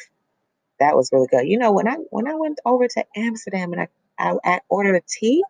That 0.82 0.96
was 0.96 1.10
really 1.12 1.28
good. 1.28 1.48
You 1.48 1.58
know, 1.58 1.72
when 1.72 1.88
I 1.88 1.96
when 2.10 2.28
I 2.28 2.34
went 2.36 2.60
over 2.66 2.88
to 2.88 3.04
Amsterdam 3.16 3.72
and 3.72 3.82
I, 3.82 3.88
I, 4.18 4.36
I 4.44 4.60
ordered 4.68 4.96
a 4.96 5.02
tea, 5.08 5.44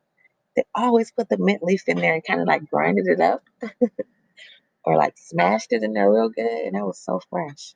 they 0.56 0.64
always 0.74 1.12
put 1.12 1.28
the 1.28 1.38
mint 1.38 1.62
leaf 1.64 1.84
in 1.88 1.98
there 1.98 2.14
and 2.14 2.24
kind 2.24 2.40
of 2.42 2.48
like 2.48 2.70
grinded 2.70 3.06
it 3.08 3.20
up 3.20 3.44
or 4.84 4.96
like 4.96 5.14
smashed 5.18 5.72
it 5.72 5.82
in 5.84 5.94
there 5.94 6.12
real 6.12 6.30
good. 6.30 6.46
And 6.46 6.76
that 6.76 6.86
was 6.86 6.98
so 6.98 7.20
fresh. 7.30 7.74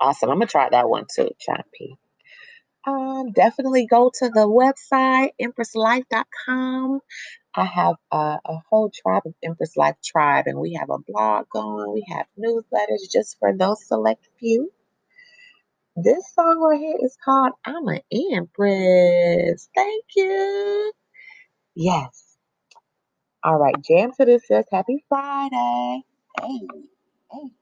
Awesome. 0.00 0.30
I'm 0.30 0.36
gonna 0.36 0.46
try 0.46 0.68
that 0.70 0.88
one 0.88 1.06
too, 1.14 1.30
John 1.44 1.62
P. 1.74 1.96
Um, 2.86 3.32
definitely 3.32 3.86
go 3.86 4.10
to 4.14 4.28
the 4.30 4.48
website, 4.48 5.30
empresslife.com. 5.40 7.00
I 7.54 7.64
have 7.66 7.96
a, 8.12 8.38
a 8.46 8.62
whole 8.70 8.90
tribe 8.90 9.24
of 9.26 9.34
Empress 9.44 9.76
Life 9.76 9.96
Tribe, 10.04 10.46
and 10.48 10.58
we 10.58 10.74
have 10.74 10.90
a 10.90 10.98
blog 11.06 11.46
going. 11.52 11.92
We 11.92 12.06
have 12.08 12.26
newsletters 12.38 13.12
just 13.12 13.38
for 13.40 13.56
those 13.56 13.86
select 13.86 14.26
few. 14.40 14.72
This 15.96 16.24
song 16.34 16.58
right 16.60 16.80
here 16.80 16.96
is 17.02 17.16
called 17.24 17.52
I'm 17.66 17.88
an 17.88 18.00
Empress. 18.12 19.70
Thank 19.76 20.04
you. 20.16 20.92
Yes. 21.76 22.36
All 23.44 23.58
right, 23.58 23.74
jam 23.82 24.12
to 24.14 24.24
this 24.26 24.46
says 24.48 24.66
happy 24.72 25.04
Friday. 25.08 26.02
Hey, 26.42 26.60
hey. 27.32 27.61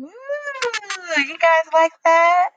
Ooh, 0.00 0.10
you 1.28 1.38
guys 1.38 1.68
like 1.74 1.92
that? 2.04 2.50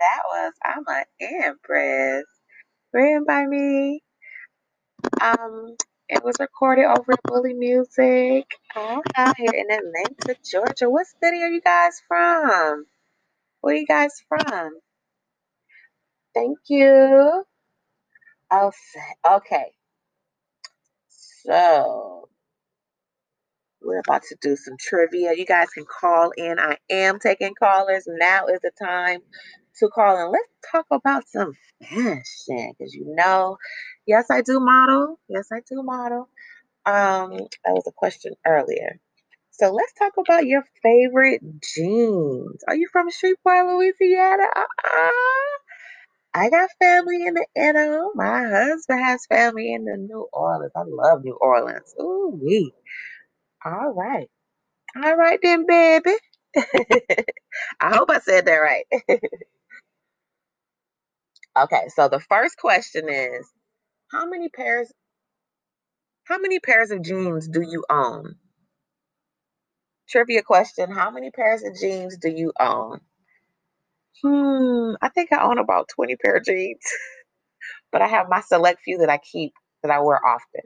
That 0.00 0.22
was 0.32 0.54
I'm 0.64 0.84
Empress. 1.20 2.24
Written 2.92 3.24
by 3.26 3.46
me. 3.46 4.02
Um, 5.20 5.76
it 6.08 6.24
was 6.24 6.36
recorded 6.40 6.86
over 6.86 7.12
at 7.12 7.22
Bully 7.24 7.54
Music. 7.54 8.46
Out 9.16 9.36
here 9.38 9.52
in 9.54 9.70
Atlanta, 9.70 10.36
Georgia. 10.50 10.90
What 10.90 11.06
city 11.22 11.42
are 11.42 11.48
you 11.50 11.60
guys 11.62 12.00
from? 12.08 12.86
Where 13.62 13.74
are 13.74 13.78
you 13.78 13.86
guys 13.86 14.22
from? 14.28 14.72
Thank 16.34 16.58
you. 16.68 17.44
Okay. 19.28 19.72
So 20.98 22.28
we're 23.82 24.00
about 24.00 24.22
to 24.24 24.36
do 24.42 24.56
some 24.56 24.76
trivia. 24.80 25.34
You 25.36 25.46
guys 25.46 25.70
can 25.70 25.84
call 25.86 26.32
in. 26.36 26.58
I 26.58 26.78
am 26.90 27.18
taking 27.20 27.54
callers. 27.58 28.04
Now 28.08 28.46
is 28.48 28.60
the 28.62 28.72
time 28.82 29.20
to 29.80 29.88
call 29.88 30.18
in. 30.26 30.32
Let's 30.32 30.48
talk 30.70 30.86
about 30.90 31.28
some 31.28 31.52
fashion 31.82 32.74
because 32.78 32.94
you 32.94 33.14
know, 33.16 33.56
yes, 34.06 34.26
I 34.30 34.42
do 34.42 34.60
model. 34.60 35.18
Yes, 35.28 35.48
I 35.52 35.60
do 35.68 35.82
model. 35.82 36.28
Um, 36.86 37.30
that 37.64 37.72
was 37.74 37.84
a 37.88 37.92
question 37.92 38.34
earlier. 38.46 38.98
So 39.52 39.72
let's 39.72 39.92
talk 39.94 40.14
about 40.18 40.46
your 40.46 40.64
favorite 40.82 41.42
jeans. 41.62 42.64
Are 42.68 42.76
you 42.76 42.88
from 42.92 43.10
Shreveport, 43.10 43.66
Louisiana? 43.66 44.44
Uh-uh. 44.56 45.10
I 46.34 46.50
got 46.50 46.70
family 46.80 47.26
in 47.26 47.34
the 47.34 47.46
NO. 47.56 48.12
My 48.14 48.44
husband 48.48 49.00
has 49.00 49.26
family 49.26 49.72
in 49.74 49.84
the 49.84 49.96
New 49.98 50.28
Orleans. 50.32 50.72
I 50.76 50.82
love 50.86 51.24
New 51.24 51.38
Orleans. 51.40 51.94
Ooh 52.00 52.38
wee. 52.42 52.74
All 53.64 53.92
right. 53.94 54.28
All 54.96 55.16
right 55.16 55.38
then, 55.42 55.66
baby. 55.66 56.14
I 57.80 57.96
hope 57.96 58.10
I 58.10 58.20
said 58.20 58.46
that 58.46 58.56
right. 58.56 58.86
okay, 61.58 61.88
so 61.94 62.08
the 62.08 62.20
first 62.20 62.58
question 62.58 63.08
is 63.08 63.48
how 64.12 64.26
many 64.26 64.48
pairs 64.48 64.92
how 66.24 66.38
many 66.38 66.60
pairs 66.60 66.90
of 66.90 67.02
jeans 67.02 67.48
do 67.48 67.62
you 67.62 67.84
own? 67.90 68.36
Trivia 70.08 70.42
question, 70.42 70.90
how 70.90 71.10
many 71.10 71.30
pairs 71.30 71.62
of 71.64 71.74
jeans 71.80 72.16
do 72.18 72.30
you 72.30 72.52
own? 72.60 73.00
Hmm, 74.22 74.94
I 75.02 75.08
think 75.08 75.32
I 75.32 75.42
own 75.42 75.58
about 75.58 75.88
20 75.94 76.16
pair 76.16 76.36
of 76.36 76.44
jeans. 76.44 76.80
but 77.92 78.02
I 78.02 78.08
have 78.08 78.28
my 78.28 78.40
select 78.40 78.80
few 78.84 78.98
that 78.98 79.10
I 79.10 79.18
keep 79.18 79.52
that 79.82 79.92
I 79.92 80.00
wear 80.00 80.20
often. 80.24 80.62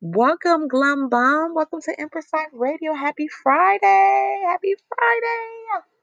Welcome, 0.00 0.68
Glum 0.68 1.08
Bum. 1.08 1.54
Welcome 1.54 1.80
to 1.82 2.00
Empress 2.00 2.26
Life 2.32 2.48
Radio. 2.52 2.94
Happy 2.94 3.28
Friday. 3.28 4.42
Happy 4.46 4.74
Friday. 4.88 5.95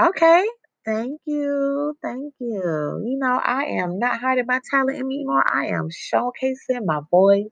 Okay. 0.00 0.46
Thank 0.86 1.20
you. 1.26 1.94
Thank 2.02 2.34
you. 2.40 3.02
You 3.06 3.18
know, 3.20 3.40
I 3.44 3.64
am 3.82 3.98
not 3.98 4.20
hiding 4.20 4.46
my 4.46 4.60
talent 4.70 4.98
anymore. 4.98 5.44
I 5.46 5.68
am 5.68 5.88
showcasing 5.90 6.86
my 6.86 7.00
voice, 7.10 7.50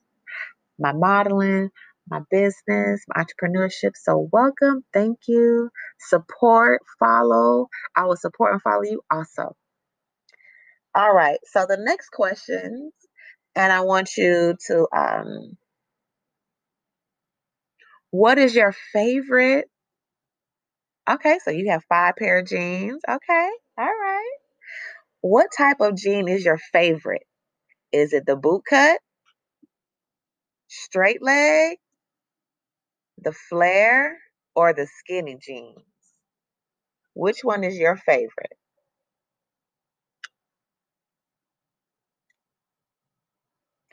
my 0.79 0.93
modeling, 0.95 1.71
my 2.09 2.21
business, 2.31 3.05
my 3.09 3.25
entrepreneurship. 3.25 3.93
So, 3.97 4.29
welcome. 4.33 4.85
Thank 4.95 5.19
you. 5.29 5.71
Support, 6.01 6.83
follow. 7.01 7.69
I 7.97 8.07
will 8.07 8.17
support 8.17 8.53
and 8.55 8.63
follow 8.63 8.85
you 8.85 9.03
also. 9.11 9.55
All 10.95 11.13
right. 11.15 11.41
So, 11.53 11.67
the 11.69 11.79
next 11.79 12.11
questions, 12.11 12.93
and 13.57 13.73
I 13.73 13.83
want 13.83 14.11
you 14.17 14.57
to, 14.69 14.87
um, 14.97 15.59
what 18.11 18.39
is 18.39 18.55
your 18.55 18.75
favorite? 18.93 19.69
Okay. 21.09 21.39
So, 21.43 21.51
you 21.51 21.71
have 21.71 21.85
five 21.89 22.17
pair 22.17 22.39
of 22.39 22.47
jeans. 22.47 23.03
Okay. 23.09 23.51
All 23.79 23.85
right. 23.87 24.37
What 25.23 25.49
type 25.57 25.81
of 25.81 25.97
jean 25.97 26.29
is 26.29 26.45
your 26.45 26.59
favorite? 26.59 27.27
Is 27.93 28.13
it 28.13 28.27
the 28.27 28.37
boot 28.37 28.65
cut? 28.69 29.01
Straight 30.69 31.21
leg, 31.21 31.79
the 33.19 33.33
flare, 33.33 34.19
or 34.57 34.73
the 34.73 34.87
skinny 34.87 35.37
jeans? 35.41 35.85
Which 37.15 37.45
one 37.45 37.65
is 37.65 37.77
your 37.77 37.97
favorite? 37.97 38.57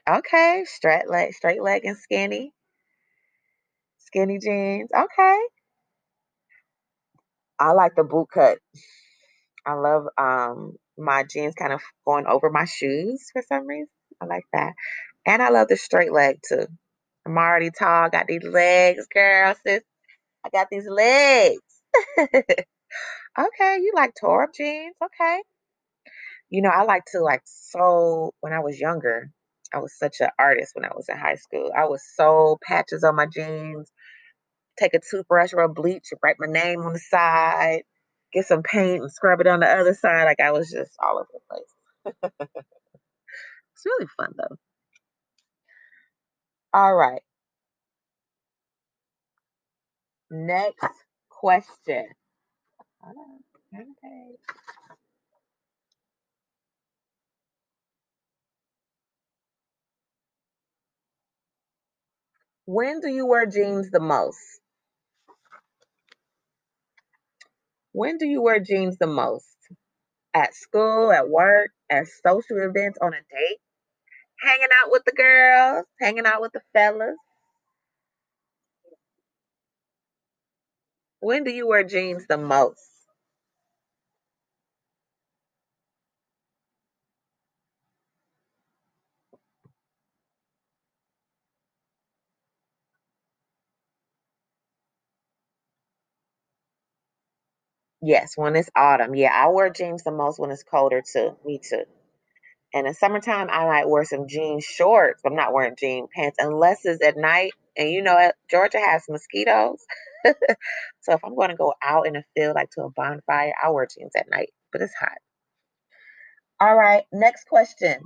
Okay, 0.10 0.64
straight 0.66 1.08
leg, 1.10 1.34
straight 1.34 1.62
leg 1.62 1.86
and 1.86 1.98
skinny. 1.98 2.54
Skinny 3.98 4.40
jeans. 4.40 4.90
Okay. 4.96 5.40
I 7.60 7.72
like 7.72 7.96
the 7.96 8.04
boot 8.04 8.28
cut. 8.34 8.60
I 9.66 9.74
love 9.74 10.06
um 10.18 10.74
my 10.98 11.24
jeans 11.24 11.56
kind 11.56 11.74
of 11.74 11.82
going 12.06 12.26
over 12.28 12.50
my 12.50 12.66
shoes 12.66 13.30
for 13.34 13.44
some 13.48 13.68
reason. 13.68 13.90
I 14.22 14.26
like 14.26 14.46
that. 14.54 14.74
And 15.26 15.42
I 15.42 15.50
love 15.50 15.68
the 15.68 15.78
straight 15.78 16.14
leg 16.14 16.40
too. 16.48 16.68
I'm 17.26 17.38
already 17.38 17.72
tall, 17.72 18.10
got 18.10 18.28
these 18.28 18.44
legs, 18.44 19.08
girl, 19.14 19.56
sis. 19.66 19.82
I 20.46 20.50
got 20.50 20.68
these 20.72 20.88
legs. 20.88 21.62
okay, 22.20 23.78
you 23.82 23.94
like 23.96 24.14
tore 24.20 24.50
jeans. 24.56 24.96
Okay. 25.04 25.42
You 26.50 26.62
know, 26.62 26.70
I 26.70 26.84
like 26.84 27.04
to 27.12 27.22
like 27.22 27.42
so 27.46 28.34
when 28.42 28.54
I 28.54 28.60
was 28.60 28.80
younger, 28.80 29.32
I 29.74 29.80
was 29.80 29.98
such 29.98 30.18
an 30.22 30.30
artist 30.40 30.72
when 30.76 30.86
I 30.86 30.94
was 30.96 31.10
in 31.10 31.18
high 31.18 31.36
school. 31.36 31.72
I 31.76 31.86
was 31.86 32.04
so 32.16 32.58
patches 32.64 33.04
on 33.04 33.16
my 33.16 33.26
jeans, 33.26 33.92
take 34.78 34.94
a 34.94 35.00
toothbrush 35.00 35.54
or 35.54 35.62
a 35.62 35.70
bleach 35.70 36.10
write 36.24 36.38
my 36.40 36.48
name 36.48 36.82
on 36.82 36.94
the 36.94 37.00
side, 37.00 37.84
get 38.34 38.46
some 38.48 38.64
paint 38.64 39.02
and 39.04 39.12
scrub 39.12 39.42
it 39.42 39.48
on 39.48 39.62
the 39.62 39.68
other 39.68 39.94
side. 39.94 40.26
Like 40.26 40.40
I 40.42 40.52
was 40.52 40.72
just 40.72 40.94
all 41.04 41.18
over 41.18 41.28
the 41.34 41.40
place. 41.50 41.64
it's 43.76 43.86
really 43.86 44.08
fun 44.18 44.34
though. 44.38 44.58
All 46.74 46.96
right. 46.96 47.22
Next 50.32 50.86
question. 51.30 52.06
Okay. 53.74 54.36
When 62.66 63.02
do 63.02 63.10
you 63.10 63.26
wear 63.28 63.46
jeans 63.46 63.92
the 63.92 64.00
most? 64.00 64.40
When 67.96 68.18
do 68.18 68.28
you 68.28 68.42
wear 68.42 68.60
jeans 68.60 68.98
the 68.98 69.08
most? 69.08 69.56
At 70.34 70.54
school, 70.54 71.14
at 71.14 71.30
work, 71.30 71.72
at 71.90 72.08
social 72.26 72.58
events, 72.60 73.00
on 73.02 73.14
a 73.14 73.18
date, 73.18 73.60
hanging 74.42 74.68
out 74.84 74.92
with 74.92 75.04
the 75.06 75.14
girls, 75.14 75.86
hanging 76.02 76.26
out 76.26 76.42
with 76.42 76.54
the 76.54 76.62
fellas. 76.74 77.16
When 81.22 81.44
do 81.46 81.52
you 81.52 81.68
wear 81.68 81.84
jeans 81.84 82.28
the 82.28 82.38
most? 82.38 82.95
Yes, 98.06 98.34
when 98.38 98.56
it's 98.56 98.70
autumn. 98.76 99.16
Yeah, 99.16 99.32
I 99.34 99.50
wear 99.50 99.72
jeans 99.72 100.04
the 100.04 100.12
most 100.12 100.40
when 100.40 100.52
it's 100.52 100.64
colder 100.64 101.02
too. 101.02 101.38
Me 101.46 101.60
too. 101.60 101.86
And 102.74 102.88
in 102.88 102.94
summertime, 102.94 103.50
I 103.52 103.66
might 103.66 103.90
wear 103.90 104.06
some 104.06 104.28
jean 104.28 104.62
shorts. 104.62 105.22
But 105.24 105.32
I'm 105.32 105.38
not 105.38 105.54
wearing 105.54 105.76
jean 105.80 106.08
pants 106.14 106.38
unless 106.40 106.86
it's 106.86 107.04
at 107.04 107.18
night. 107.18 107.54
And 107.78 107.90
you 107.90 108.04
know, 108.04 108.32
Georgia 108.52 108.80
has 108.80 109.04
mosquitoes. 109.10 109.80
so 110.26 111.14
if 111.14 111.26
I'm 111.26 111.36
going 111.36 111.50
to 111.50 111.56
go 111.58 111.74
out 111.84 112.08
in 112.08 112.14
the 112.14 112.24
field, 112.36 112.56
like 112.56 112.70
to 112.72 112.84
a 112.84 112.92
bonfire, 112.92 113.54
I 113.64 113.72
wear 113.72 113.88
jeans 113.88 114.14
at 114.18 114.30
night, 114.30 114.52
but 114.72 114.82
it's 114.82 114.96
hot. 114.96 115.18
All 116.60 116.76
right, 116.76 117.06
next 117.14 117.48
question. 117.48 118.04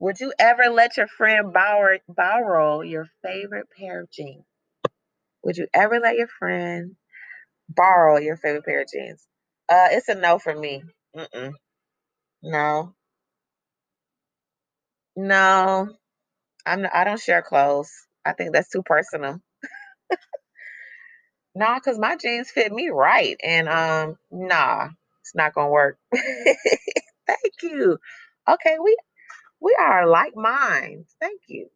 Would 0.00 0.20
you 0.20 0.32
ever 0.38 0.64
let 0.70 0.96
your 0.98 1.08
friend 1.08 1.52
borrow, 1.52 1.98
borrow 2.08 2.82
your 2.82 3.06
favorite 3.22 3.68
pair 3.78 4.02
of 4.02 4.10
jeans? 4.10 4.44
Would 5.44 5.56
you 5.58 5.68
ever 5.74 6.00
let 6.00 6.16
your 6.16 6.28
friend 6.28 6.96
borrow 7.68 8.18
your 8.18 8.36
favorite 8.36 8.64
pair 8.64 8.82
of 8.82 8.88
jeans? 8.92 9.26
Uh, 9.68 9.88
it's 9.92 10.08
a 10.08 10.14
no 10.14 10.38
for 10.38 10.54
me. 10.54 10.82
Mm-mm. 11.16 11.52
No. 12.42 12.94
No. 15.16 15.88
I'm 16.66 16.86
I 16.92 17.04
don't 17.04 17.20
share 17.20 17.42
clothes. 17.42 17.90
I 18.24 18.32
think 18.32 18.52
that's 18.52 18.70
too 18.70 18.82
personal. 18.82 19.40
nah, 21.54 21.80
cause 21.80 21.98
my 21.98 22.16
jeans 22.16 22.50
fit 22.50 22.72
me 22.72 22.90
right, 22.90 23.36
and 23.42 23.68
um, 23.68 24.16
nah, 24.30 24.88
it's 25.22 25.34
not 25.34 25.54
gonna 25.54 25.70
work. 25.70 25.98
Thank 26.14 27.54
you. 27.62 27.98
Okay, 28.48 28.76
we 28.82 28.96
we 29.60 29.76
are 29.80 30.06
like 30.08 30.36
minds. 30.36 31.14
Thank 31.20 31.42
you. 31.48 31.68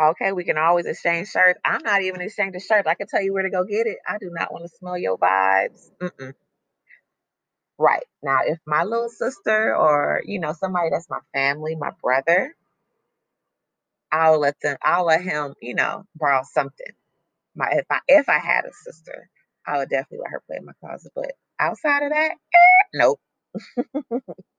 Okay, 0.00 0.32
we 0.32 0.44
can 0.44 0.58
always 0.58 0.86
exchange 0.86 1.28
shirts. 1.28 1.60
I'm 1.64 1.82
not 1.84 2.02
even 2.02 2.22
exchanging 2.22 2.60
shirts. 2.60 2.88
I 2.88 2.94
can 2.94 3.08
tell 3.08 3.22
you 3.22 3.34
where 3.34 3.44
to 3.44 3.50
go 3.50 3.64
get 3.64 3.86
it. 3.86 3.98
I 4.08 4.18
do 4.18 4.30
not 4.32 4.52
want 4.52 4.64
to 4.64 4.70
smell 4.78 4.98
your 4.98 5.18
vibes. 5.18 5.90
Mm-mm. 6.00 6.34
Right. 7.78 8.04
Now, 8.22 8.40
if 8.46 8.58
my 8.66 8.84
little 8.84 9.08
sister 9.10 9.76
or, 9.76 10.22
you 10.24 10.38
know, 10.40 10.52
somebody 10.52 10.90
that's 10.90 11.10
my 11.10 11.20
family, 11.34 11.76
my 11.76 11.90
brother, 12.02 12.54
I'll 14.12 14.38
let 14.40 14.56
them, 14.62 14.76
I'll 14.82 15.06
let 15.06 15.22
him, 15.22 15.54
you 15.62 15.74
know, 15.74 16.04
borrow 16.16 16.42
something. 16.52 16.92
My 17.56 17.68
if 17.72 17.86
I 17.90 18.00
if 18.08 18.28
I 18.28 18.38
had 18.38 18.64
a 18.66 18.72
sister, 18.72 19.28
I 19.66 19.78
would 19.78 19.90
definitely 19.90 20.20
let 20.24 20.32
her 20.32 20.42
play 20.46 20.56
in 20.58 20.66
my 20.66 20.72
closet. 20.80 21.12
But 21.14 21.32
outside 21.60 22.04
of 22.04 22.10
that, 22.12 22.32
eh, 22.32 22.84
nope. 22.94 23.20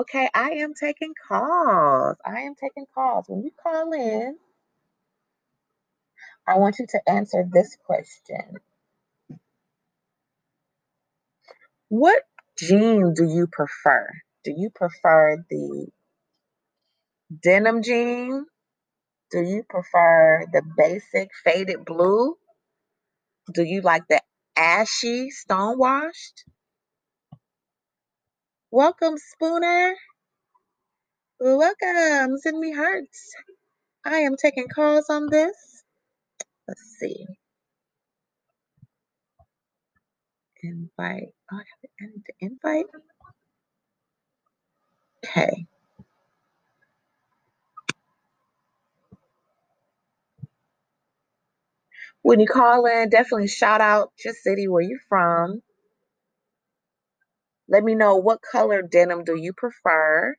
okay, 0.00 0.28
I 0.34 0.50
am 0.52 0.74
taking 0.74 1.14
calls. 1.28 2.16
I 2.24 2.40
am 2.40 2.54
taking 2.54 2.86
calls. 2.94 3.26
When 3.28 3.42
you 3.42 3.50
call 3.62 3.92
in, 3.92 4.36
I 6.46 6.58
want 6.58 6.78
you 6.78 6.86
to 6.90 7.00
answer 7.08 7.44
this 7.50 7.76
question. 7.86 8.56
What 11.88 12.22
jean 12.58 13.14
do 13.14 13.24
you 13.24 13.46
prefer? 13.50 14.08
Do 14.44 14.52
you 14.56 14.70
prefer 14.70 15.44
the 15.50 15.88
denim 17.42 17.82
jean? 17.82 18.46
Do 19.30 19.40
you 19.42 19.64
prefer 19.68 20.46
the 20.52 20.62
basic 20.76 21.30
faded 21.44 21.84
blue? 21.84 22.36
Do 23.52 23.62
you 23.62 23.82
like 23.82 24.04
the 24.08 24.20
ashy 24.56 25.30
stone 25.30 25.78
washed? 25.78 26.44
Welcome, 28.72 29.16
Spooner. 29.18 29.94
Welcome. 31.40 32.38
Send 32.38 32.58
me 32.60 32.72
hearts. 32.74 33.32
I 34.04 34.18
am 34.18 34.36
taking 34.36 34.68
calls 34.68 35.06
on 35.10 35.28
this. 35.30 35.56
Let's 36.68 36.96
see. 37.00 37.26
Invite. 40.62 41.34
Oh, 41.52 41.58
I 41.58 42.06
need 42.06 42.24
to 42.26 42.32
invite. 42.40 42.86
Okay. 45.26 45.66
When 52.22 52.40
you 52.40 52.46
call 52.48 52.86
in, 52.86 53.10
definitely 53.10 53.48
shout 53.48 53.80
out 53.80 54.12
your 54.24 54.34
city 54.34 54.68
where 54.68 54.82
you're 54.82 54.98
from. 55.08 55.62
Let 57.72 57.84
me 57.84 57.96
know 57.96 58.18
what 58.18 58.40
color 58.42 58.82
denim 58.82 59.24
do 59.24 59.36
you 59.36 59.54
prefer. 59.54 60.36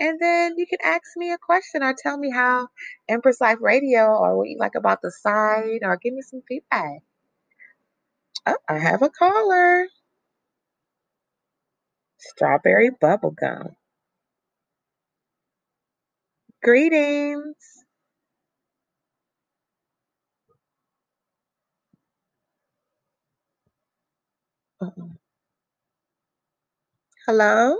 And 0.00 0.20
then 0.20 0.54
you 0.58 0.66
can 0.68 0.80
ask 0.84 1.04
me 1.18 1.32
a 1.32 1.38
question 1.38 1.84
or 1.84 1.94
tell 1.98 2.18
me 2.18 2.30
how 2.32 2.68
Empress 3.10 3.42
Life 3.42 3.58
Radio 3.62 4.06
or 4.06 4.38
what 4.38 4.48
you 4.48 4.58
like 4.60 4.76
about 4.76 5.02
the 5.02 5.12
site 5.12 5.82
or 5.84 5.98
give 5.98 6.14
me 6.14 6.22
some 6.22 6.42
feedback. 6.48 7.00
Oh, 8.46 8.56
I 8.68 8.78
have 8.78 9.02
a 9.02 9.10
caller. 9.10 9.86
Strawberry 12.18 12.90
bubblegum. 12.90 13.74
Greetings. 16.62 17.56
Uh-oh. 24.82 25.25
Hello? 27.26 27.78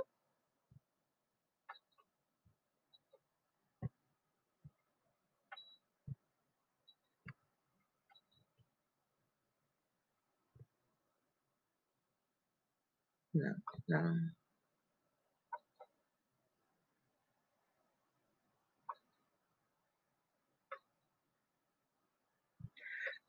No, 13.35 13.53
no. 13.89 14.15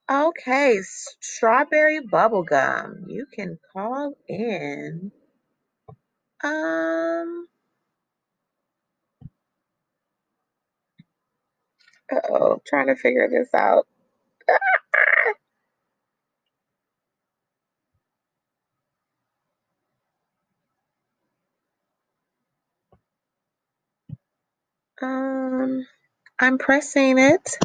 Okay, 0.10 0.80
strawberry 1.22 2.00
bubblegum. 2.02 3.06
You 3.08 3.28
can 3.34 3.60
call 3.74 4.14
in. 4.28 5.12
Um, 6.44 7.48
oh, 12.14 12.62
trying 12.68 12.88
to 12.88 12.96
figure 12.96 13.30
this 13.30 13.50
out. 13.56 13.88
um, 25.04 25.86
I'm 26.40 26.58
pressing 26.60 27.20
it. 27.20 27.58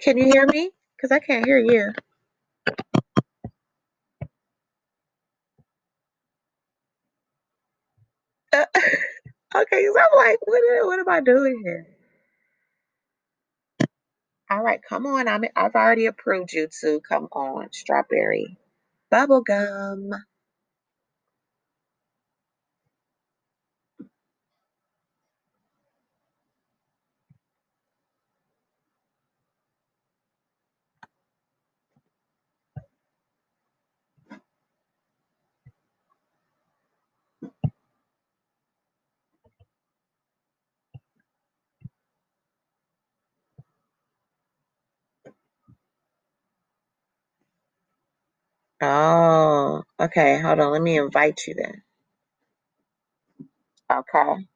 Can 0.00 0.18
you 0.18 0.26
hear 0.26 0.46
me? 0.46 0.70
Because 0.96 1.12
I 1.12 1.20
can't 1.20 1.46
hear 1.46 1.58
you. 1.58 1.92
okay, 9.56 9.86
so 9.86 10.00
I'm 10.00 10.16
like, 10.26 10.38
what, 10.46 10.62
what 10.86 10.98
am 11.00 11.08
I 11.08 11.20
doing 11.20 11.62
here? 11.64 11.86
All 14.50 14.62
right, 14.62 14.80
come 14.88 15.06
on. 15.06 15.28
I'm, 15.28 15.44
I've 15.56 15.74
already 15.74 16.06
approved 16.06 16.52
you 16.52 16.68
to 16.82 17.00
come 17.08 17.28
on. 17.32 17.72
Strawberry 17.72 18.58
bubblegum. 19.12 20.10
Oh, 48.86 49.84
okay. 50.00 50.40
Hold 50.40 50.60
on. 50.60 50.72
Let 50.72 50.82
me 50.82 50.98
invite 50.98 51.42
you 51.48 51.54
then. 51.56 51.82
Okay. 53.92 54.46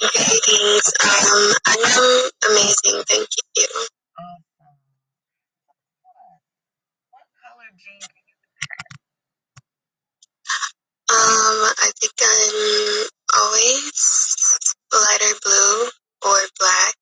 Greetings. 0.00 0.88
Um, 1.02 1.54
I 1.66 1.76
am 1.80 2.30
amazing. 2.50 3.04
Thank 3.08 3.28
you. 3.56 3.66
Awesome. 4.18 4.78
What 7.10 7.26
color 7.42 7.70
jeans 7.78 8.08
Um, 11.20 11.60
I 11.84 11.90
think 12.00 12.16
I'm 12.24 13.08
always 13.36 13.92
lighter 14.92 15.36
blue 15.44 15.90
or 16.24 16.40
black. 16.58 16.94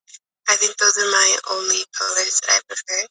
I 0.50 0.56
think 0.58 0.76
those 0.78 0.98
are 0.98 1.10
my 1.10 1.30
only 1.54 1.82
colors 1.94 2.40
that 2.42 2.50
I 2.58 2.60
prefer. 2.68 3.02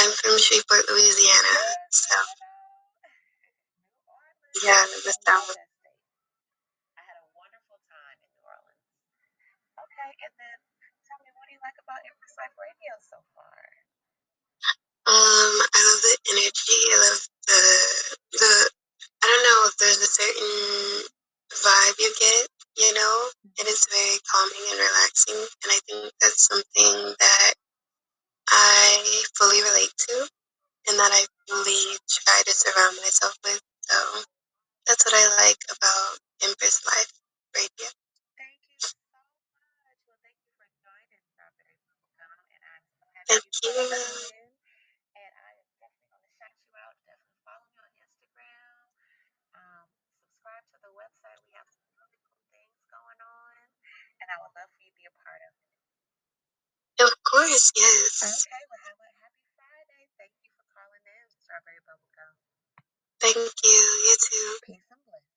I'm 0.00 0.12
from 0.12 0.38
Shreveport, 0.38 0.84
Louisiana. 0.90 1.56
So, 1.90 2.16
yeah, 4.64 4.84
the 5.04 5.14
South. 5.26 5.56
I 6.98 7.02
had 7.06 7.18
a 7.22 7.26
wonderful 7.34 7.80
time 7.88 8.18
in 8.22 8.30
New 8.36 8.44
Orleans. 8.44 8.86
Okay, 9.80 10.10
and 10.28 10.34
then 10.38 10.58
tell 11.08 11.20
me 11.24 11.30
what 11.38 11.48
do 11.48 11.56
you 11.56 11.62
like 11.64 11.78
about 11.80 12.04
Empress 12.06 12.34
Life 12.38 12.56
Radio 12.60 12.92
so 13.02 13.18
far? 13.34 13.71
Um, 15.04 15.54
I 15.74 15.80
love 15.82 16.02
the 16.06 16.16
energy. 16.30 16.78
I 16.94 16.96
love 17.02 17.22
the 17.50 17.60
the. 18.38 18.52
I 19.22 19.26
don't 19.26 19.44
know 19.50 19.60
if 19.66 19.76
there's 19.78 19.98
a 19.98 20.06
certain 20.06 21.10
vibe 21.58 21.96
you 21.98 22.12
get. 22.20 22.46
You 22.78 22.94
know, 22.94 23.16
it 23.58 23.66
is 23.68 23.82
very 23.90 24.18
calming 24.30 24.66
and 24.70 24.80
relaxing, 24.80 25.42
and 25.42 25.70
I 25.74 25.80
think 25.90 26.12
that's 26.22 26.46
something 26.46 27.14
that 27.18 27.52
I 28.50 29.24
fully 29.38 29.62
relate 29.62 29.94
to, 30.10 30.16
and 30.90 30.98
that 30.98 31.12
I 31.12 31.22
really 31.52 31.98
try 32.10 32.38
to 32.46 32.52
surround 32.54 32.96
myself 33.02 33.36
with. 33.44 33.60
So 33.88 33.98
that's 34.88 35.04
what 35.06 35.14
I 35.14 35.26
like 35.46 35.62
about 35.70 36.12
Empress 36.44 36.82
Life 36.86 37.12
Radio. 37.56 37.90
Thank 38.38 38.60
you 38.70 38.78
so 38.80 38.96
much. 39.14 39.28
Well, 40.08 40.18
thank 40.24 40.38
you 40.42 40.52
for 40.58 40.66
joining 40.82 41.22
Strawberry 41.34 41.76
Bubblegum, 41.86 42.38
and 42.54 42.62
I'm 42.66 42.84
so 42.98 43.04
happy 43.14 43.28
Thank 43.30 43.44
you 43.44 43.70
you. 43.70 43.72
called 43.72 44.32
in. 44.34 44.48
And 45.16 45.34
I 45.44 45.52
am 45.60 45.68
definitely 45.78 46.08
going 46.08 46.24
to 46.24 46.32
shout 46.40 46.56
you 46.56 46.72
out. 46.80 46.96
Definitely 47.04 47.40
follow 47.44 47.66
me 47.68 47.78
on 47.84 47.92
Instagram. 48.00 48.84
Um, 49.54 49.86
subscribe 50.24 50.64
to 50.72 50.78
the 50.82 50.92
website. 50.96 51.38
We 51.44 51.52
have 51.58 51.68
some 51.68 51.86
really 52.00 52.18
cool 52.26 52.42
things 52.54 52.80
going 52.88 53.20
on, 53.20 53.56
and 54.22 54.30
I 54.32 54.38
would 54.46 54.54
love 54.54 54.70
for 54.70 54.80
you 54.82 54.90
to 54.94 54.98
be 54.98 55.06
a 55.10 55.14
part 55.20 55.42
of 55.42 55.52
it. 55.52 55.66
Of 57.02 57.12
course, 57.26 57.72
yes. 57.76 58.22
Okay, 58.24 58.64
well, 58.70 58.82
have 58.86 59.00
a 59.02 59.10
happy 59.20 59.44
Friday. 59.58 60.02
Thank 60.16 60.32
you 60.46 60.50
for 60.54 60.64
calling 60.72 61.02
in, 61.04 61.24
Strawberry 61.42 61.82
Bubblegum. 61.84 62.34
Thank 63.20 63.36
you. 63.66 63.82
You 64.06 64.16
too. 64.22 64.50
Peace 64.66 64.88
and 64.92 65.02
blessings. 65.02 65.34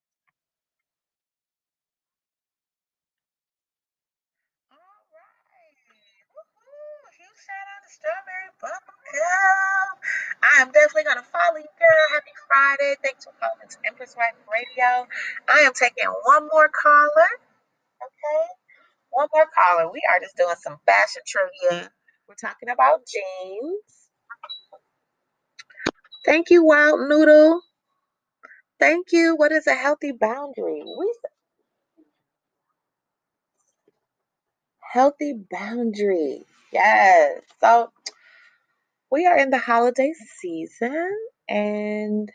All 4.72 5.02
right. 5.14 6.26
Woohoo. 6.32 7.00
Huge 7.18 7.40
shout 7.42 7.68
out 7.74 7.82
to 7.86 7.90
Strawberry 7.92 8.50
Bubblegum. 8.62 9.90
I 10.44 10.54
am 10.62 10.70
definitely 10.72 11.04
going 11.08 11.22
to 11.22 11.28
follow 11.30 11.58
you, 11.60 11.72
girl. 11.78 12.04
Happy 12.14 12.34
Friday. 12.48 12.92
Thanks 13.02 13.24
for 13.26 13.34
calling 13.40 13.68
to 13.70 13.78
Empress 13.86 14.16
Life 14.16 14.38
Radio. 14.50 15.08
I 15.48 15.66
am 15.66 15.74
taking 15.74 16.08
one 16.24 16.48
more 16.52 16.70
caller. 16.70 17.32
Okay. 18.02 18.44
One 19.16 19.28
more 19.32 19.46
caller. 19.56 19.90
We 19.90 20.02
are 20.12 20.20
just 20.20 20.36
doing 20.36 20.54
some 20.60 20.76
fashion 20.84 21.22
trivia. 21.26 21.90
We're 22.28 22.34
talking 22.34 22.68
about 22.68 23.00
jeans. 23.06 24.10
Thank 26.26 26.50
you, 26.50 26.62
Wild 26.62 27.08
Noodle. 27.08 27.62
Thank 28.78 29.12
you. 29.12 29.34
What 29.34 29.52
is 29.52 29.66
a 29.66 29.74
healthy 29.74 30.12
boundary? 30.12 30.84
We 30.84 31.14
healthy 34.92 35.34
boundary. 35.50 36.44
Yes. 36.70 37.40
So 37.60 37.90
we 39.10 39.26
are 39.26 39.38
in 39.38 39.50
the 39.50 39.58
holiday 39.58 40.12
season 40.40 41.10
and 41.48 42.30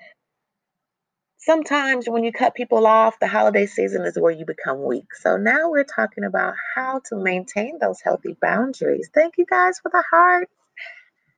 sometimes 1.42 2.08
when 2.08 2.24
you 2.24 2.32
cut 2.32 2.56
people 2.56 2.88
off, 2.88 3.20
the 3.20 3.28
holiday 3.28 3.66
season 3.66 4.04
is 4.04 4.18
where 4.18 4.32
you 4.32 4.46
become 4.46 4.84
weak. 4.84 5.14
So 5.16 5.38
now 5.38 5.70
we're 5.70 5.84
talking 5.84 6.24
about 6.24 6.56
how 6.76 7.02
to 7.06 7.16
maintain 7.16 7.78
those 7.80 8.02
healthy 8.02 8.38
boundaries. 8.42 9.10
Thank 9.14 9.38
you 9.38 9.46
guys 9.46 9.80
for 9.80 9.90
the 9.92 10.04
heart. 10.10 10.50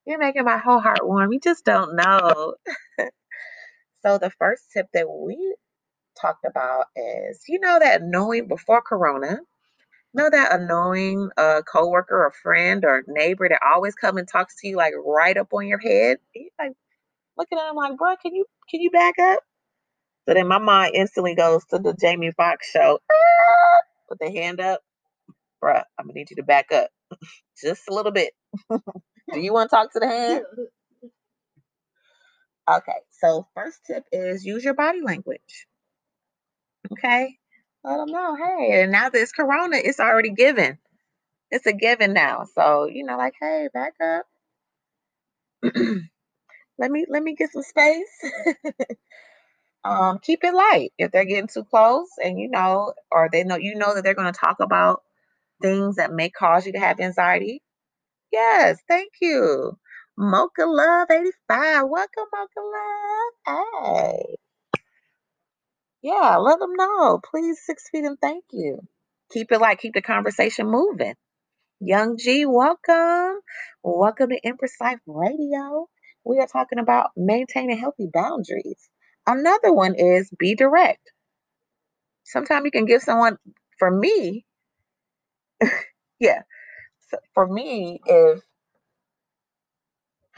You're 0.06 0.20
making 0.20 0.44
my 0.44 0.58
whole 0.58 0.80
heart 0.80 1.08
warm. 1.08 1.32
You 1.32 1.40
just 1.40 1.64
don't 1.66 1.96
know. 1.96 2.56
so 4.02 4.18
the 4.18 4.32
first 4.38 4.72
tip 4.74 4.88
that 4.94 5.10
we 5.10 5.56
talked 6.20 6.46
about 6.46 6.86
is 6.96 7.44
you 7.48 7.60
know 7.60 7.80
that 7.80 8.04
knowing 8.04 8.48
before 8.48 8.82
corona 8.82 9.40
know 10.14 10.30
that 10.30 10.54
annoying 10.54 11.30
uh 11.38 11.62
coworker 11.64 12.26
or 12.26 12.32
friend 12.32 12.86
or 12.86 13.04
neighbor 13.08 13.50
that 13.50 13.60
always 13.66 13.96
come 13.96 14.18
and 14.18 14.28
talks 14.28 14.56
to 14.62 14.68
you 14.68 14.78
like 14.78 14.94
right 15.06 15.38
up 15.38 15.52
on 15.54 15.66
your 15.66 15.80
head 15.80 16.18
like 16.60 16.74
looking 17.36 17.58
at 17.58 17.70
him 17.70 17.76
like 17.76 17.98
bro 17.98 18.16
can 18.22 18.36
you 18.36 18.46
can 18.70 18.80
you 18.80 18.92
back 18.92 19.18
up 19.18 19.40
so 20.28 20.34
then 20.36 20.48
my 20.48 20.60
mind 20.60 20.96
instantly 20.96 21.36
goes 21.36 21.66
to 21.68 21.80
the 21.80 21.96
jamie 22.02 22.32
foxx 22.38 22.70
show. 22.72 23.00
Ah, 23.12 23.80
put 24.10 24.20
the 24.20 24.32
hand 24.32 24.62
up. 24.62 24.82
Bruh 25.64 25.84
i'm 26.00 26.08
gonna 26.08 26.14
need 26.16 26.30
you 26.32 26.38
to 26.38 26.44
back 26.44 26.72
up. 26.74 26.90
Just 27.64 27.84
a 27.90 27.94
little 27.94 28.12
bit. 28.14 28.34
Do 29.34 29.40
you 29.42 29.54
want 29.54 29.70
to 29.72 29.76
talk 29.76 29.94
to 29.94 30.00
the 30.00 30.08
hand? 30.08 30.46
Okay 32.70 32.94
so 33.22 33.48
first 33.56 33.80
tip 33.88 34.06
is 34.12 34.46
use 34.46 34.64
your 34.66 34.76
body 34.76 35.02
language. 35.02 35.68
Okay? 36.94 37.38
Let 37.84 37.98
them 37.98 38.12
know 38.12 38.36
hey 38.36 38.82
and 38.84 38.92
now 38.92 39.10
this 39.10 39.32
corona 39.34 39.78
it's 39.78 40.00
already 40.02 40.32
given. 40.32 40.80
It's 41.52 41.66
a 41.68 41.74
given 41.74 42.14
now. 42.14 42.46
So 42.56 42.86
you 42.86 43.06
know 43.06 43.18
like 43.18 43.36
hey 43.42 43.70
back 43.74 43.94
up. 44.04 44.26
Let 46.80 46.92
me 46.92 47.06
let 47.10 47.24
me 47.24 47.36
get 47.36 47.52
some 47.54 47.64
space 47.64 48.08
um 49.86 50.20
keep 50.20 50.44
it 50.44 50.54
light 50.54 50.92
if 50.98 51.12
they're 51.12 51.26
getting 51.26 51.48
too 51.48 51.64
close 51.66 52.10
and 52.24 52.40
you 52.40 52.50
know 52.50 52.94
or 53.12 53.30
they 53.32 53.44
know 53.44 53.58
you 53.58 53.76
know 53.76 53.96
that 53.96 54.04
they're 54.04 54.16
going 54.16 54.32
to 54.32 54.40
talk 54.40 54.58
about 54.62 55.02
things 55.62 55.98
that 55.98 56.14
may 56.14 56.30
cause 56.30 56.66
you 56.66 56.74
to 56.74 56.80
have 56.80 57.00
anxiety 57.00 57.62
yes 58.32 58.80
thank 58.88 59.12
you 59.22 59.78
Mocha 60.18 60.66
Love 60.66 61.10
85. 61.10 61.88
Welcome, 61.90 62.26
Mocha 62.32 62.62
Love. 63.58 63.84
Hey. 63.84 64.36
Yeah, 66.04 66.38
let 66.38 66.60
them 66.60 66.74
know. 66.76 67.20
Please, 67.32 67.60
six 67.66 67.90
feet 67.90 68.06
and 68.06 68.18
thank 68.22 68.46
you. 68.54 68.80
Keep 69.34 69.52
it 69.52 69.60
light 69.62 69.80
keep 69.80 69.94
the 69.96 70.02
conversation 70.04 70.68
moving. 70.68 71.16
Young 71.82 72.18
G, 72.18 72.46
welcome. 72.48 73.40
Welcome 73.84 74.32
to 74.32 74.40
Empress 74.46 74.74
Life 74.82 75.00
Radio. 75.08 75.88
We 76.26 76.40
are 76.40 76.48
talking 76.48 76.80
about 76.80 77.12
maintaining 77.18 77.78
healthy 77.78 78.10
boundaries. 78.14 78.90
Another 79.28 79.74
one 79.74 79.96
is 79.96 80.30
be 80.38 80.56
direct. 80.56 81.12
Sometimes 82.26 82.66
you 82.66 82.72
can 82.72 82.86
give 82.86 83.02
someone, 83.02 83.38
for 83.80 83.92
me, 83.92 84.46
yeah, 86.20 86.44
for 87.34 87.48
me, 87.48 88.02
if 88.06 88.42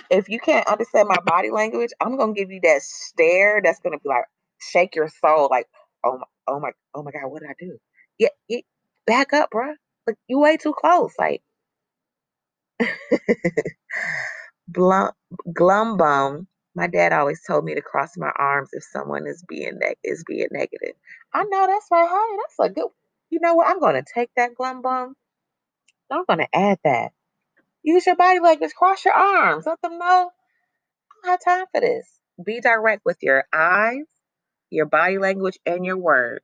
if 0.09 0.29
you 0.29 0.39
can't 0.39 0.67
understand 0.67 1.07
my 1.09 1.17
body 1.25 1.51
language, 1.51 1.91
I'm 2.01 2.17
gonna 2.17 2.33
give 2.33 2.51
you 2.51 2.59
that 2.63 2.81
stare 2.83 3.61
that's 3.63 3.79
gonna 3.81 3.99
be 3.99 4.09
like 4.09 4.25
shake 4.61 4.95
your 4.95 5.09
soul, 5.09 5.49
like, 5.51 5.67
oh 6.03 6.17
my, 6.19 6.25
oh 6.47 6.59
my, 6.59 6.71
oh 6.95 7.03
my 7.03 7.11
god, 7.11 7.29
what 7.29 7.41
did 7.41 7.49
I 7.51 7.55
do? 7.59 7.77
Yeah, 8.19 8.29
yeah 8.49 8.61
back 9.07 9.33
up, 9.33 9.51
bruh. 9.51 9.75
Like 10.07 10.17
you 10.27 10.39
way 10.39 10.57
too 10.57 10.73
close. 10.73 11.13
Like 11.19 11.41
Glum, 14.71 15.11
Glumbum, 15.53 16.47
my 16.75 16.87
dad 16.87 17.13
always 17.13 17.41
told 17.45 17.65
me 17.65 17.75
to 17.75 17.81
cross 17.81 18.17
my 18.17 18.31
arms 18.37 18.69
if 18.73 18.83
someone 18.83 19.27
is 19.27 19.43
being 19.47 19.79
is 20.03 20.23
being 20.25 20.47
negative. 20.51 20.95
I 21.33 21.43
know 21.43 21.67
that's 21.67 21.87
right. 21.91 22.07
Hey, 22.09 22.37
that's 22.37 22.71
a 22.71 22.73
good. 22.73 22.89
You 23.29 23.39
know 23.41 23.55
what? 23.55 23.67
I'm 23.67 23.79
gonna 23.79 24.03
take 24.13 24.29
that 24.35 24.55
Glumbum. 24.55 25.13
I'm 26.11 26.25
gonna 26.27 26.47
add 26.53 26.79
that. 26.83 27.11
Use 27.83 28.05
your 28.05 28.15
body 28.15 28.39
language. 28.39 28.73
Cross 28.73 29.05
your 29.05 29.13
arms. 29.13 29.65
Let 29.65 29.81
them 29.81 29.97
know. 29.97 30.31
I 31.11 31.27
don't 31.27 31.31
have 31.31 31.43
time 31.43 31.65
for 31.73 31.81
this. 31.81 32.07
Be 32.43 32.59
direct 32.61 33.03
with 33.05 33.17
your 33.21 33.45
eyes, 33.53 34.05
your 34.69 34.85
body 34.85 35.17
language, 35.17 35.59
and 35.65 35.85
your 35.85 35.97
words. 35.97 36.43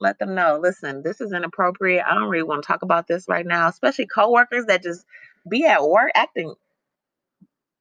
Let 0.00 0.18
them 0.18 0.34
know. 0.34 0.58
Listen, 0.62 1.02
this 1.02 1.20
is 1.20 1.32
inappropriate. 1.32 2.04
I 2.06 2.14
don't 2.14 2.28
really 2.30 2.42
want 2.44 2.62
to 2.62 2.66
talk 2.66 2.82
about 2.82 3.06
this 3.06 3.26
right 3.28 3.46
now, 3.46 3.68
especially 3.68 4.06
coworkers 4.06 4.66
that 4.66 4.82
just 4.82 5.04
be 5.48 5.66
at 5.66 5.82
work 5.86 6.10
acting 6.14 6.54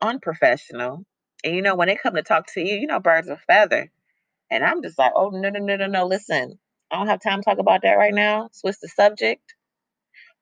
unprofessional. 0.02 1.06
And 1.44 1.56
you 1.56 1.62
know, 1.62 1.76
when 1.76 1.88
they 1.88 1.96
come 1.96 2.16
to 2.16 2.24
talk 2.24 2.48
to 2.54 2.62
you, 2.62 2.76
you 2.76 2.88
know, 2.88 3.00
birds 3.00 3.30
of 3.30 3.40
feather. 3.42 3.92
And 4.52 4.64
I'm 4.64 4.82
just 4.82 4.98
like, 5.00 5.14
oh 5.16 5.30
no, 5.30 5.50
no, 5.50 5.60
no, 5.60 5.76
no, 5.76 5.88
no. 5.88 6.06
Listen, 6.08 6.60
I 6.92 6.98
don't 6.98 7.08
have 7.08 7.22
time 7.22 7.40
to 7.40 7.46
talk 7.46 7.60
about 7.60 7.84
that 7.84 7.94
right 7.94 8.14
now. 8.14 8.50
Switch 8.52 8.78
the 8.82 8.88
subject. 8.88 9.56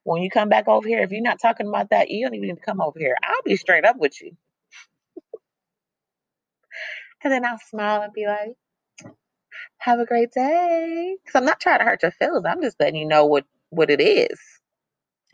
When 0.03 0.21
you 0.21 0.29
come 0.29 0.49
back 0.49 0.67
over 0.67 0.87
here, 0.87 1.01
if 1.01 1.11
you're 1.11 1.21
not 1.21 1.41
talking 1.41 1.67
about 1.67 1.89
that, 1.89 2.09
you 2.09 2.25
don't 2.25 2.35
even 2.35 2.49
need 2.49 2.55
to 2.55 2.61
come 2.61 2.81
over 2.81 2.97
here. 2.97 3.15
I'll 3.23 3.43
be 3.45 3.57
straight 3.57 3.85
up 3.85 3.97
with 3.97 4.21
you. 4.21 4.37
And 7.23 7.33
then 7.33 7.45
I'll 7.45 7.59
smile 7.69 8.01
and 8.03 8.13
be 8.13 8.25
like, 8.27 8.53
have 9.79 9.99
a 9.99 10.05
great 10.05 10.31
day. 10.31 11.17
Because 11.23 11.39
I'm 11.39 11.45
not 11.45 11.59
trying 11.59 11.79
to 11.79 11.85
hurt 11.85 12.03
your 12.03 12.11
feelings. 12.11 12.45
I'm 12.47 12.61
just 12.61 12.79
letting 12.79 12.95
you 12.99 13.07
know 13.07 13.25
what, 13.25 13.45
what 13.69 13.89
it 13.89 14.01
is. 14.01 14.39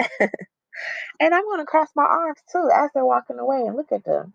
and 0.19 1.33
I'm 1.35 1.45
going 1.45 1.59
to 1.59 1.65
cross 1.65 1.89
my 1.95 2.03
arms 2.03 2.39
too 2.51 2.69
as 2.73 2.89
they're 2.93 3.05
walking 3.05 3.39
away 3.39 3.61
and 3.61 3.75
look 3.75 3.91
at 3.91 4.05
them. 4.05 4.33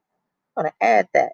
I'm 0.57 0.65
going 0.65 0.73
to 0.81 0.87
add 0.87 1.09
that. 1.15 1.33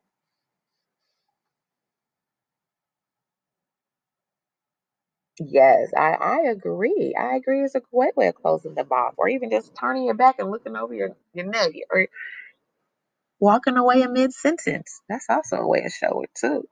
Yes, 5.41 5.91
I, 5.97 6.13
I 6.15 6.39
agree. 6.51 7.15
I 7.19 7.37
agree. 7.37 7.63
It's 7.63 7.75
a 7.77 7.83
great 7.95 8.17
way 8.17 8.29
of 8.29 8.37
closing 8.37 8.75
the 8.75 8.85
box, 8.85 9.17
or 9.19 9.29
even 9.29 9.51
just 9.51 9.73
turning 9.79 10.05
your 10.05 10.15
back 10.15 10.37
and 10.39 10.51
looking 10.51 10.77
over 10.77 10.95
your, 10.95 11.11
your 11.35 11.47
neck, 11.47 11.73
or 11.93 12.09
walking 13.41 13.77
away 13.77 14.03
in 14.03 14.13
mid 14.15 14.33
sentence. 14.33 15.01
That's 15.09 15.27
also 15.31 15.57
a 15.59 15.69
way 15.69 15.83
to 15.83 15.91
show 15.91 16.23
it, 16.23 16.31
too. 16.41 16.65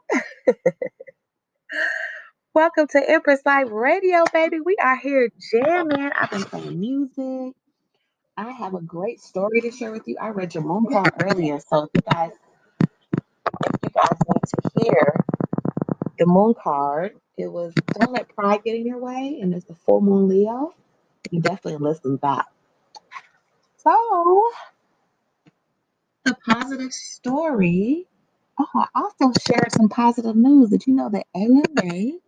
Welcome 2.54 2.88
to 2.92 3.10
Empress 3.10 3.40
Life 3.46 3.68
Radio, 3.70 4.24
baby. 4.32 4.58
We 4.60 4.76
are 4.82 4.96
here 4.96 5.30
jamming. 5.52 6.10
I've 6.14 6.30
been 6.30 6.44
playing 6.44 6.80
music. 6.80 7.54
I 8.36 8.50
have 8.50 8.74
a 8.74 8.80
great 8.80 9.20
story 9.20 9.60
to 9.60 9.70
share 9.70 9.92
with 9.92 10.08
you. 10.08 10.16
I 10.20 10.28
read 10.30 10.54
your 10.54 10.64
moon 10.64 10.86
card 10.90 11.12
earlier, 11.22 11.60
so 11.60 11.84
if 11.84 11.90
you 11.94 12.00
guys, 12.10 12.32
if 13.66 13.72
you 13.82 13.90
guys 13.90 14.18
need 14.28 14.42
to 14.42 14.84
hear 14.84 15.24
the 16.18 16.26
moon 16.26 16.54
card, 16.62 17.16
it 17.36 17.48
was 17.52 17.74
don't 17.94 18.12
let 18.12 18.34
pride 18.34 18.64
get 18.64 18.76
in 18.76 18.86
your 18.86 18.98
way, 18.98 19.38
and 19.42 19.54
it's 19.54 19.66
the 19.66 19.74
full 19.74 20.00
moon 20.00 20.28
Leo. 20.28 20.74
You 21.30 21.40
definitely 21.40 21.86
listen 21.86 22.16
back. 22.16 22.46
So 23.78 24.44
the 26.24 26.36
positive 26.48 26.92
story. 26.92 28.06
Oh, 28.58 28.66
I 28.74 28.86
also 28.94 29.32
shared 29.46 29.72
some 29.72 29.88
positive 29.88 30.36
news. 30.36 30.70
Did 30.70 30.86
you 30.86 30.94
know 30.94 31.08
that 31.10 31.26
AMA? 31.34 32.18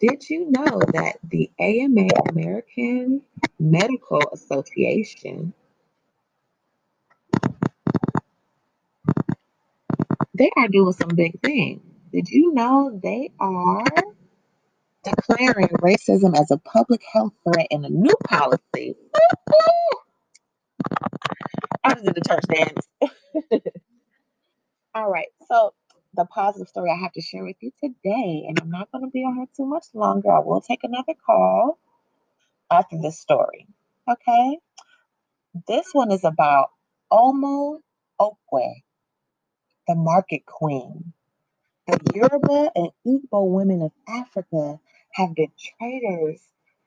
Did 0.00 0.30
you 0.30 0.50
know 0.50 0.80
that 0.94 1.18
the 1.24 1.50
AMA 1.60 2.08
American 2.30 3.22
Medical 3.60 4.22
Association 4.32 5.54
they 10.34 10.50
are 10.56 10.68
doing 10.68 10.92
some 10.94 11.10
big 11.14 11.40
things. 11.42 11.82
Did 12.12 12.28
you 12.30 12.54
know 12.54 12.98
they 13.02 13.30
are 13.40 13.84
declaring 15.04 15.68
racism 15.68 16.38
as 16.38 16.50
a 16.50 16.58
public 16.58 17.02
health 17.12 17.34
threat 17.44 17.68
in 17.70 17.84
a 17.84 17.90
new 17.90 18.14
policy? 18.28 18.96
I 21.84 21.94
was 21.94 22.04
in 22.04 22.14
the 22.14 22.22
church 22.28 22.44
dance. 22.52 22.88
All 24.94 25.10
right, 25.10 25.28
so 25.48 25.74
the 26.14 26.24
positive 26.26 26.68
story 26.68 26.90
I 26.90 27.00
have 27.02 27.12
to 27.12 27.20
share 27.22 27.44
with 27.44 27.56
you 27.60 27.72
today, 27.82 28.44
and 28.48 28.58
I'm 28.60 28.70
not 28.70 28.90
going 28.92 29.04
to 29.04 29.10
be 29.10 29.20
on 29.24 29.36
here 29.36 29.46
too 29.56 29.66
much 29.66 29.86
longer. 29.94 30.30
I 30.32 30.40
will 30.40 30.60
take 30.60 30.84
another 30.84 31.14
call 31.26 31.78
after 32.70 32.96
this 33.00 33.18
story. 33.20 33.66
Okay, 34.10 34.58
this 35.68 35.88
one 35.92 36.12
is 36.12 36.24
about 36.24 36.70
Omu 37.12 37.80
Okwei, 38.20 38.82
the 39.88 39.94
market 39.96 40.46
queen. 40.46 41.12
The 41.86 41.98
Yoruba 42.14 42.70
and 42.76 42.90
Igbo 43.06 43.48
women 43.50 43.82
of 43.82 43.92
Africa 44.08 44.80
have 45.14 45.34
been 45.34 45.52
traders 45.78 46.40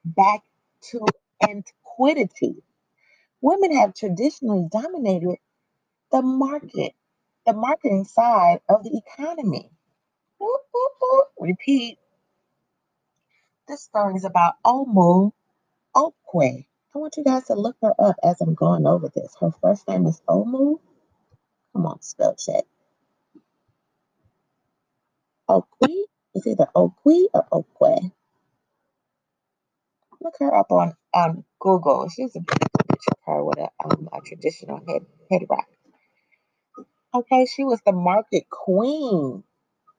back 0.04 0.42
to 0.90 1.06
antiquity. 1.48 2.64
Women 3.42 3.76
have 3.76 3.94
traditionally 3.94 4.68
dominated 4.72 5.36
the 6.12 6.22
market, 6.22 6.94
the 7.46 7.54
marketing 7.54 8.04
side 8.04 8.60
of 8.68 8.84
the 8.84 9.00
economy. 9.06 9.70
Repeat. 11.40 11.98
This 13.68 13.82
story 13.84 14.14
is 14.16 14.24
about 14.24 14.54
Omu 14.66 15.32
Okwei. 15.96 16.66
I 16.94 16.98
want 16.98 17.16
you 17.16 17.24
guys 17.24 17.44
to 17.46 17.54
look 17.54 17.76
her 17.82 17.94
up 17.98 18.16
as 18.24 18.40
I'm 18.40 18.54
going 18.54 18.86
over 18.86 19.10
this. 19.14 19.36
Her 19.40 19.50
first 19.62 19.88
name 19.88 20.06
is 20.06 20.22
Omu. 20.28 20.80
Come 21.74 21.86
on, 21.86 22.02
spell 22.02 22.36
check. 22.36 22.64
Okwe. 25.48 26.04
It's 26.34 26.46
either 26.46 26.68
Okwe 26.76 27.26
or 27.34 27.46
Okwe. 27.52 28.12
Look 30.20 30.34
her 30.40 30.54
up 30.54 30.72
on, 30.72 30.94
on 31.14 31.44
Google. 31.60 32.08
She's 32.14 32.36
a 32.36 32.40
picture 32.40 33.12
of 33.12 33.18
her 33.26 33.44
with 33.44 33.58
a, 33.58 33.68
um, 33.84 34.08
a 34.12 34.20
traditional 34.22 34.80
head, 34.88 35.06
head 35.30 35.42
wrap. 35.50 35.66
Okay, 37.14 37.46
she 37.46 37.62
was 37.64 37.80
the 37.86 37.92
market 37.92 38.50
queen. 38.50 39.44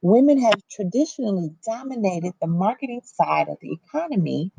Women 0.01 0.39
have 0.41 0.61
traditionally 0.69 1.51
dominated 1.65 2.33
the 2.41 2.47
marketing 2.47 3.01
side 3.05 3.47
of 3.47 3.57
the 3.61 3.71
economy, 3.71 4.51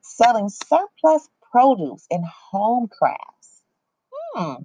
selling 0.00 0.48
surplus 0.48 1.28
produce 1.52 2.06
and 2.10 2.24
home 2.24 2.88
crafts. 2.88 3.62
Hmm. 4.34 4.62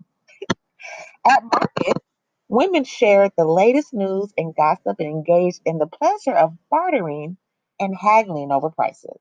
At 1.28 1.44
market, 1.44 2.02
women 2.48 2.86
shared 2.86 3.34
the 3.38 3.46
latest 3.46 3.94
news 3.94 4.34
and 4.38 4.56
gossip 4.56 5.00
and 5.00 5.10
engaged 5.10 5.62
in 5.66 5.78
the 5.78 5.88
pleasure 5.88 6.36
of 6.36 6.58
bartering 6.70 7.38
and 7.80 7.96
haggling 7.98 8.52
over 8.52 8.70
prices. 8.70 9.20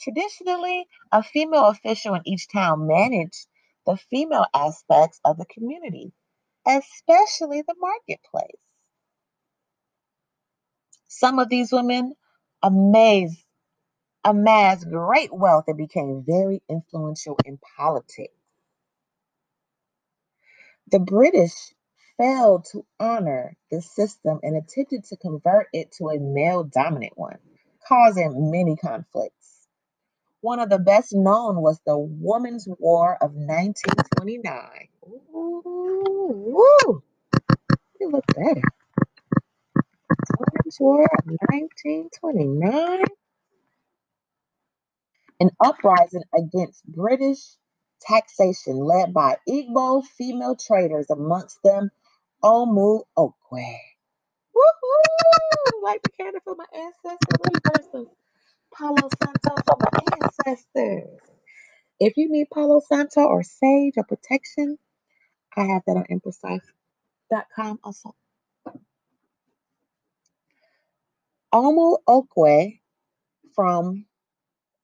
Traditionally, 0.00 0.86
a 1.12 1.22
female 1.22 1.66
official 1.66 2.14
in 2.14 2.22
each 2.26 2.48
town 2.48 2.86
managed 2.86 3.46
the 3.86 3.96
female 3.96 4.46
aspects 4.54 5.20
of 5.24 5.38
the 5.38 5.46
community, 5.46 6.12
especially 6.78 7.62
the 7.62 7.74
marketplace. 7.78 8.60
Some 11.08 11.38
of 11.38 11.48
these 11.48 11.72
women 11.72 12.14
amassed, 12.62 13.44
amassed 14.24 14.88
great 14.90 15.32
wealth 15.32 15.64
and 15.68 15.76
became 15.78 16.24
very 16.26 16.62
influential 16.68 17.38
in 17.44 17.58
politics. 17.76 18.34
The 20.92 21.00
British 21.00 21.54
failed 22.18 22.66
to 22.72 22.84
honor 23.00 23.56
this 23.70 23.90
system 23.90 24.40
and 24.42 24.56
attempted 24.56 25.04
to 25.04 25.16
convert 25.16 25.68
it 25.72 25.92
to 25.92 26.10
a 26.10 26.20
male 26.20 26.64
dominant 26.64 27.14
one, 27.16 27.38
causing 27.88 28.50
many 28.50 28.76
conflicts. 28.76 29.39
One 30.42 30.58
of 30.60 30.70
the 30.70 30.78
best 30.78 31.14
known 31.14 31.60
was 31.60 31.80
the 31.84 31.98
Women's 31.98 32.66
War 32.78 33.16
of 33.20 33.32
1929. 33.34 34.88
Ooh, 35.06 35.62
woo! 35.66 37.02
You 38.00 38.10
look 38.10 38.26
better. 38.28 38.62
Women's 40.38 40.80
War 40.80 41.02
of 41.04 41.26
1929. 41.26 43.04
An 45.40 45.50
uprising 45.62 46.22
against 46.36 46.86
British 46.86 47.40
taxation 48.00 48.76
led 48.78 49.12
by 49.12 49.36
Igbo 49.48 50.04
female 50.04 50.56
traders, 50.56 51.10
amongst 51.10 51.58
them 51.62 51.90
Omu 52.42 53.02
Okwei. 53.18 53.76
Woohoo! 54.56 55.82
Light 55.82 56.02
the 56.02 56.10
candle 56.10 56.40
for 56.44 56.56
my 56.56 56.66
ancestors. 56.74 57.38
Let 57.44 57.52
me 57.54 57.60
burn 57.64 57.92
some 57.92 58.06
Palo 58.76 59.08
Santo 59.22 59.62
for 59.66 59.76
my 59.80 60.00
ancestors. 60.24 61.20
If 62.00 62.16
you 62.16 62.30
need 62.30 62.48
Palo 62.52 62.80
Santo 62.80 63.22
or 63.22 63.42
sage 63.42 63.94
or 63.96 64.04
protection, 64.04 64.78
I 65.56 65.64
have 65.64 65.82
that 65.86 65.96
on 65.96 66.06
empresslife.com 66.10 67.80
also. 67.84 68.14
Omu 71.54 71.98
Okwei 72.08 72.80
from 73.54 74.06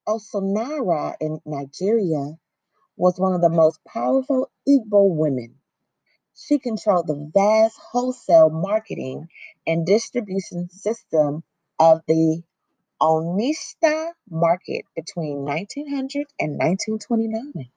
Ossomari 0.08 1.14
in 1.20 1.40
Nigeria 1.46 2.36
was 2.96 3.18
one 3.18 3.34
of 3.34 3.40
the 3.42 3.50
most 3.50 3.80
powerful 3.86 4.50
Igbo 4.68 5.14
women. 5.16 5.56
She 6.34 6.58
controlled 6.58 7.06
the 7.08 7.30
vast 7.34 7.78
wholesale 7.78 8.50
marketing 8.50 9.28
and 9.66 9.86
distribution 9.86 10.68
system 10.70 11.44
of 11.78 12.02
the 12.08 12.42
Onitsha 13.02 14.12
market 14.30 14.84
between 14.96 15.44
1900 15.44 16.26
and 16.40 16.58
1929. 16.58 17.70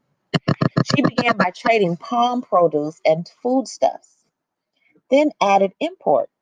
She 0.85 1.01
began 1.01 1.37
by 1.37 1.51
trading 1.51 1.97
palm 1.97 2.41
produce 2.41 3.01
and 3.05 3.29
foodstuffs, 3.43 4.17
then 5.11 5.31
added 5.41 5.73
imports, 5.79 6.33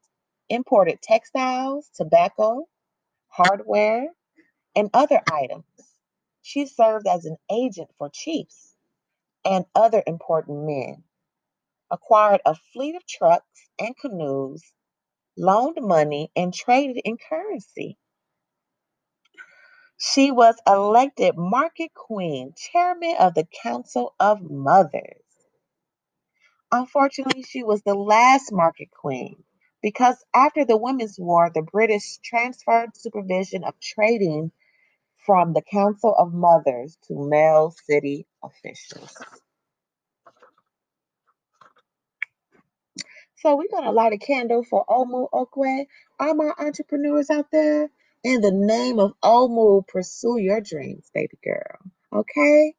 imported 0.49 1.01
textiles, 1.01 1.89
tobacco, 1.95 2.65
hardware, 3.29 4.07
and 4.75 4.89
other 4.93 5.21
items. 5.31 5.65
She 6.43 6.65
served 6.67 7.07
as 7.07 7.25
an 7.25 7.37
agent 7.51 7.89
for 7.97 8.09
chiefs 8.13 8.75
and 9.45 9.65
other 9.75 10.03
important 10.07 10.65
men, 10.65 11.03
acquired 11.91 12.41
a 12.45 12.55
fleet 12.73 12.95
of 12.95 13.05
trucks 13.07 13.69
and 13.79 13.97
canoes, 13.97 14.63
loaned 15.37 15.77
money, 15.81 16.31
and 16.35 16.53
traded 16.53 17.01
in 17.05 17.17
currency. 17.17 17.97
She 19.97 20.31
was 20.31 20.55
elected 20.67 21.35
market 21.37 21.93
queen, 21.95 22.53
chairman 22.57 23.15
of 23.19 23.35
the 23.35 23.47
Council 23.63 24.15
of 24.19 24.41
Mothers. 24.41 25.23
Unfortunately, 26.71 27.43
she 27.43 27.63
was 27.63 27.83
the 27.83 27.95
last 27.95 28.51
market 28.53 28.89
queen 28.91 29.43
because 29.81 30.17
after 30.35 30.65
the 30.65 30.77
Women's 30.77 31.17
War, 31.19 31.51
the 31.53 31.63
British 31.63 32.19
transferred 32.23 32.97
supervision 32.97 33.63
of 33.65 33.79
trading 33.81 34.51
from 35.25 35.53
the 35.53 35.63
Council 35.63 36.15
of 36.17 36.33
Mothers 36.33 36.97
to 37.07 37.15
male 37.29 37.73
city 37.87 38.27
officials. 38.43 39.15
So 43.37 43.55
we're 43.57 43.69
gonna 43.71 43.91
light 43.91 44.13
a 44.13 44.19
candle 44.19 44.63
for 44.63 44.85
Omu 44.87 45.29
Okwei. 45.31 45.87
All 46.19 46.35
my 46.35 46.51
entrepreneurs 46.59 47.29
out 47.29 47.51
there, 47.51 47.89
in 48.23 48.41
the 48.41 48.51
name 48.51 48.99
of 48.99 49.13
Omu, 49.23 49.87
pursue 49.87 50.37
your 50.37 50.61
dreams, 50.61 51.09
baby 51.13 51.37
girl. 51.43 51.77
Okay? 52.13 52.75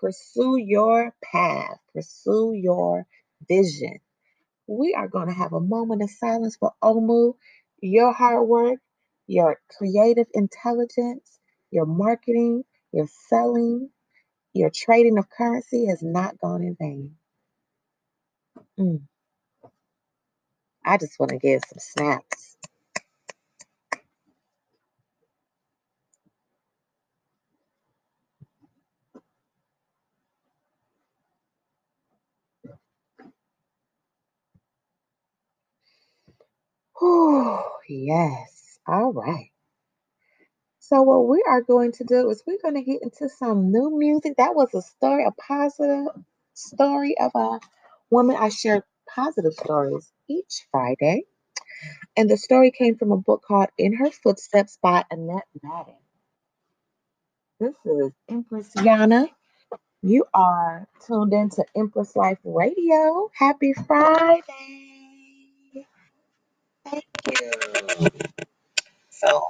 Pursue 0.00 0.56
your 0.58 1.14
path, 1.22 1.78
pursue 1.94 2.52
your 2.54 3.06
vision. 3.48 3.98
We 4.66 4.94
are 4.94 5.08
gonna 5.08 5.34
have 5.34 5.52
a 5.52 5.60
moment 5.60 6.02
of 6.02 6.10
silence 6.10 6.56
for 6.56 6.72
Omu. 6.82 7.34
Your 7.80 8.12
hard 8.12 8.48
work, 8.48 8.80
your 9.26 9.60
creative 9.78 10.28
intelligence, 10.34 11.38
your 11.70 11.86
marketing, 11.86 12.64
your 12.92 13.08
selling, 13.28 13.90
your 14.54 14.70
trading 14.70 15.18
of 15.18 15.30
currency 15.30 15.86
has 15.86 16.02
not 16.02 16.38
gone 16.40 16.62
in 16.62 16.76
vain. 16.80 17.16
Mm. 18.78 19.02
I 20.84 20.96
just 20.98 21.18
want 21.18 21.30
to 21.30 21.38
give 21.38 21.62
some 21.68 21.78
snaps. 21.78 22.45
Whew, 37.00 37.58
yes. 37.88 38.78
All 38.88 39.12
right. 39.12 39.50
So 40.80 41.02
what 41.02 41.28
we 41.28 41.42
are 41.48 41.62
going 41.62 41.92
to 41.92 42.04
do 42.04 42.30
is 42.30 42.42
we're 42.46 42.58
going 42.62 42.74
to 42.76 42.82
get 42.82 43.02
into 43.02 43.28
some 43.28 43.72
new 43.72 43.90
music. 43.98 44.34
That 44.38 44.54
was 44.54 44.74
a 44.74 44.82
story, 44.82 45.24
a 45.26 45.32
positive 45.32 46.08
story 46.54 47.16
of 47.18 47.32
a 47.34 47.60
woman. 48.10 48.36
I 48.36 48.50
share 48.50 48.84
positive 49.14 49.54
stories 49.54 50.12
each 50.28 50.66
Friday. 50.72 51.24
And 52.16 52.30
the 52.30 52.36
story 52.38 52.72
came 52.72 52.96
from 52.96 53.12
a 53.12 53.18
book 53.18 53.42
called 53.46 53.68
In 53.78 53.94
Her 53.94 54.10
Footsteps 54.10 54.78
by 54.82 55.04
Annette 55.10 55.48
Madden. 55.62 55.94
This 57.60 57.74
is 57.86 58.12
Empress 58.28 58.70
Yana. 58.76 59.28
You 60.02 60.26
are 60.34 60.88
tuned 61.06 61.32
in 61.34 61.50
to 61.50 61.64
Empress 61.76 62.16
Life 62.16 62.38
Radio. 62.44 63.30
Happy 63.34 63.72
Friday. 63.86 64.85
You. 67.30 68.08
So 69.10 69.42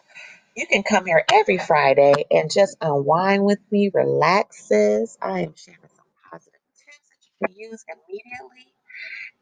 you 0.57 0.67
can 0.67 0.83
come 0.83 1.07
here 1.07 1.25
every 1.33 1.59
Friday 1.59 2.27
and 2.31 2.51
just 2.51 2.77
unwind 2.81 3.45
with 3.45 3.61
me, 3.71 3.91
relaxes. 3.93 5.19
I 5.21 5.41
am 5.41 5.55
sharing 5.57 5.81
some 5.97 6.07
positive 6.31 6.61
tips 6.79 7.09
that 7.11 7.19
you 7.27 7.47
can 7.47 7.71
use 7.71 7.85
immediately. 7.89 8.73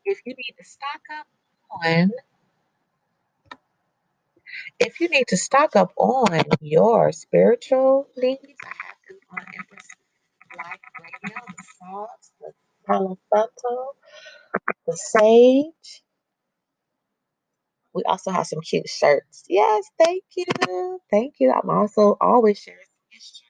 If 0.05 0.21
you 0.27 0.35
need 0.37 0.55
to 0.59 0.65
stock 0.65 1.03
up 1.19 1.27
on 1.71 2.13
if 4.81 5.01
you 5.01 5.09
need 5.09 5.29
to 5.29 5.37
stock 5.37 5.77
up 5.77 5.93
on 5.97 6.43
your 6.61 7.13
spiritual 7.13 8.09
needs, 8.17 8.41
I 8.65 8.69
have 8.69 8.97
them 9.09 9.19
on 9.33 9.45
Empress 9.59 9.89
Life 10.57 10.81
Radio, 11.01 11.39
the 12.41 12.53
Palo 12.87 13.19
Santo, 13.33 13.95
the 14.87 14.97
sage. 14.97 16.04
We 17.95 18.03
also 18.05 18.31
have 18.33 18.47
some 18.47 18.61
cute 18.63 18.89
shirts. 18.89 19.45
Yes, 19.49 19.85
thank 20.05 20.25
you. 20.37 21.01
Thank 21.11 21.37
you. 21.41 21.53
I'm 21.53 21.71
also 21.71 22.17
always 22.21 22.59
sharing 22.59 22.81
history 23.11 23.49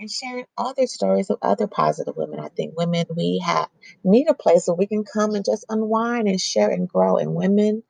and 0.00 0.10
sharing 0.10 0.46
other 0.58 0.86
stories 0.88 1.30
of 1.30 1.38
other 1.42 1.68
positive 1.68 2.16
women. 2.16 2.40
I 2.40 2.48
think 2.50 2.76
women, 2.78 3.06
we 3.16 3.42
have 3.46 3.68
need 4.04 4.28
a 4.28 4.34
place 4.34 4.68
where 4.68 4.76
we 4.76 4.88
can 4.88 5.04
come 5.04 5.34
and 5.34 5.44
just 5.44 5.66
unwind 5.70 6.28
and 6.28 6.40
share 6.40 6.70
and 6.70 6.88
grow. 6.88 7.18
And 7.18 7.34
women, 7.34 7.84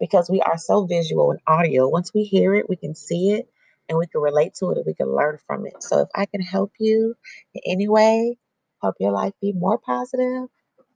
because 0.00 0.30
we 0.30 0.42
are 0.42 0.58
so 0.58 0.86
visual 0.86 1.32
and 1.32 1.40
audio, 1.46 1.88
once 1.88 2.14
we 2.14 2.24
hear 2.24 2.54
it, 2.56 2.68
we 2.70 2.76
can 2.76 2.96
see 2.96 3.32
it 3.32 3.48
and 3.88 3.98
we 3.98 4.08
can 4.08 4.22
relate 4.22 4.54
to 4.56 4.70
it 4.72 4.78
and 4.78 4.86
we 4.86 4.94
can 4.94 5.14
learn 5.14 5.38
from 5.46 5.66
it. 5.66 5.82
So 5.82 6.00
if 6.02 6.08
I 6.14 6.26
can 6.26 6.42
help 6.42 6.72
you 6.80 7.16
in 7.54 7.62
any 7.66 7.88
way, 7.88 8.38
help 8.82 8.96
your 9.00 9.12
life 9.12 9.34
be 9.42 9.52
more 9.52 9.78
positive, 9.78 10.48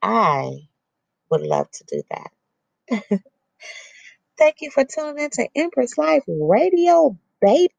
I 0.03 0.53
would 1.31 1.43
love 1.43 1.69
to 1.73 1.85
do 1.89 2.03
that. 2.11 3.23
Thank 4.41 4.57
you 4.63 4.73
for 4.73 4.87
tuning 4.87 5.25
in 5.25 5.31
to 5.33 5.49
Empress 5.57 5.99
Life 5.99 6.25
Radio, 6.29 7.19
baby. 7.43 7.75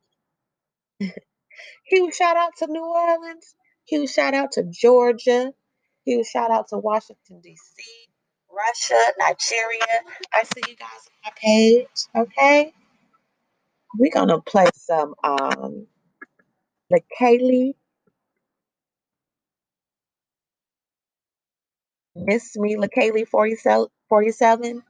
Huge 1.86 2.16
shout 2.16 2.38
out 2.38 2.56
to 2.60 2.68
New 2.68 2.86
Orleans. 2.86 3.56
Huge 3.88 4.12
shout 4.12 4.36
out 4.36 4.54
to 4.54 4.64
Georgia. 4.64 5.54
Huge 6.06 6.28
shout 6.28 6.52
out 6.52 6.70
to 6.70 6.78
Washington, 6.78 7.42
D.C., 7.42 7.84
Russia, 8.56 9.02
Nigeria. 9.20 9.82
I 10.34 10.44
see 10.44 10.62
you 10.70 10.78
guys 10.78 10.90
on 11.08 11.14
my 11.26 11.32
page. 11.36 11.88
Okay. 12.16 12.74
We're 14.00 14.12
going 14.14 14.30
to 14.30 14.40
play 14.42 14.68
some 14.76 15.16
um, 15.24 15.88
the 16.92 17.02
Kaylee 17.20 17.76
Miss 22.16 22.58
Me, 22.58 22.76
LaKaylee 22.78 23.28
47, 23.28 23.88
47. 24.10 24.84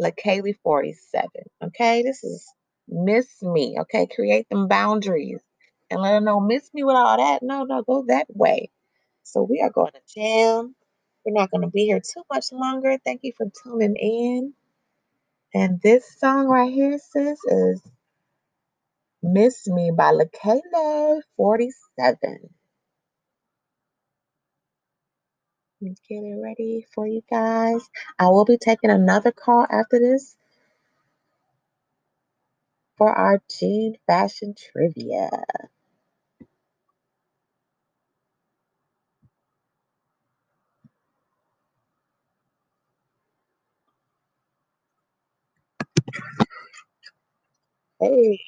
LaKaylee 0.00 0.56
47. 0.62 1.28
Okay, 1.64 2.02
this 2.02 2.24
is 2.24 2.46
Miss 2.88 3.42
Me. 3.42 3.76
Okay, 3.80 4.06
create 4.06 4.48
them 4.50 4.68
boundaries 4.68 5.40
and 5.90 6.00
let 6.02 6.14
her 6.14 6.20
know, 6.20 6.40
Miss 6.40 6.68
Me 6.74 6.84
with 6.84 6.96
all 6.96 7.16
that. 7.16 7.42
No, 7.42 7.64
no, 7.64 7.82
go 7.82 8.04
that 8.08 8.26
way. 8.28 8.70
So 9.22 9.42
we 9.42 9.60
are 9.62 9.70
going 9.70 9.92
to 9.92 10.00
jam. 10.14 10.74
We're 11.24 11.32
not 11.32 11.50
going 11.50 11.62
to 11.62 11.70
be 11.70 11.86
here 11.86 12.00
too 12.00 12.22
much 12.32 12.46
longer. 12.52 12.98
Thank 13.04 13.20
you 13.24 13.32
for 13.36 13.46
tuning 13.64 13.96
in. 13.96 14.54
And 15.54 15.80
this 15.80 16.06
song 16.18 16.46
right 16.46 16.72
here, 16.72 16.98
sis, 16.98 17.38
is 17.46 17.82
Miss 19.22 19.66
Me 19.66 19.90
by 19.96 20.12
Lakayla 20.12 21.20
47. 21.36 22.50
Let's 25.80 26.00
get 26.08 26.16
it 26.24 26.40
ready 26.42 26.86
for 26.94 27.06
you 27.06 27.22
guys. 27.30 27.88
I 28.18 28.28
will 28.28 28.44
be 28.44 28.58
taking 28.58 28.90
another 28.90 29.32
call 29.32 29.66
after 29.70 30.00
this 30.00 30.36
for 32.98 33.10
our 33.12 33.40
jean 33.50 33.96
fashion 34.06 34.54
trivia. 34.58 35.30
Hey. 48.00 48.38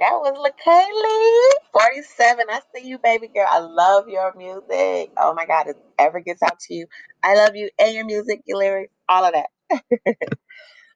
That 0.00 0.12
was 0.14 0.36
LaKaylee. 0.38 1.70
47. 1.72 2.46
I 2.50 2.60
see 2.74 2.88
you, 2.88 2.98
baby 2.98 3.28
girl. 3.28 3.46
I 3.48 3.60
love 3.60 4.08
your 4.08 4.34
music. 4.36 5.12
Oh 5.18 5.34
my 5.34 5.46
God, 5.46 5.68
if 5.68 5.76
it 5.76 5.82
ever 5.98 6.20
gets 6.20 6.42
out 6.42 6.60
to 6.60 6.74
you, 6.74 6.86
I 7.22 7.34
love 7.36 7.56
you 7.56 7.70
and 7.78 7.94
your 7.94 8.04
music, 8.06 8.42
your 8.46 8.58
lyrics, 8.58 8.92
all 9.08 9.24
of 9.24 9.34
that. 9.34 9.50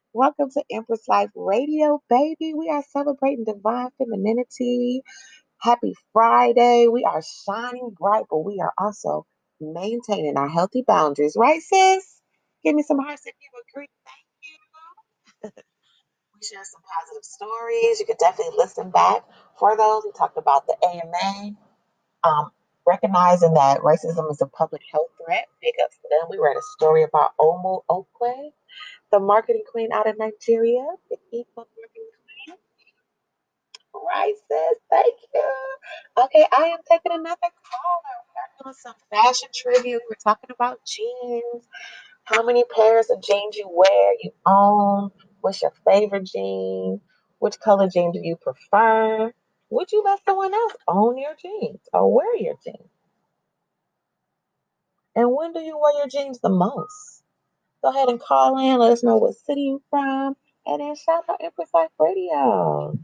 Welcome 0.15 0.51
to 0.51 0.65
Empress 0.73 1.03
Life 1.09 1.31
Radio, 1.37 2.03
baby. 2.11 2.55
We 2.55 2.71
are 2.71 2.85
celebrating 2.93 3.45
divine 3.45 3.91
femininity. 3.99 5.03
Happy 5.61 5.95
Friday. 6.13 6.89
We 6.89 7.05
are 7.05 7.23
shining 7.47 7.91
bright, 7.99 8.25
but 8.31 8.41
we 8.41 8.61
are 8.61 8.73
also 8.79 9.27
maintaining 9.61 10.37
our 10.39 10.49
healthy 10.49 10.85
boundaries, 10.87 11.37
right, 11.39 11.63
sis? 11.63 12.21
Give 12.65 12.75
me 12.75 12.83
some 12.83 12.99
hearts 13.01 13.23
if 13.27 13.35
you 13.41 13.61
agree. 13.75 13.89
Thank 14.07 14.27
you. 14.43 14.57
We 16.41 16.47
shared 16.47 16.67
some 16.67 16.83
positive 16.83 17.25
stories. 17.25 18.01
You 18.01 18.07
could 18.07 18.19
definitely 18.19 18.57
listen 18.59 18.91
back 18.91 19.25
for 19.59 19.77
those. 19.77 20.05
We 20.05 20.13
talked 20.13 20.39
about 20.39 20.67
the 20.69 20.77
AMA, 20.87 21.57
um, 22.25 22.51
recognizing 22.87 23.55
that 23.55 23.81
racism 23.81 24.31
is 24.31 24.43
a 24.43 24.47
public 24.47 24.83
health 24.93 25.11
threat. 25.25 25.47
Big 25.63 25.75
ups 25.85 25.97
to 26.03 26.09
them. 26.11 26.29
We 26.31 26.39
read 26.39 26.57
a 26.57 26.63
story 26.77 27.05
about 27.05 27.33
Omu 27.41 27.83
Okwei, 27.91 28.51
the 29.13 29.21
marketing 29.21 29.65
queen 29.71 29.93
out 29.93 30.09
of 30.09 30.19
Nigeria, 30.19 30.87
the 31.11 31.19
Igbo 31.35 31.57
marketing 31.57 32.11
queen. 32.47 32.59
Right, 33.95 34.35
sis. 34.49 34.79
Thank 34.91 35.15
you. 35.35 35.53
Okay, 36.25 36.47
I 36.57 36.67
am 36.67 36.81
taking 36.91 37.13
another 37.13 37.37
caller. 37.43 38.19
We 38.29 38.37
are 38.39 38.65
doing 38.65 38.77
some 38.83 38.95
fashion 39.11 39.49
trivia. 39.55 39.99
We're 40.09 40.17
talking 40.25 40.51
about 40.55 40.81
jeans. 40.87 41.67
How 42.25 42.45
many 42.45 42.65
pairs 42.65 43.11
of 43.11 43.23
jeans 43.23 43.57
you 43.57 43.69
wear, 43.73 44.15
you 44.23 44.33
own? 44.47 45.11
What's 45.47 45.63
your 45.63 45.73
favorite 45.87 46.25
jean? 46.27 47.01
Which 47.39 47.61
color 47.61 47.89
jean 47.89 48.11
do 48.11 48.19
you 48.21 48.35
prefer? 48.35 49.33
Would 49.71 49.93
you 49.93 50.03
let 50.05 50.19
someone 50.25 50.53
else 50.53 50.73
own 50.89 51.19
your 51.19 51.37
jeans 51.41 51.79
or 51.93 52.13
wear 52.13 52.37
your 52.37 52.57
jeans? 52.65 52.91
And 55.15 55.33
when 55.33 55.53
do 55.53 55.61
you 55.61 55.79
wear 55.79 55.99
your 55.99 56.09
jeans 56.09 56.41
the 56.41 56.49
most? 56.49 57.23
Go 57.85 57.91
ahead 57.91 58.09
and 58.09 58.21
call 58.21 58.59
in. 58.59 58.81
Let 58.81 58.91
us 58.93 59.05
know 59.05 59.19
what 59.19 59.37
city 59.37 59.63
you're 59.63 59.81
from. 59.89 60.37
And 60.67 60.81
then 60.81 60.97
shout 60.97 61.25
out 61.31 61.39
Empress 61.41 61.71
Life 61.73 61.91
Radio. 62.01 62.99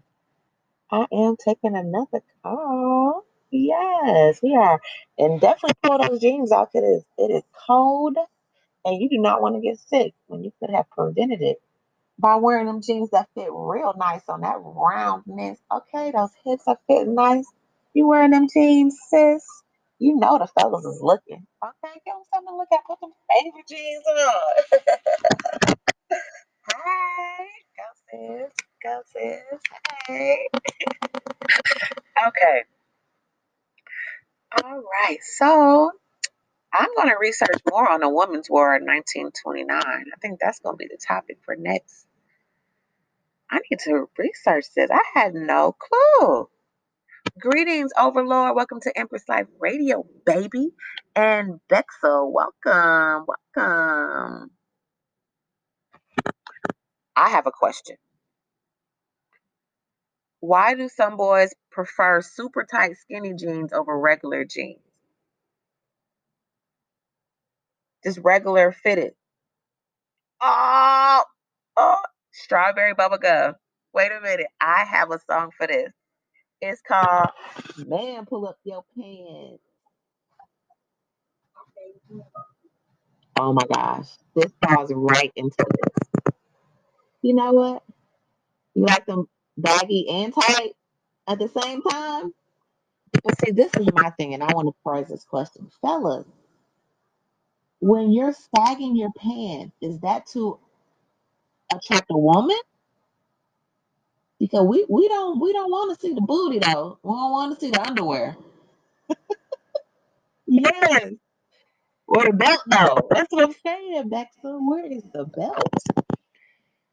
I 0.90 1.06
am 1.12 1.36
taking 1.44 1.76
another 1.76 2.24
call. 2.42 3.24
Yes, 3.52 4.40
we 4.42 4.56
are. 4.56 4.80
And 5.18 5.40
definitely 5.40 5.76
pull 5.84 5.98
those 5.98 6.20
jeans 6.20 6.52
off. 6.52 6.70
It 6.74 6.80
is 6.80 7.04
it 7.18 7.30
is 7.30 7.44
cold 7.68 8.16
and 8.84 9.00
you 9.00 9.08
do 9.08 9.18
not 9.18 9.42
want 9.42 9.56
to 9.56 9.62
get 9.62 9.78
sick 9.78 10.14
when 10.28 10.44
you 10.44 10.52
could 10.60 10.70
have 10.70 10.90
prevented 10.90 11.42
it 11.42 11.62
by 12.22 12.36
wearing 12.36 12.68
them 12.68 12.82
jeans 12.82 13.10
that 13.10 13.28
fit 13.36 13.50
real 13.52 13.94
nice 13.98 14.22
on 14.28 14.42
that 14.42 14.56
roundness. 14.62 15.58
Okay, 15.72 16.12
those 16.12 16.30
hips 16.46 16.64
are 16.68 16.78
fitting 16.88 17.16
nice. 17.16 17.46
You 17.94 18.08
wearing 18.08 18.32
them 18.32 18.48
jeans, 18.54 18.98
sis? 19.10 19.44
You 20.00 20.16
know 20.16 20.38
the 20.38 20.48
fellas 20.48 20.86
is 20.86 21.00
looking. 21.02 21.46
Okay, 21.64 21.94
give 22.06 22.14
them 22.14 22.24
something 22.34 22.52
to 22.52 22.56
look 22.56 22.68
at. 22.72 22.86
Put 22.86 23.00
them 23.00 23.12
favorite 23.30 23.68
jeans 23.68 24.04
on. 24.08 24.80
Hi, 26.72 27.46
go 27.78 27.84
sis, 28.10 28.52
go 28.82 29.02
sis. 29.12 29.60
Hey. 30.08 30.48
Okay. 32.28 32.62
All 34.62 34.82
right. 34.82 35.18
So 35.22 35.90
I'm 36.72 36.88
going 36.96 37.08
to 37.08 37.16
research 37.20 37.60
more 37.70 37.90
on 37.90 38.00
the 38.00 38.08
Women's 38.08 38.50
War 38.50 38.76
in 38.76 38.84
1929. 38.86 39.68
I 39.80 40.02
think 40.22 40.40
that's 40.40 40.60
going 40.60 40.74
to 40.74 40.78
be 40.78 40.88
the 40.88 40.98
topic 41.06 41.38
for 41.44 41.56
next. 41.56 42.06
I 43.52 43.60
need 43.70 43.80
to 43.84 44.06
research 44.18 44.66
this. 44.76 44.90
I 44.92 45.02
had 45.14 45.34
no 45.34 45.74
clue. 45.78 46.48
Greetings, 47.40 47.92
Overlord. 47.98 48.56
Welcome 48.56 48.80
to 48.82 48.98
Empress 48.98 49.24
Life 49.28 49.48
Radio, 49.60 50.06
baby. 50.26 50.70
And 51.16 51.60
Bexa, 51.70 52.30
welcome, 52.32 53.26
welcome. 53.56 54.50
I 57.16 57.30
have 57.30 57.46
a 57.46 57.52
question. 57.52 57.96
Why 60.40 60.74
do 60.74 60.88
some 60.88 61.16
boys 61.16 61.54
prefer 61.72 62.22
super 62.22 62.64
tight 62.70 62.96
skinny 62.98 63.34
jeans 63.34 63.72
over 63.72 63.98
regular 63.98 64.44
jeans? 64.44 64.80
Just 68.04 68.18
regular 68.24 68.72
fitted. 68.72 69.14
Oh, 70.42 71.24
oh, 71.76 71.98
strawberry 72.32 72.94
bubble 72.94 73.18
gum. 73.18 73.54
Wait 73.94 74.10
a 74.12 74.20
minute. 74.20 74.46
I 74.60 74.84
have 74.84 75.10
a 75.10 75.20
song 75.30 75.50
for 75.56 75.66
this. 75.66 75.92
It's 76.60 76.82
called 76.82 77.30
Man 77.86 78.26
Pull 78.26 78.46
Up 78.48 78.58
Your 78.64 78.84
Pants. 78.96 79.62
Oh 83.38 83.52
my 83.52 83.64
gosh. 83.74 84.08
This 84.36 84.52
falls 84.64 84.92
right 84.94 85.32
into 85.36 85.56
this. 85.58 86.34
You 87.22 87.34
know 87.34 87.52
what? 87.52 87.82
You 88.74 88.84
like 88.84 89.06
them 89.06 89.28
baggy 89.56 90.08
and 90.08 90.34
tight 90.34 90.72
at 91.28 91.38
the 91.38 91.48
same 91.48 91.82
time? 91.82 92.32
But 93.24 93.40
see, 93.40 93.52
this 93.52 93.72
is 93.76 93.88
my 93.92 94.10
thing, 94.10 94.34
and 94.34 94.42
I 94.42 94.52
want 94.54 94.68
to 94.68 94.74
pose 94.84 95.08
this 95.08 95.24
question. 95.24 95.68
Fellas, 95.80 96.26
when 97.80 98.12
you're 98.12 98.34
sagging 98.56 98.96
your 98.96 99.10
pants, 99.18 99.74
is 99.80 99.98
that 100.00 100.26
to 100.28 100.58
attract 101.76 102.06
a 102.10 102.18
woman? 102.18 102.58
Because 104.40 104.66
we, 104.66 104.86
we 104.90 105.08
don't 105.08 105.40
we 105.40 105.52
don't 105.52 105.70
want 105.70 105.94
to 105.98 106.00
see 106.06 106.14
the 106.14 106.20
booty 106.22 106.60
though. 106.60 106.98
We 107.02 107.10
don't 107.10 107.32
want 107.32 107.54
to 107.54 107.60
see 107.66 107.70
the 107.72 107.82
underwear. 107.86 108.36
yes. 110.46 111.10
Or 112.08 112.24
the 112.26 112.32
belt 112.34 112.60
though. 112.66 113.08
That's 113.10 113.32
what 113.32 113.44
I'm 113.48 113.54
saying. 113.66 114.08
Back 114.10 114.30
to 114.42 114.60
where 114.68 114.86
is 114.86 115.04
the 115.14 115.24
belt? 115.26 115.74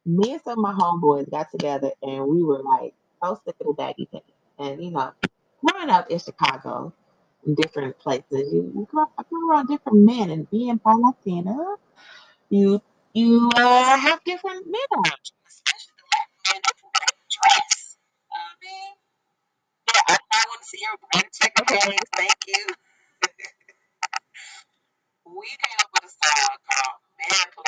Me 0.06 0.32
and 0.32 0.42
some 0.42 0.54
of 0.54 0.58
my 0.58 0.72
homeboys 0.74 1.30
got 1.30 1.50
together 1.52 1.92
and 2.02 2.26
we 2.26 2.42
were 2.42 2.62
like 2.62 2.94
so 3.22 3.40
sick 3.46 3.56
of 3.60 3.68
the 3.68 3.74
baggy 3.74 4.08
pants. 4.12 4.26
And 4.58 4.82
you 4.84 4.90
know, 4.90 5.12
growing 5.64 5.90
up 5.90 6.10
in 6.10 6.18
Chicago, 6.18 6.92
in 7.46 7.54
different 7.54 7.98
places, 7.98 8.52
you, 8.52 8.72
you 8.74 8.88
come 8.92 9.08
around 9.50 9.68
different 9.68 9.98
men 10.00 10.30
and 10.30 10.50
being 10.50 10.80
Latina, 10.84 11.56
you 12.50 12.82
you 13.14 13.50
uh, 13.56 13.96
have 13.98 14.20
different 14.24 14.66
around 14.92 15.20
especially 15.48 15.92
the 16.94 17.12
dress. 17.30 17.96
I 18.32 18.36
mean, 18.62 18.94
yeah, 19.88 20.02
I, 20.08 20.16
I 20.32 20.44
want 20.48 20.60
to 20.62 20.68
see 20.68 20.80
your 20.82 20.98
brand 21.12 21.30
panties. 21.66 22.00
Thank 22.16 22.40
you. 22.48 22.66
we 25.26 25.48
came 25.48 25.78
up 25.80 25.90
with 25.94 26.04
a 26.04 26.14
song 26.14 26.56
called 26.70 27.00
"Man 27.20 27.48
the 27.56 27.62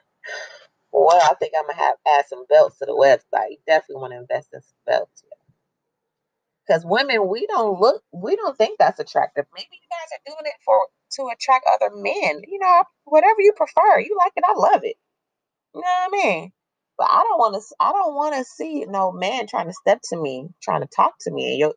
well, 0.92 1.20
I 1.22 1.34
think 1.34 1.54
I'm 1.58 1.66
gonna 1.66 1.78
have 1.78 1.96
add 2.08 2.26
some 2.28 2.46
belts 2.48 2.78
to 2.78 2.86
the 2.86 2.92
website. 2.92 3.50
You 3.52 3.58
Definitely 3.66 4.00
want 4.02 4.12
to 4.12 4.18
invest 4.18 4.48
in 4.52 4.60
some 4.62 4.76
belts. 4.86 5.22
Because 6.66 6.84
women, 6.86 7.28
we 7.28 7.46
don't 7.48 7.80
look, 7.80 8.02
we 8.12 8.36
don't 8.36 8.56
think 8.56 8.78
that's 8.78 9.00
attractive. 9.00 9.46
Maybe 9.54 9.68
you 9.72 9.88
guys 9.90 10.18
are 10.18 10.32
doing 10.32 10.46
it 10.46 10.54
for 10.64 10.86
to 11.16 11.30
attract 11.34 11.66
other 11.72 11.94
men. 11.96 12.42
You 12.48 12.58
know, 12.60 12.84
whatever 13.04 13.40
you 13.40 13.52
prefer. 13.56 14.00
You 14.00 14.16
like 14.18 14.32
it, 14.36 14.44
I 14.46 14.54
love 14.54 14.82
it. 14.84 14.96
You 15.74 15.80
know 15.80 15.88
what 16.08 16.20
I 16.22 16.24
mean? 16.24 16.52
But 16.98 17.08
I 17.10 17.24
don't 17.28 17.38
want 17.38 17.54
to. 17.56 17.76
I 17.80 17.92
don't 17.92 18.14
want 18.14 18.34
to 18.36 18.44
see 18.44 18.84
no 18.86 19.12
man 19.12 19.46
trying 19.46 19.68
to 19.68 19.72
step 19.74 20.00
to 20.10 20.16
me, 20.20 20.48
trying 20.62 20.82
to 20.82 20.88
talk 20.88 21.14
to 21.22 21.30
me, 21.32 21.50
and 21.52 21.58
your 21.58 21.74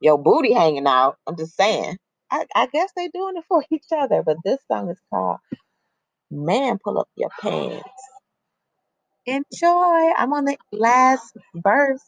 your 0.00 0.18
booty 0.18 0.52
hanging 0.52 0.86
out. 0.86 1.16
I'm 1.26 1.36
just 1.36 1.56
saying. 1.56 1.96
I, 2.30 2.46
I 2.54 2.66
guess 2.66 2.90
they 2.96 3.08
doing 3.08 3.36
it 3.36 3.44
for 3.48 3.64
each 3.72 3.86
other. 3.96 4.22
But 4.24 4.38
this 4.44 4.58
song 4.70 4.90
is 4.90 5.00
called 5.10 5.38
"Man, 6.30 6.78
Pull 6.84 6.98
Up 7.00 7.08
Your 7.16 7.30
Pants." 7.40 7.84
Enjoy. 9.26 10.12
I'm 10.16 10.32
on 10.34 10.46
the 10.46 10.58
last 10.72 11.36
verse. 11.54 12.02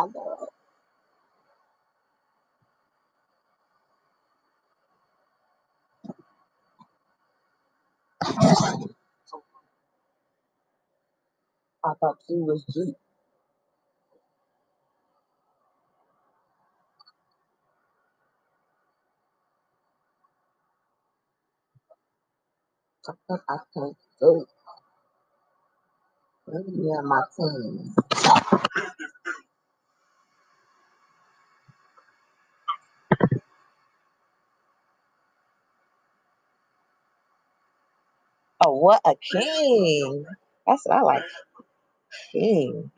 I. 0.00 0.46
I 11.84 11.92
thought 12.00 12.18
she 12.28 12.34
was 12.34 12.64
G. 12.72 12.94
I 23.08 23.12
thought 23.28 23.42
I 23.48 23.56
can't 23.74 23.96
do. 24.20 24.46
Maybe 26.48 26.88
in 26.90 27.06
my 27.06 27.22
teens. 27.36 27.96
Oh, 38.64 38.74
what 38.76 39.00
a 39.06 39.14
king! 39.16 40.26
That's 40.66 40.82
what 40.86 40.98
I 40.98 41.02
like. 41.02 41.24
King. 42.32 42.90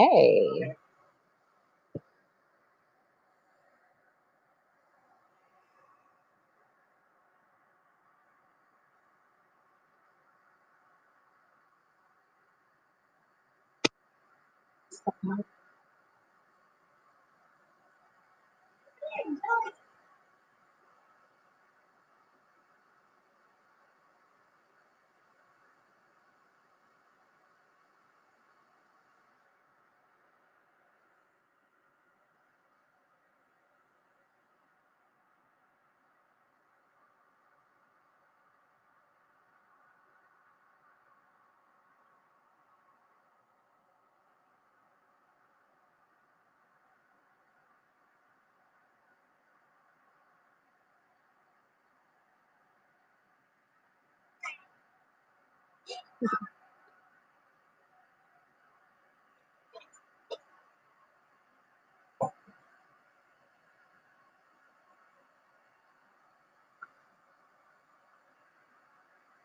Hey. 0.00 0.76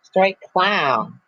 Straight 0.04 0.38
clown. 0.54 1.22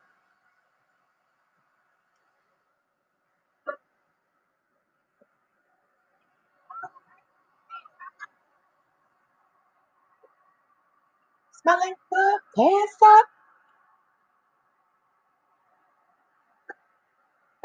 Smelling 11.64 11.96
good, 12.12 12.40
pants 12.56 12.98
up. 13.04 13.26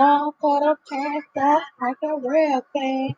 Don't 0.03 0.39
put 0.41 0.59
a 0.65 0.77
pants 0.91 1.29
up 1.41 1.63
like 1.81 1.99
a 2.05 2.17
real 2.29 2.63
thing. 2.75 3.17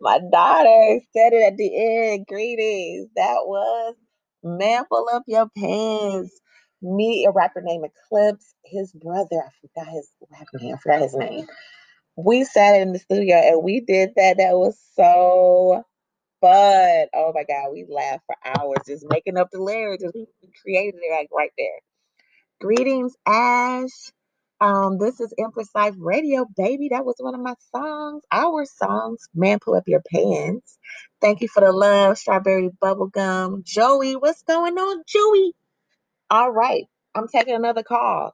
My 0.00 0.20
daughter 0.32 1.00
said 1.14 1.32
it 1.32 1.42
at 1.52 1.56
the 1.56 2.12
end. 2.12 2.26
Greetings. 2.28 3.08
That 3.16 3.38
was 3.46 3.94
Man 4.44 4.84
Pull 4.90 5.08
Up 5.12 5.24
Your 5.26 5.48
Pants. 5.56 6.40
Me, 6.82 7.26
a 7.26 7.32
rapper 7.32 7.62
named 7.62 7.86
Eclipse, 7.86 8.54
his 8.64 8.92
brother, 8.92 9.42
I 9.42 9.50
forgot 9.60 9.92
his 9.92 10.08
rapper 10.30 10.58
name, 10.60 10.74
I 10.74 10.78
forgot 10.78 11.02
his 11.02 11.14
name. 11.16 11.46
We 12.16 12.44
sat 12.44 12.80
in 12.80 12.92
the 12.92 12.98
studio 13.00 13.36
and 13.36 13.64
we 13.64 13.80
did 13.80 14.10
that. 14.16 14.38
That 14.38 14.54
was 14.54 14.78
so 14.94 15.84
fun. 16.40 17.06
Oh 17.14 17.32
my 17.34 17.44
God, 17.44 17.72
we 17.72 17.86
laughed 17.90 18.24
for 18.26 18.36
hours 18.44 18.78
just 18.86 19.06
making 19.10 19.38
up 19.38 19.48
the 19.52 19.62
lyrics. 19.62 20.04
We 20.14 20.26
created 20.62 21.00
it 21.02 21.12
like 21.12 21.30
right 21.36 21.52
there. 21.58 21.68
Greetings, 22.60 23.14
Ash. 23.26 23.90
Um, 24.60 24.98
this 24.98 25.20
is 25.20 25.32
Empress 25.38 25.68
Life 25.74 25.94
Radio, 25.98 26.46
baby. 26.56 26.88
That 26.90 27.04
was 27.04 27.16
one 27.18 27.34
of 27.34 27.40
my 27.42 27.54
songs, 27.74 28.22
our 28.32 28.64
songs. 28.64 29.28
Man, 29.34 29.58
pull 29.60 29.74
up 29.76 29.84
your 29.86 30.02
pants. 30.12 30.78
Thank 31.20 31.42
you 31.42 31.48
for 31.48 31.60
the 31.60 31.72
love, 31.72 32.16
strawberry 32.18 32.70
bubblegum. 32.82 33.62
Joey, 33.64 34.16
what's 34.16 34.42
going 34.42 34.78
on, 34.78 35.02
Joey? 35.06 35.52
All 36.30 36.52
right, 36.52 36.84
I'm 37.14 37.28
taking 37.28 37.54
another 37.56 37.84
call. 37.84 38.32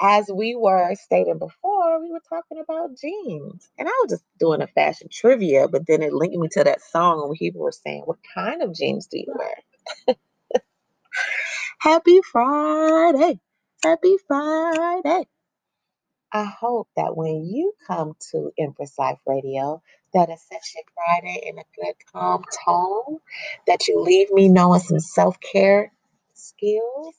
As 0.00 0.30
we 0.32 0.56
were 0.56 0.94
stating 0.96 1.38
before, 1.38 2.00
we 2.02 2.12
were 2.12 2.22
talking 2.28 2.58
about 2.60 2.96
jeans, 2.98 3.68
and 3.78 3.88
I 3.88 3.92
was 4.04 4.10
just 4.12 4.24
doing 4.38 4.62
a 4.62 4.66
fashion 4.68 5.08
trivia, 5.10 5.68
but 5.68 5.86
then 5.86 6.02
it 6.02 6.12
linked 6.12 6.36
me 6.36 6.48
to 6.52 6.64
that 6.64 6.82
song 6.82 7.28
where 7.28 7.36
people 7.36 7.62
were 7.62 7.72
saying, 7.72 8.02
"What 8.04 8.18
kind 8.34 8.62
of 8.62 8.74
jeans 8.74 9.06
do 9.08 9.18
you 9.18 9.34
wear?" 9.36 9.56
Happy 11.80 12.20
Friday. 12.32 13.40
Happy 13.84 14.16
Friday. 14.28 15.24
I 16.32 16.44
hope 16.44 16.88
that 16.96 17.16
when 17.16 17.44
you 17.46 17.74
come 17.88 18.14
to 18.32 18.52
Empress 18.58 18.98
Life 19.00 19.18
Radio, 19.26 19.82
that 20.14 20.30
such 20.42 20.76
a 20.78 20.84
Friday 20.94 21.42
in 21.46 21.58
a 21.58 21.64
good, 21.76 21.96
calm 22.12 22.44
tone, 22.66 23.18
that 23.66 23.88
you 23.88 24.00
leave 24.00 24.30
me 24.32 24.48
knowing 24.48 24.80
some 24.80 25.00
self 25.00 25.38
care 25.40 25.92
skills, 26.34 27.16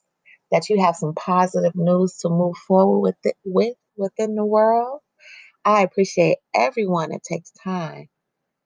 that 0.52 0.68
you 0.70 0.80
have 0.82 0.96
some 0.96 1.14
positive 1.14 1.72
news 1.74 2.18
to 2.18 2.28
move 2.28 2.56
forward 2.68 3.00
with, 3.00 3.16
it, 3.24 3.36
with 3.44 3.76
within 3.96 4.34
the 4.36 4.44
world. 4.44 5.00
I 5.64 5.82
appreciate 5.82 6.38
everyone 6.54 7.10
that 7.10 7.22
takes 7.24 7.52
time 7.64 8.08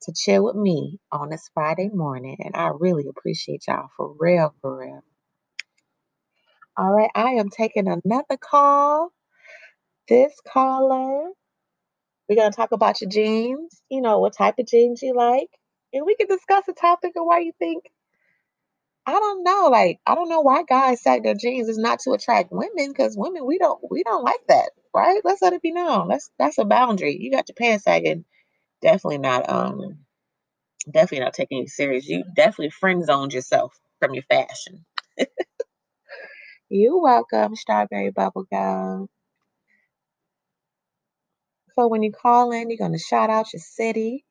to 0.02 0.12
chill 0.16 0.44
with 0.44 0.57
me 0.57 0.98
on 1.12 1.31
this 1.31 1.51
Friday 1.55 1.90
morning, 1.93 2.39
and 2.40 2.57
I 2.57 2.70
really 2.78 3.05
appreciate 3.09 3.65
y'all 3.69 3.89
for 3.97 4.15
real, 4.19 4.55
for 4.62 4.78
real. 4.78 5.02
All 6.77 6.93
right, 6.93 7.11
I 7.15 7.32
am 7.32 7.51
taking 7.51 7.89
another 7.89 8.36
call. 8.40 9.11
This 10.09 10.35
caller, 10.52 11.31
we're 12.28 12.36
going 12.36 12.51
to 12.51 12.57
talk 12.57 12.73
about 12.73 13.01
your 13.01 13.11
jeans, 13.11 13.82
you 13.90 14.01
know, 14.02 14.19
what 14.20 14.36
type 14.36 14.57
of 14.59 14.66
jeans 14.66 15.02
you 15.02 15.15
like. 15.15 15.48
And 15.93 16.07
we 16.07 16.16
can 16.16 16.28
discuss 16.28 16.65
the 16.66 16.74
topic 16.74 17.12
of 17.16 17.24
why 17.27 17.40
you 17.40 17.52
think, 17.59 17.85
I 19.06 19.12
don't 19.12 19.44
know, 19.44 19.68
like, 19.70 20.01
I 20.06 20.14
don't 20.14 20.28
know 20.28 20.43
why 20.43 20.64
guys 20.64 21.02
sag 21.02 21.24
their 21.24 21.35
jeans 21.35 21.68
is 21.68 21.78
not 21.78 22.01
to 22.01 22.12
attract 22.12 22.52
women 22.52 22.89
because 22.90 23.16
women, 23.16 23.47
we 23.47 23.59
don't, 23.59 23.81
we 23.90 24.02
don't 24.05 24.24
like 24.24 24.47
that, 24.48 24.70
right? 24.94 25.20
Let's 25.24 25.43
let 25.43 25.52
it 25.55 25.62
be 25.62 25.72
known. 25.72 26.09
That's, 26.09 26.31
that's 26.39 26.59
a 26.59 26.64
boundary. 26.64 27.16
You 27.20 27.31
got 27.32 27.48
your 27.48 27.56
pants 27.56 27.85
sagging. 27.85 28.24
Definitely 28.82 29.18
not, 29.18 29.51
um, 29.51 29.98
definitely 30.90 31.24
not 31.24 31.35
taking 31.35 31.59
you 31.59 31.68
serious. 31.68 32.09
You 32.09 32.24
definitely 32.36 32.70
friend 32.70 33.05
zoned 33.05 33.32
yourself 33.35 33.74
from 34.01 34.14
your 34.14 34.24
fashion. 34.24 34.85
You're 36.70 37.01
welcome, 37.02 37.56
strawberry 37.56 38.12
bubblegum. 38.12 39.06
So 41.74 41.89
when 41.89 42.02
you 42.02 42.12
call 42.12 42.52
in, 42.52 42.70
you're 42.70 42.78
gonna 42.78 42.98
shout 42.98 43.31
out 43.31 43.52
your 43.52 43.60
city. 43.60 44.24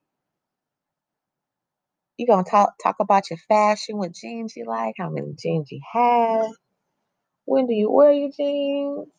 You're 2.19 2.27
gonna 2.27 2.45
talk 2.45 2.75
talk 2.83 2.97
about 3.01 3.31
your 3.31 3.39
fashion, 3.49 3.97
what 3.97 4.13
jeans 4.13 4.55
you 4.57 4.65
like, 4.67 4.95
how 4.99 5.09
many 5.09 5.33
jeans 5.39 5.71
you 5.71 5.81
have, 5.93 6.51
when 7.45 7.67
do 7.67 7.73
you 7.73 7.91
wear 7.91 8.11
your 8.13 8.31
jeans? 8.37 9.09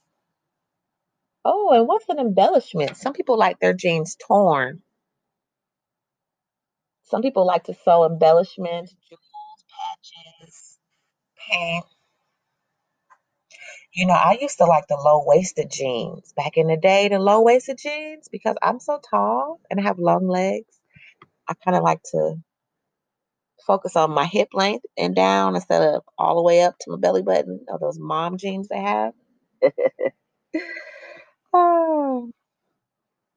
Oh, 1.45 1.73
and 1.73 1.89
what's 1.89 2.09
an 2.11 2.21
embellishment? 2.21 2.97
Some 2.99 3.15
people 3.15 3.39
like 3.39 3.61
their 3.61 3.75
jeans 3.75 4.17
torn. 4.29 4.83
Some 7.05 7.23
people 7.23 7.47
like 7.47 7.65
to 7.65 7.75
sew 7.75 8.05
embellishments, 8.07 8.95
jewels, 9.09 9.65
patches, 10.45 10.79
paint. 11.51 11.85
You 13.95 14.07
know, 14.07 14.15
I 14.15 14.39
used 14.41 14.59
to 14.59 14.67
like 14.67 14.87
the 14.89 14.97
low 14.97 15.25
waisted 15.27 15.71
jeans 15.71 16.33
back 16.37 16.57
in 16.57 16.69
the 16.69 16.77
day, 16.79 17.09
the 17.09 17.19
low 17.19 17.43
waisted 17.43 17.79
jeans, 17.79 18.29
because 18.31 18.57
I'm 18.63 18.81
so 18.81 19.01
tall 19.11 19.61
and 19.71 19.81
I 19.81 19.85
have 19.85 19.99
long 19.99 20.29
legs. 20.29 20.81
I 21.49 21.55
kind 21.65 21.77
of 21.77 21.83
like 21.85 22.03
to 22.13 22.37
focus 23.71 23.97
on 23.97 24.11
my 24.13 24.27
hip 24.27 24.49
length 24.53 24.85
and 24.99 25.15
down 25.15 25.55
instead 25.55 25.83
of 25.83 26.03
all 26.19 26.37
the 26.37 26.43
way 26.43 26.63
up 26.63 26.77
to 26.81 26.91
my 26.91 26.99
belly 26.99 27.23
button 27.23 27.61
of 27.73 27.81
those 27.81 27.99
mom 28.01 28.37
jeans 28.37 28.69
they 28.69 28.81
have. 28.81 29.13
oh, 31.55 32.31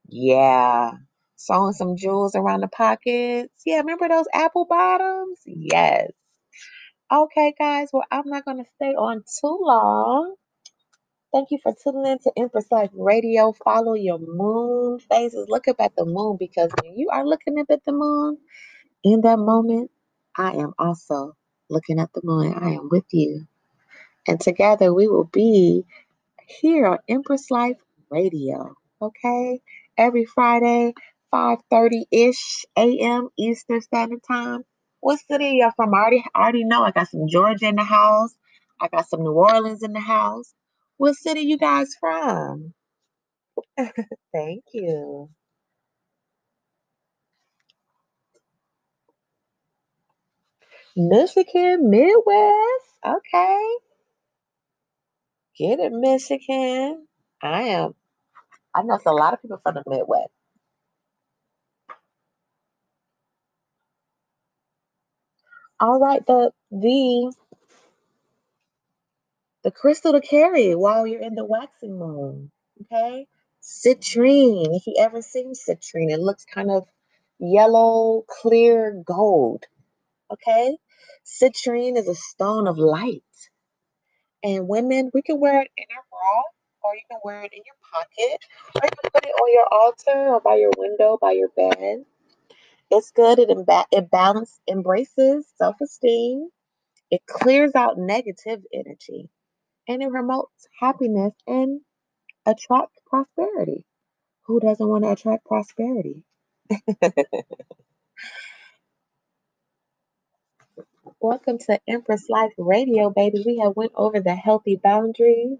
yeah. 0.10 0.92
Sewing 1.36 1.74
some 1.74 1.98
jewels 1.98 2.36
around 2.36 2.62
the 2.62 2.70
pockets. 2.70 3.54
Yeah, 3.66 3.78
remember 3.80 4.10
those 4.10 4.26
apple 4.34 4.66
bottoms? 4.70 5.40
Yes. 5.46 6.12
Okay, 7.14 7.54
guys. 7.60 7.90
Well, 7.94 8.06
I'm 8.12 8.28
not 8.28 8.46
going 8.46 8.58
to 8.58 8.70
stay 8.76 8.94
on 8.96 9.24
too 9.42 9.60
long. 9.62 10.36
Thank 11.34 11.50
you 11.52 11.60
for 11.64 11.76
tuning 11.84 12.12
in 12.14 12.20
to 12.20 12.32
Empress 12.38 12.66
Life 12.72 12.92
Radio. 12.94 13.54
Follow 13.64 13.94
your 13.96 14.20
moon 14.20 15.00
phases. 15.00 15.48
Look 15.50 15.68
up 15.68 15.78
at 15.80 15.96
the 15.96 16.06
moon 16.06 16.38
because 16.40 16.72
when 16.84 16.98
you 16.98 17.10
are 17.12 17.26
looking 17.26 17.60
up 17.60 17.68
at 17.72 17.86
the 17.86 17.94
moon, 17.94 18.38
in 19.04 19.22
that 19.22 19.40
moment, 19.40 19.92
I 20.38 20.54
am 20.54 20.74
also 20.80 21.36
looking 21.70 22.00
at 22.00 22.12
the 22.14 22.22
moon. 22.24 22.54
I 22.56 22.72
am 22.72 22.90
with 22.92 23.06
you. 23.12 23.48
And 24.28 24.40
together 24.42 24.94
we 24.94 25.08
will 25.08 25.26
be 25.26 25.86
here 26.48 26.88
on 26.88 27.00
Empress 27.10 27.52
Life 27.52 27.78
Radio. 28.12 28.76
Okay? 29.02 29.62
Every 29.98 30.26
Friday, 30.26 30.94
5:30-ish 31.34 32.66
a.m. 32.78 33.30
Eastern 33.38 33.82
Standard 33.82 34.22
Time. 34.28 34.64
What 35.02 35.20
city 35.30 35.60
y'all 35.62 35.72
from? 35.76 35.94
I 35.94 36.00
already, 36.00 36.26
I 36.36 36.42
already 36.44 36.66
know 36.66 36.84
I 36.84 36.92
got 36.92 37.10
some 37.10 37.28
Georgia 37.28 37.68
in 37.68 37.76
the 37.76 37.84
house. 37.84 38.34
I 38.82 38.88
got 38.90 39.08
some 39.10 39.22
New 39.24 39.34
Orleans 39.34 39.84
in 39.84 39.94
the 39.94 40.00
house. 40.02 40.54
What 40.98 41.16
city 41.16 41.42
you 41.42 41.58
guys 41.58 41.90
from? 42.00 42.74
Thank 44.34 44.64
you. 44.74 45.30
Michigan, 50.98 51.90
Midwest. 51.90 53.00
Okay. 53.06 53.68
Get 55.58 55.80
it, 55.80 55.92
Michigan. 55.94 57.08
I 57.42 57.64
am. 57.64 57.96
I 58.76 58.84
know 58.84 58.96
it's 58.96 59.06
a 59.06 59.12
lot 59.12 59.34
of 59.34 59.42
people 59.42 59.60
from 59.64 59.76
the 59.76 59.84
Midwest. 59.88 60.32
All 65.80 66.00
right, 66.00 66.26
the 66.28 66.52
the 66.72 67.34
the 69.64 69.72
crystal 69.72 70.14
to 70.14 70.22
carry 70.22 70.76
while 70.76 71.08
you're 71.08 71.22
in 71.22 71.36
the 71.36 71.46
waxing 71.46 72.00
moon. 72.00 72.52
Okay, 72.84 73.28
citrine. 73.64 74.76
If 74.78 74.88
you 74.88 74.96
ever 75.00 75.22
seen 75.22 75.54
citrine, 75.54 76.12
it 76.12 76.20
looks 76.22 76.46
kind 76.46 76.72
of 76.72 76.88
yellow, 77.40 78.26
clear 78.42 79.04
gold. 79.06 79.66
Okay, 80.32 80.78
citrine 81.26 81.98
is 81.98 82.08
a 82.08 82.16
stone 82.16 82.68
of 82.68 82.78
light, 82.78 83.24
and 84.44 84.68
women 84.68 85.12
we 85.14 85.22
can 85.22 85.40
wear 85.40 85.62
it 85.62 85.72
in 85.78 85.86
our 85.96 86.04
bra, 86.12 86.44
or 86.84 86.96
you 86.96 87.02
can 87.12 87.20
wear 87.24 87.44
it 87.44 87.54
in 87.54 87.64
your 87.66 87.76
pocket, 87.94 88.40
or 88.76 88.82
you 88.86 88.90
can 89.02 89.12
put 89.14 89.26
it 89.26 89.30
on 89.30 89.54
your 89.54 89.68
altar 89.72 90.34
or 90.36 90.42
by 90.42 90.56
your 90.56 90.72
window, 90.78 91.18
by 91.22 91.32
your 91.34 91.50
bed. 91.56 92.06
It's 92.92 93.12
good. 93.12 93.40
It 93.40 93.50
imba- 93.50 93.86
it 93.92 94.12
balance 94.12 94.60
embraces 94.70 95.48
self 95.58 95.78
esteem. 95.82 96.50
It 97.12 97.22
clears 97.28 97.76
out 97.76 97.98
negative 97.98 98.64
energy, 98.74 99.30
and 99.88 100.04
it 100.04 100.12
promotes 100.12 100.68
happiness 100.80 101.34
and 101.48 101.82
attract 102.46 102.98
prosperity. 103.08 103.86
Who 104.48 104.60
doesn't 104.60 104.88
want 104.88 105.06
to 105.06 105.12
attract 105.12 105.46
prosperity? 105.46 106.24
Welcome 111.24 111.58
to 111.68 111.80
Empress 111.88 112.26
Life 112.30 112.52
Radio, 112.58 113.10
baby. 113.10 113.44
We 113.48 113.60
have 113.64 113.78
went 113.78 113.94
over 113.96 114.20
the 114.20 114.36
healthy 114.36 114.76
boundaries 114.76 115.58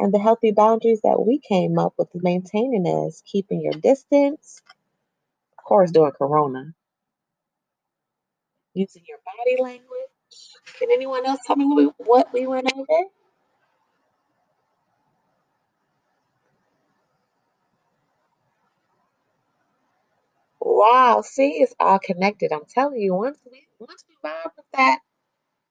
and 0.00 0.12
the 0.12 0.18
healthy 0.18 0.50
boundaries 0.50 1.00
that 1.04 1.24
we 1.24 1.38
came 1.38 1.78
up 1.78 1.94
with 1.96 2.08
maintaining 2.14 2.84
is 2.86 3.22
keeping 3.24 3.62
your 3.62 3.74
distance, 3.74 4.60
of 5.58 5.64
course, 5.64 5.92
during 5.92 6.12
Corona, 6.12 6.74
using 8.74 9.04
your 9.08 9.18
body 9.24 9.62
language. 9.62 9.86
Can 10.78 10.90
anyone 10.92 11.24
else 11.24 11.40
tell 11.46 11.56
me 11.56 11.64
what 11.66 11.76
we, 11.76 12.04
what 12.04 12.32
we 12.34 12.46
went 12.48 12.72
over? 12.76 13.17
Wow, 20.68 21.22
see, 21.22 21.62
it's 21.62 21.74
all 21.80 21.98
connected. 21.98 22.52
I'm 22.52 22.66
telling 22.68 23.00
you, 23.00 23.14
once 23.14 23.38
we 23.50 23.66
once 23.78 24.04
we 24.08 24.16
vibe 24.24 24.50
with 24.56 24.66
that 24.74 24.98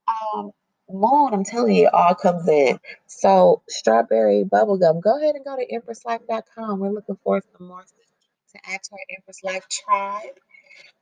um 0.10 0.52
moon, 0.90 1.34
I'm 1.34 1.44
telling 1.44 1.76
you, 1.76 1.88
it 1.88 1.94
all 1.94 2.16
comes 2.16 2.48
in. 2.48 2.80
So 3.08 3.62
strawberry 3.70 4.44
bubblegum, 4.46 5.02
go 5.02 5.18
ahead 5.20 5.36
and 5.36 5.46
go 5.46 5.56
to 5.58 5.66
empresslife.com. 5.68 6.80
We're 6.80 6.92
looking 6.92 7.18
for 7.24 7.42
some 7.58 7.68
more 7.68 7.84
to 7.84 8.60
add 8.72 8.84
to 8.84 8.92
our 8.94 9.00
Empress 9.18 9.44
Life 9.44 9.68
tribe. 9.70 10.36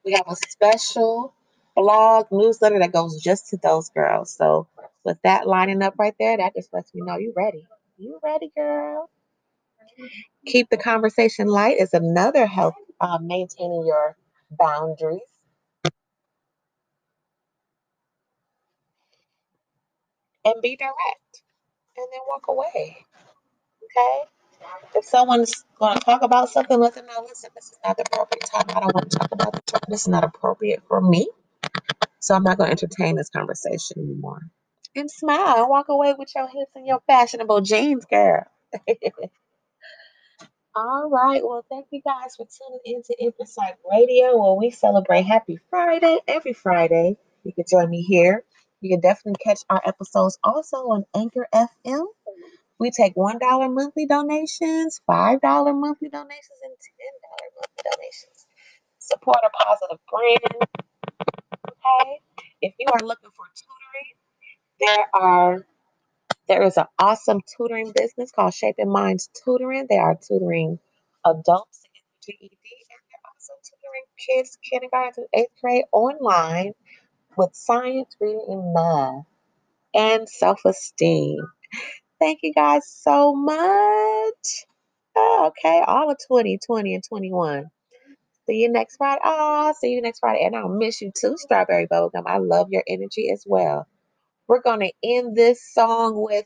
We 0.05 0.13
have 0.13 0.27
a 0.27 0.35
special 0.35 1.33
blog 1.75 2.27
newsletter 2.31 2.79
that 2.79 2.93
goes 2.93 3.21
just 3.21 3.49
to 3.51 3.57
those 3.57 3.89
girls. 3.89 4.31
So 4.35 4.67
with 5.05 5.17
that 5.23 5.47
lining 5.47 5.83
up 5.83 5.95
right 5.99 6.15
there, 6.19 6.37
that 6.37 6.55
just 6.55 6.73
lets 6.73 6.93
me 6.93 7.01
know 7.03 7.17
you 7.17 7.33
ready. 7.35 7.65
You 7.97 8.19
ready, 8.23 8.51
girl? 8.55 9.09
Keep 10.47 10.69
the 10.69 10.77
conversation 10.77 11.47
light 11.47 11.77
is 11.79 11.93
another 11.93 12.45
help 12.45 12.75
uh, 13.01 13.19
maintaining 13.21 13.85
your 13.85 14.17
boundaries. 14.51 15.21
and 20.45 20.55
be 20.61 20.75
direct 20.77 21.43
and 21.97 22.07
then 22.11 22.21
walk 22.27 22.45
away. 22.47 22.97
Okay? 23.83 24.19
If 24.95 25.05
someone's 25.05 25.65
going 25.79 25.97
to 25.97 26.05
talk 26.05 26.21
about 26.21 26.49
something, 26.49 26.79
let 26.79 26.95
them 26.95 27.05
know 27.07 27.25
listen, 27.27 27.49
this 27.55 27.65
is 27.65 27.79
not 27.83 27.97
the 27.97 28.05
appropriate 28.11 28.45
time. 28.45 28.65
I 28.69 28.79
don't 28.81 28.93
want 28.95 29.11
to 29.11 29.17
talk 29.17 29.31
about 29.31 29.53
the 29.53 29.61
topic. 29.61 29.89
This 29.89 30.01
is 30.01 30.07
not 30.07 30.23
appropriate 30.23 30.83
for 30.87 31.01
me. 31.01 31.27
So 32.19 32.35
I'm 32.35 32.43
not 32.43 32.57
going 32.57 32.69
to 32.69 32.71
entertain 32.71 33.15
this 33.15 33.29
conversation 33.29 33.97
anymore. 33.99 34.41
And 34.95 35.11
smile 35.11 35.57
and 35.57 35.69
walk 35.69 35.89
away 35.89 36.15
with 36.17 36.29
your 36.35 36.47
hips 36.47 36.71
and 36.75 36.87
your 36.87 37.01
fashionable 37.07 37.61
jeans, 37.61 38.05
girl. 38.05 38.45
All 40.75 41.09
right. 41.09 41.41
Well, 41.41 41.65
thank 41.69 41.87
you 41.91 42.01
guys 42.01 42.35
for 42.35 42.45
tuning 42.45 42.81
into 42.83 43.15
Life 43.57 43.75
Radio, 43.89 44.37
where 44.37 44.55
we 44.55 44.71
celebrate 44.71 45.23
Happy 45.23 45.57
Friday 45.69 46.19
every 46.27 46.51
Friday. 46.51 47.15
You 47.45 47.53
can 47.53 47.63
join 47.69 47.89
me 47.89 48.01
here. 48.01 48.43
You 48.81 48.89
can 48.89 48.99
definitely 48.99 49.39
catch 49.41 49.61
our 49.69 49.81
episodes 49.85 50.37
also 50.43 50.77
on 50.77 51.05
Anchor 51.15 51.47
FM. 51.53 52.07
We 52.77 52.91
take 52.91 53.15
$1 53.15 53.39
monthly 53.73 54.05
donations, 54.05 54.99
$5 55.09 55.41
monthly 55.79 56.09
donations, 56.09 56.59
and 56.63 56.73
$10 56.73 57.55
monthly 57.55 57.83
donations. 57.91 58.45
Support 58.99 59.37
a 59.45 59.49
positive 59.63 59.99
brand. 60.11 60.67
Okay. 61.69 62.19
If 62.61 62.73
you 62.79 62.87
are 62.91 63.05
looking 63.05 63.29
for 63.31 63.45
tutoring, 63.55 64.11
there 64.81 65.07
are 65.13 65.65
there 66.47 66.63
is 66.63 66.77
an 66.77 66.85
awesome 66.99 67.41
tutoring 67.57 67.93
business 67.95 68.31
called 68.31 68.53
Shaping 68.53 68.91
Minds 68.91 69.29
Tutoring. 69.45 69.87
They 69.89 69.97
are 69.97 70.15
tutoring 70.15 70.79
adults 71.25 71.81
get 71.93 72.35
GED, 72.35 72.41
and 72.41 73.01
they're 73.09 73.31
also 73.31 73.53
tutoring 73.63 74.05
kids 74.17 74.57
kindergarten 74.69 75.13
through 75.13 75.27
eighth 75.33 75.53
grade 75.61 75.85
online 75.91 76.73
with 77.37 77.51
science, 77.53 78.15
reading, 78.21 78.45
and 78.49 78.73
math, 78.73 79.25
and 79.95 80.29
self-esteem. 80.29 81.37
Thank 82.19 82.39
you 82.43 82.53
guys 82.53 82.87
so 82.87 83.35
much. 83.35 84.65
Oh, 85.15 85.49
okay, 85.51 85.83
all 85.87 86.11
of 86.11 86.17
2020 86.27 86.95
and 86.95 87.03
21. 87.07 87.65
See 88.47 88.55
you 88.55 88.71
next 88.71 88.97
Friday. 88.97 89.21
Oh, 89.25 89.73
see 89.79 89.89
you 89.91 90.01
next 90.01 90.19
Friday. 90.19 90.45
And 90.45 90.55
I'll 90.55 90.69
miss 90.69 91.01
you 91.01 91.11
too, 91.17 91.35
Strawberry 91.37 91.87
Bubblegum. 91.87 92.23
I 92.27 92.39
love 92.39 92.67
your 92.71 92.83
energy 92.87 93.31
as 93.31 93.43
well. 93.47 93.87
We're 94.47 94.61
going 94.61 94.81
to 94.81 94.91
end 95.03 95.35
this 95.35 95.61
song 95.73 96.13
with 96.21 96.45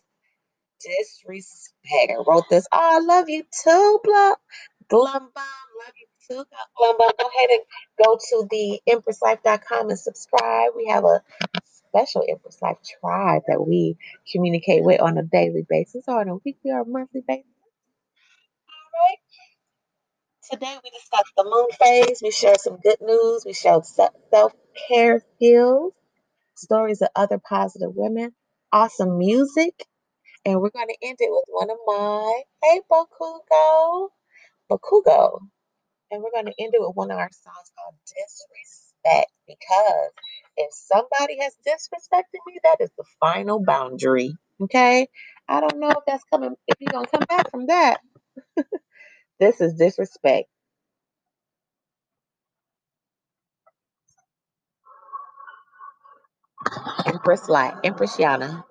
disrespect. 0.82 2.12
I 2.12 2.24
wrote 2.28 2.46
this. 2.50 2.68
Oh, 2.72 2.98
I 2.98 3.00
love 3.06 3.30
you 3.30 3.44
too, 3.64 4.00
Glum. 4.06 4.36
Glumbum. 4.90 5.32
Love 5.36 5.94
you 6.00 6.08
too, 6.28 6.46
Glumbum. 6.78 7.12
Go 7.20 7.30
ahead 7.38 7.50
and 7.52 7.64
go 8.06 8.18
to 8.18 8.48
the 8.50 8.82
empresslife.com 8.90 9.90
and 9.90 10.00
subscribe. 10.00 10.72
We 10.76 10.88
have 10.88 11.06
a 11.06 11.22
special 11.66 12.24
Empress 12.28 12.62
Life 12.62 12.78
tribe 13.02 13.44
that 13.48 13.66
we 13.66 13.98
communicate 14.32 14.84
with 14.84 15.02
on 15.02 15.18
a 15.18 15.24
daily 15.24 15.66
basis 15.70 16.06
or 16.08 16.22
on 16.22 16.30
a 16.30 16.36
weekly 16.36 16.72
or 16.72 16.86
monthly 16.86 17.24
basis. 17.28 17.46
All 18.68 18.92
right. 19.10 19.18
Today 20.52 20.78
we 20.84 20.90
discussed 20.92 21.34
the 21.38 21.44
moon 21.46 21.68
phase. 21.80 22.22
We 22.24 22.32
shared 22.32 22.60
some 22.62 22.78
good 22.84 22.98
news. 23.02 23.44
We 23.46 23.54
showed 23.54 23.86
self 23.86 24.54
care 24.90 25.22
skills, 25.36 25.94
stories 26.60 27.02
of 27.02 27.10
other 27.16 27.40
positive 27.40 27.92
women, 27.96 28.34
awesome 28.74 29.18
music, 29.18 29.86
and 30.46 30.62
we're 30.62 30.72
going 30.72 30.88
to 30.90 30.98
end 31.08 31.18
it 31.20 31.30
with 31.32 31.46
one 31.48 31.70
of 31.72 31.78
my 31.86 32.42
hey 32.64 32.82
Bakugo, 32.92 34.10
Bakugo, 34.72 35.40
and 36.12 36.24
we're 36.24 36.32
going 36.32 36.46
to 36.48 36.54
end 36.64 36.74
it 36.76 36.82
with 36.82 36.96
one 36.96 37.12
of 37.12 37.18
our 37.18 37.30
songs 37.32 37.72
called 37.78 37.96
Disrespect 38.08 39.32
because 39.48 40.12
if 40.58 40.74
somebody 40.74 41.40
has 41.42 41.56
disrespected 41.68 42.40
me, 42.48 42.60
that 42.64 42.78
is 42.82 42.92
the 42.98 43.06
final 43.20 43.60
boundary. 43.64 44.36
Okay, 44.62 45.08
I 45.48 45.62
don't 45.62 45.80
know 45.80 45.90
if 45.92 46.04
that's 46.08 46.24
coming. 46.32 46.56
If 46.68 46.78
you're 46.80 46.92
gonna 46.92 47.08
come 47.08 47.26
back 47.30 47.50
from 47.52 47.68
that, 47.68 48.00
this 49.40 49.62
is 49.62 49.76
disrespect. 49.76 50.50
Empress 57.06 57.50
Light, 57.50 57.76
Empress 57.84 58.18
Yana. 58.18 58.64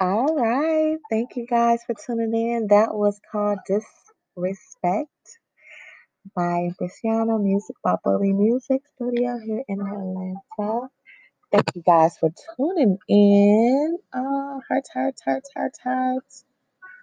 All 0.00 0.36
right. 0.36 0.98
Thank 1.10 1.36
you 1.36 1.46
guys 1.46 1.80
for 1.86 1.94
tuning 2.06 2.34
in. 2.34 2.68
That 2.68 2.94
was 2.94 3.20
called 3.32 3.58
Disrespect 3.66 5.08
by 6.36 6.70
Brianna 6.80 7.42
Music 7.42 7.76
by 7.84 7.96
Bully 8.04 8.32
Music 8.32 8.82
Studio 8.96 9.38
here 9.44 9.62
in 9.68 9.80
Atlanta. 9.80 10.88
Thank 11.52 11.76
you 11.76 11.82
guys 11.86 12.18
for 12.18 12.30
tuning 12.56 12.98
in. 13.08 13.98
Oh, 14.14 14.60
hearts, 14.68 14.90
hearts, 14.94 15.22
hearts, 15.24 15.50
hearts, 15.56 15.80
hearts. 15.84 16.44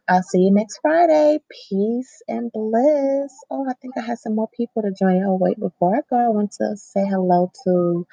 I'll 0.07 0.23
see 0.23 0.39
you 0.39 0.51
next 0.53 0.80
Friday. 0.81 1.39
Peace 1.69 2.22
and 2.27 2.51
bliss. 2.53 3.34
Oh, 3.51 3.65
I 3.69 3.73
think 3.81 3.95
I 3.97 4.01
have 4.01 4.19
some 4.19 4.35
more 4.35 4.49
people 4.55 4.84
to 4.84 4.91
join. 4.91 5.23
Oh, 5.26 5.38
wait, 5.41 5.59
before 5.59 5.95
I 5.97 6.01
go, 6.09 6.18
I 6.18 6.30
want 6.30 6.51
to 6.61 6.77
say 6.77 7.05
hello 7.07 7.51
to 7.65 8.07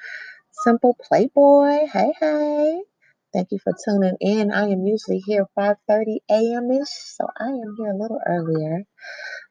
Simple 0.51 0.97
Playboy. 1.07 1.87
Hey, 1.93 2.13
hey. 2.19 2.81
Thank 3.33 3.49
you 3.51 3.59
for 3.63 3.73
tuning 3.85 4.17
in. 4.21 4.51
I 4.51 4.63
am 4.69 4.85
usually 4.87 5.19
here 5.25 5.45
5:30 5.57 6.19
a.m. 6.31 6.71
ish, 6.71 6.89
so 6.89 7.27
I 7.39 7.49
am 7.49 7.75
here 7.77 7.91
a 7.91 7.97
little 7.97 8.19
earlier. 8.27 8.83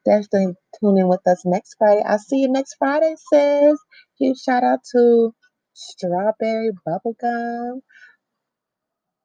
Definitely 0.05 0.55
tune 0.80 0.98
in 0.98 1.09
with 1.09 1.26
us 1.28 1.42
next 1.46 1.76
Friday. 1.78 2.02
I'll 2.06 2.18
see 2.18 2.38
you 2.42 2.48
next 2.50 2.76
Friday, 2.78 3.16
sis. 3.32 3.78
Huge 4.18 4.38
shout 4.38 4.64
out 4.64 4.80
to 4.92 5.32
Strawberry 5.74 6.70
Bubblegum, 6.86 7.80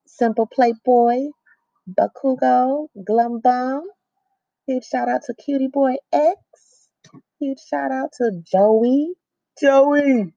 Simple 0.08 0.48
Playboy, 0.48 1.30
Bakugo, 1.90 2.88
Glum 3.06 3.42
Bum. 3.42 3.84
Huge 4.68 4.86
shout 4.86 5.10
out 5.10 5.22
to 5.28 5.36
Cutie 5.36 5.70
Boy 5.70 5.96
X. 6.14 6.36
Huge 7.40 7.60
shout 7.70 7.92
out 7.92 8.12
to 8.20 8.32
Joey. 8.52 9.14
Joey. 9.62 10.34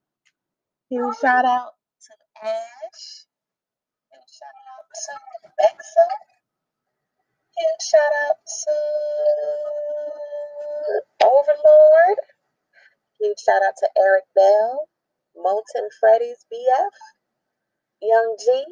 Huge 0.90 1.16
shout 1.20 1.44
out 1.46 1.72
to 2.02 2.48
Ash. 2.48 3.15
Out 4.96 5.76
to 5.78 6.04
Huge 7.58 7.82
shout 7.90 8.12
out 8.28 8.38
to 8.64 8.74
Overlord. 11.26 12.18
Huge 13.20 13.38
shout 13.40 13.62
out 13.66 13.74
to 13.80 13.88
Eric 13.98 14.24
Bell, 14.34 14.88
Molten 15.36 15.88
Freddy's 16.00 16.46
BF, 16.52 16.96
Young 18.02 18.36
G. 18.40 18.64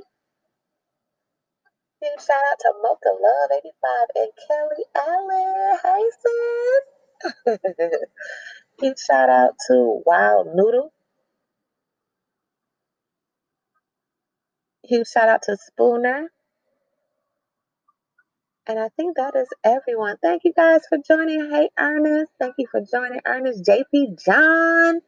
Huge 2.03 2.23
shout 2.23 2.45
out 2.51 2.59
to 2.61 2.73
Mocha 2.83 3.11
Love 3.21 3.51
85 3.59 4.09
and 4.17 4.33
Kelly 4.49 4.87
Allen. 4.97 5.79
Hey 5.85 6.11
sis. 7.57 7.61
Huge 8.81 8.99
shout 9.01 9.31
out 9.31 9.55
to 9.69 10.03
Wild 10.07 10.49
Noodle. 10.55 10.94
Huge 14.85 15.09
shout 15.09 15.29
out 15.31 15.43
to 15.45 15.57
Spooner. 15.59 16.29
And 18.67 18.79
I 18.81 18.91
think 18.97 19.17
that 19.19 19.37
is 19.37 19.49
everyone. 19.65 20.17
Thank 20.23 20.45
you 20.45 20.55
guys 20.57 20.83
for 20.89 20.99
joining. 21.07 21.51
Hey, 21.51 21.71
Ernest. 21.79 22.33
Thank 22.41 22.57
you 22.59 22.67
for 22.71 22.81
joining, 22.81 23.21
Ernest. 23.27 23.65
JP 23.69 24.25
John. 24.25 25.01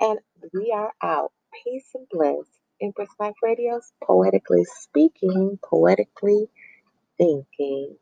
And 0.00 0.18
we 0.54 0.72
are 0.74 0.92
out. 1.02 1.32
Peace 1.64 1.88
and 1.94 2.06
bliss. 2.10 2.46
Empress 2.82 3.10
Life 3.20 3.34
Radio's 3.42 3.92
poetically 4.04 4.64
speaking, 4.80 5.58
poetically 5.64 6.48
thinking. 7.18 7.96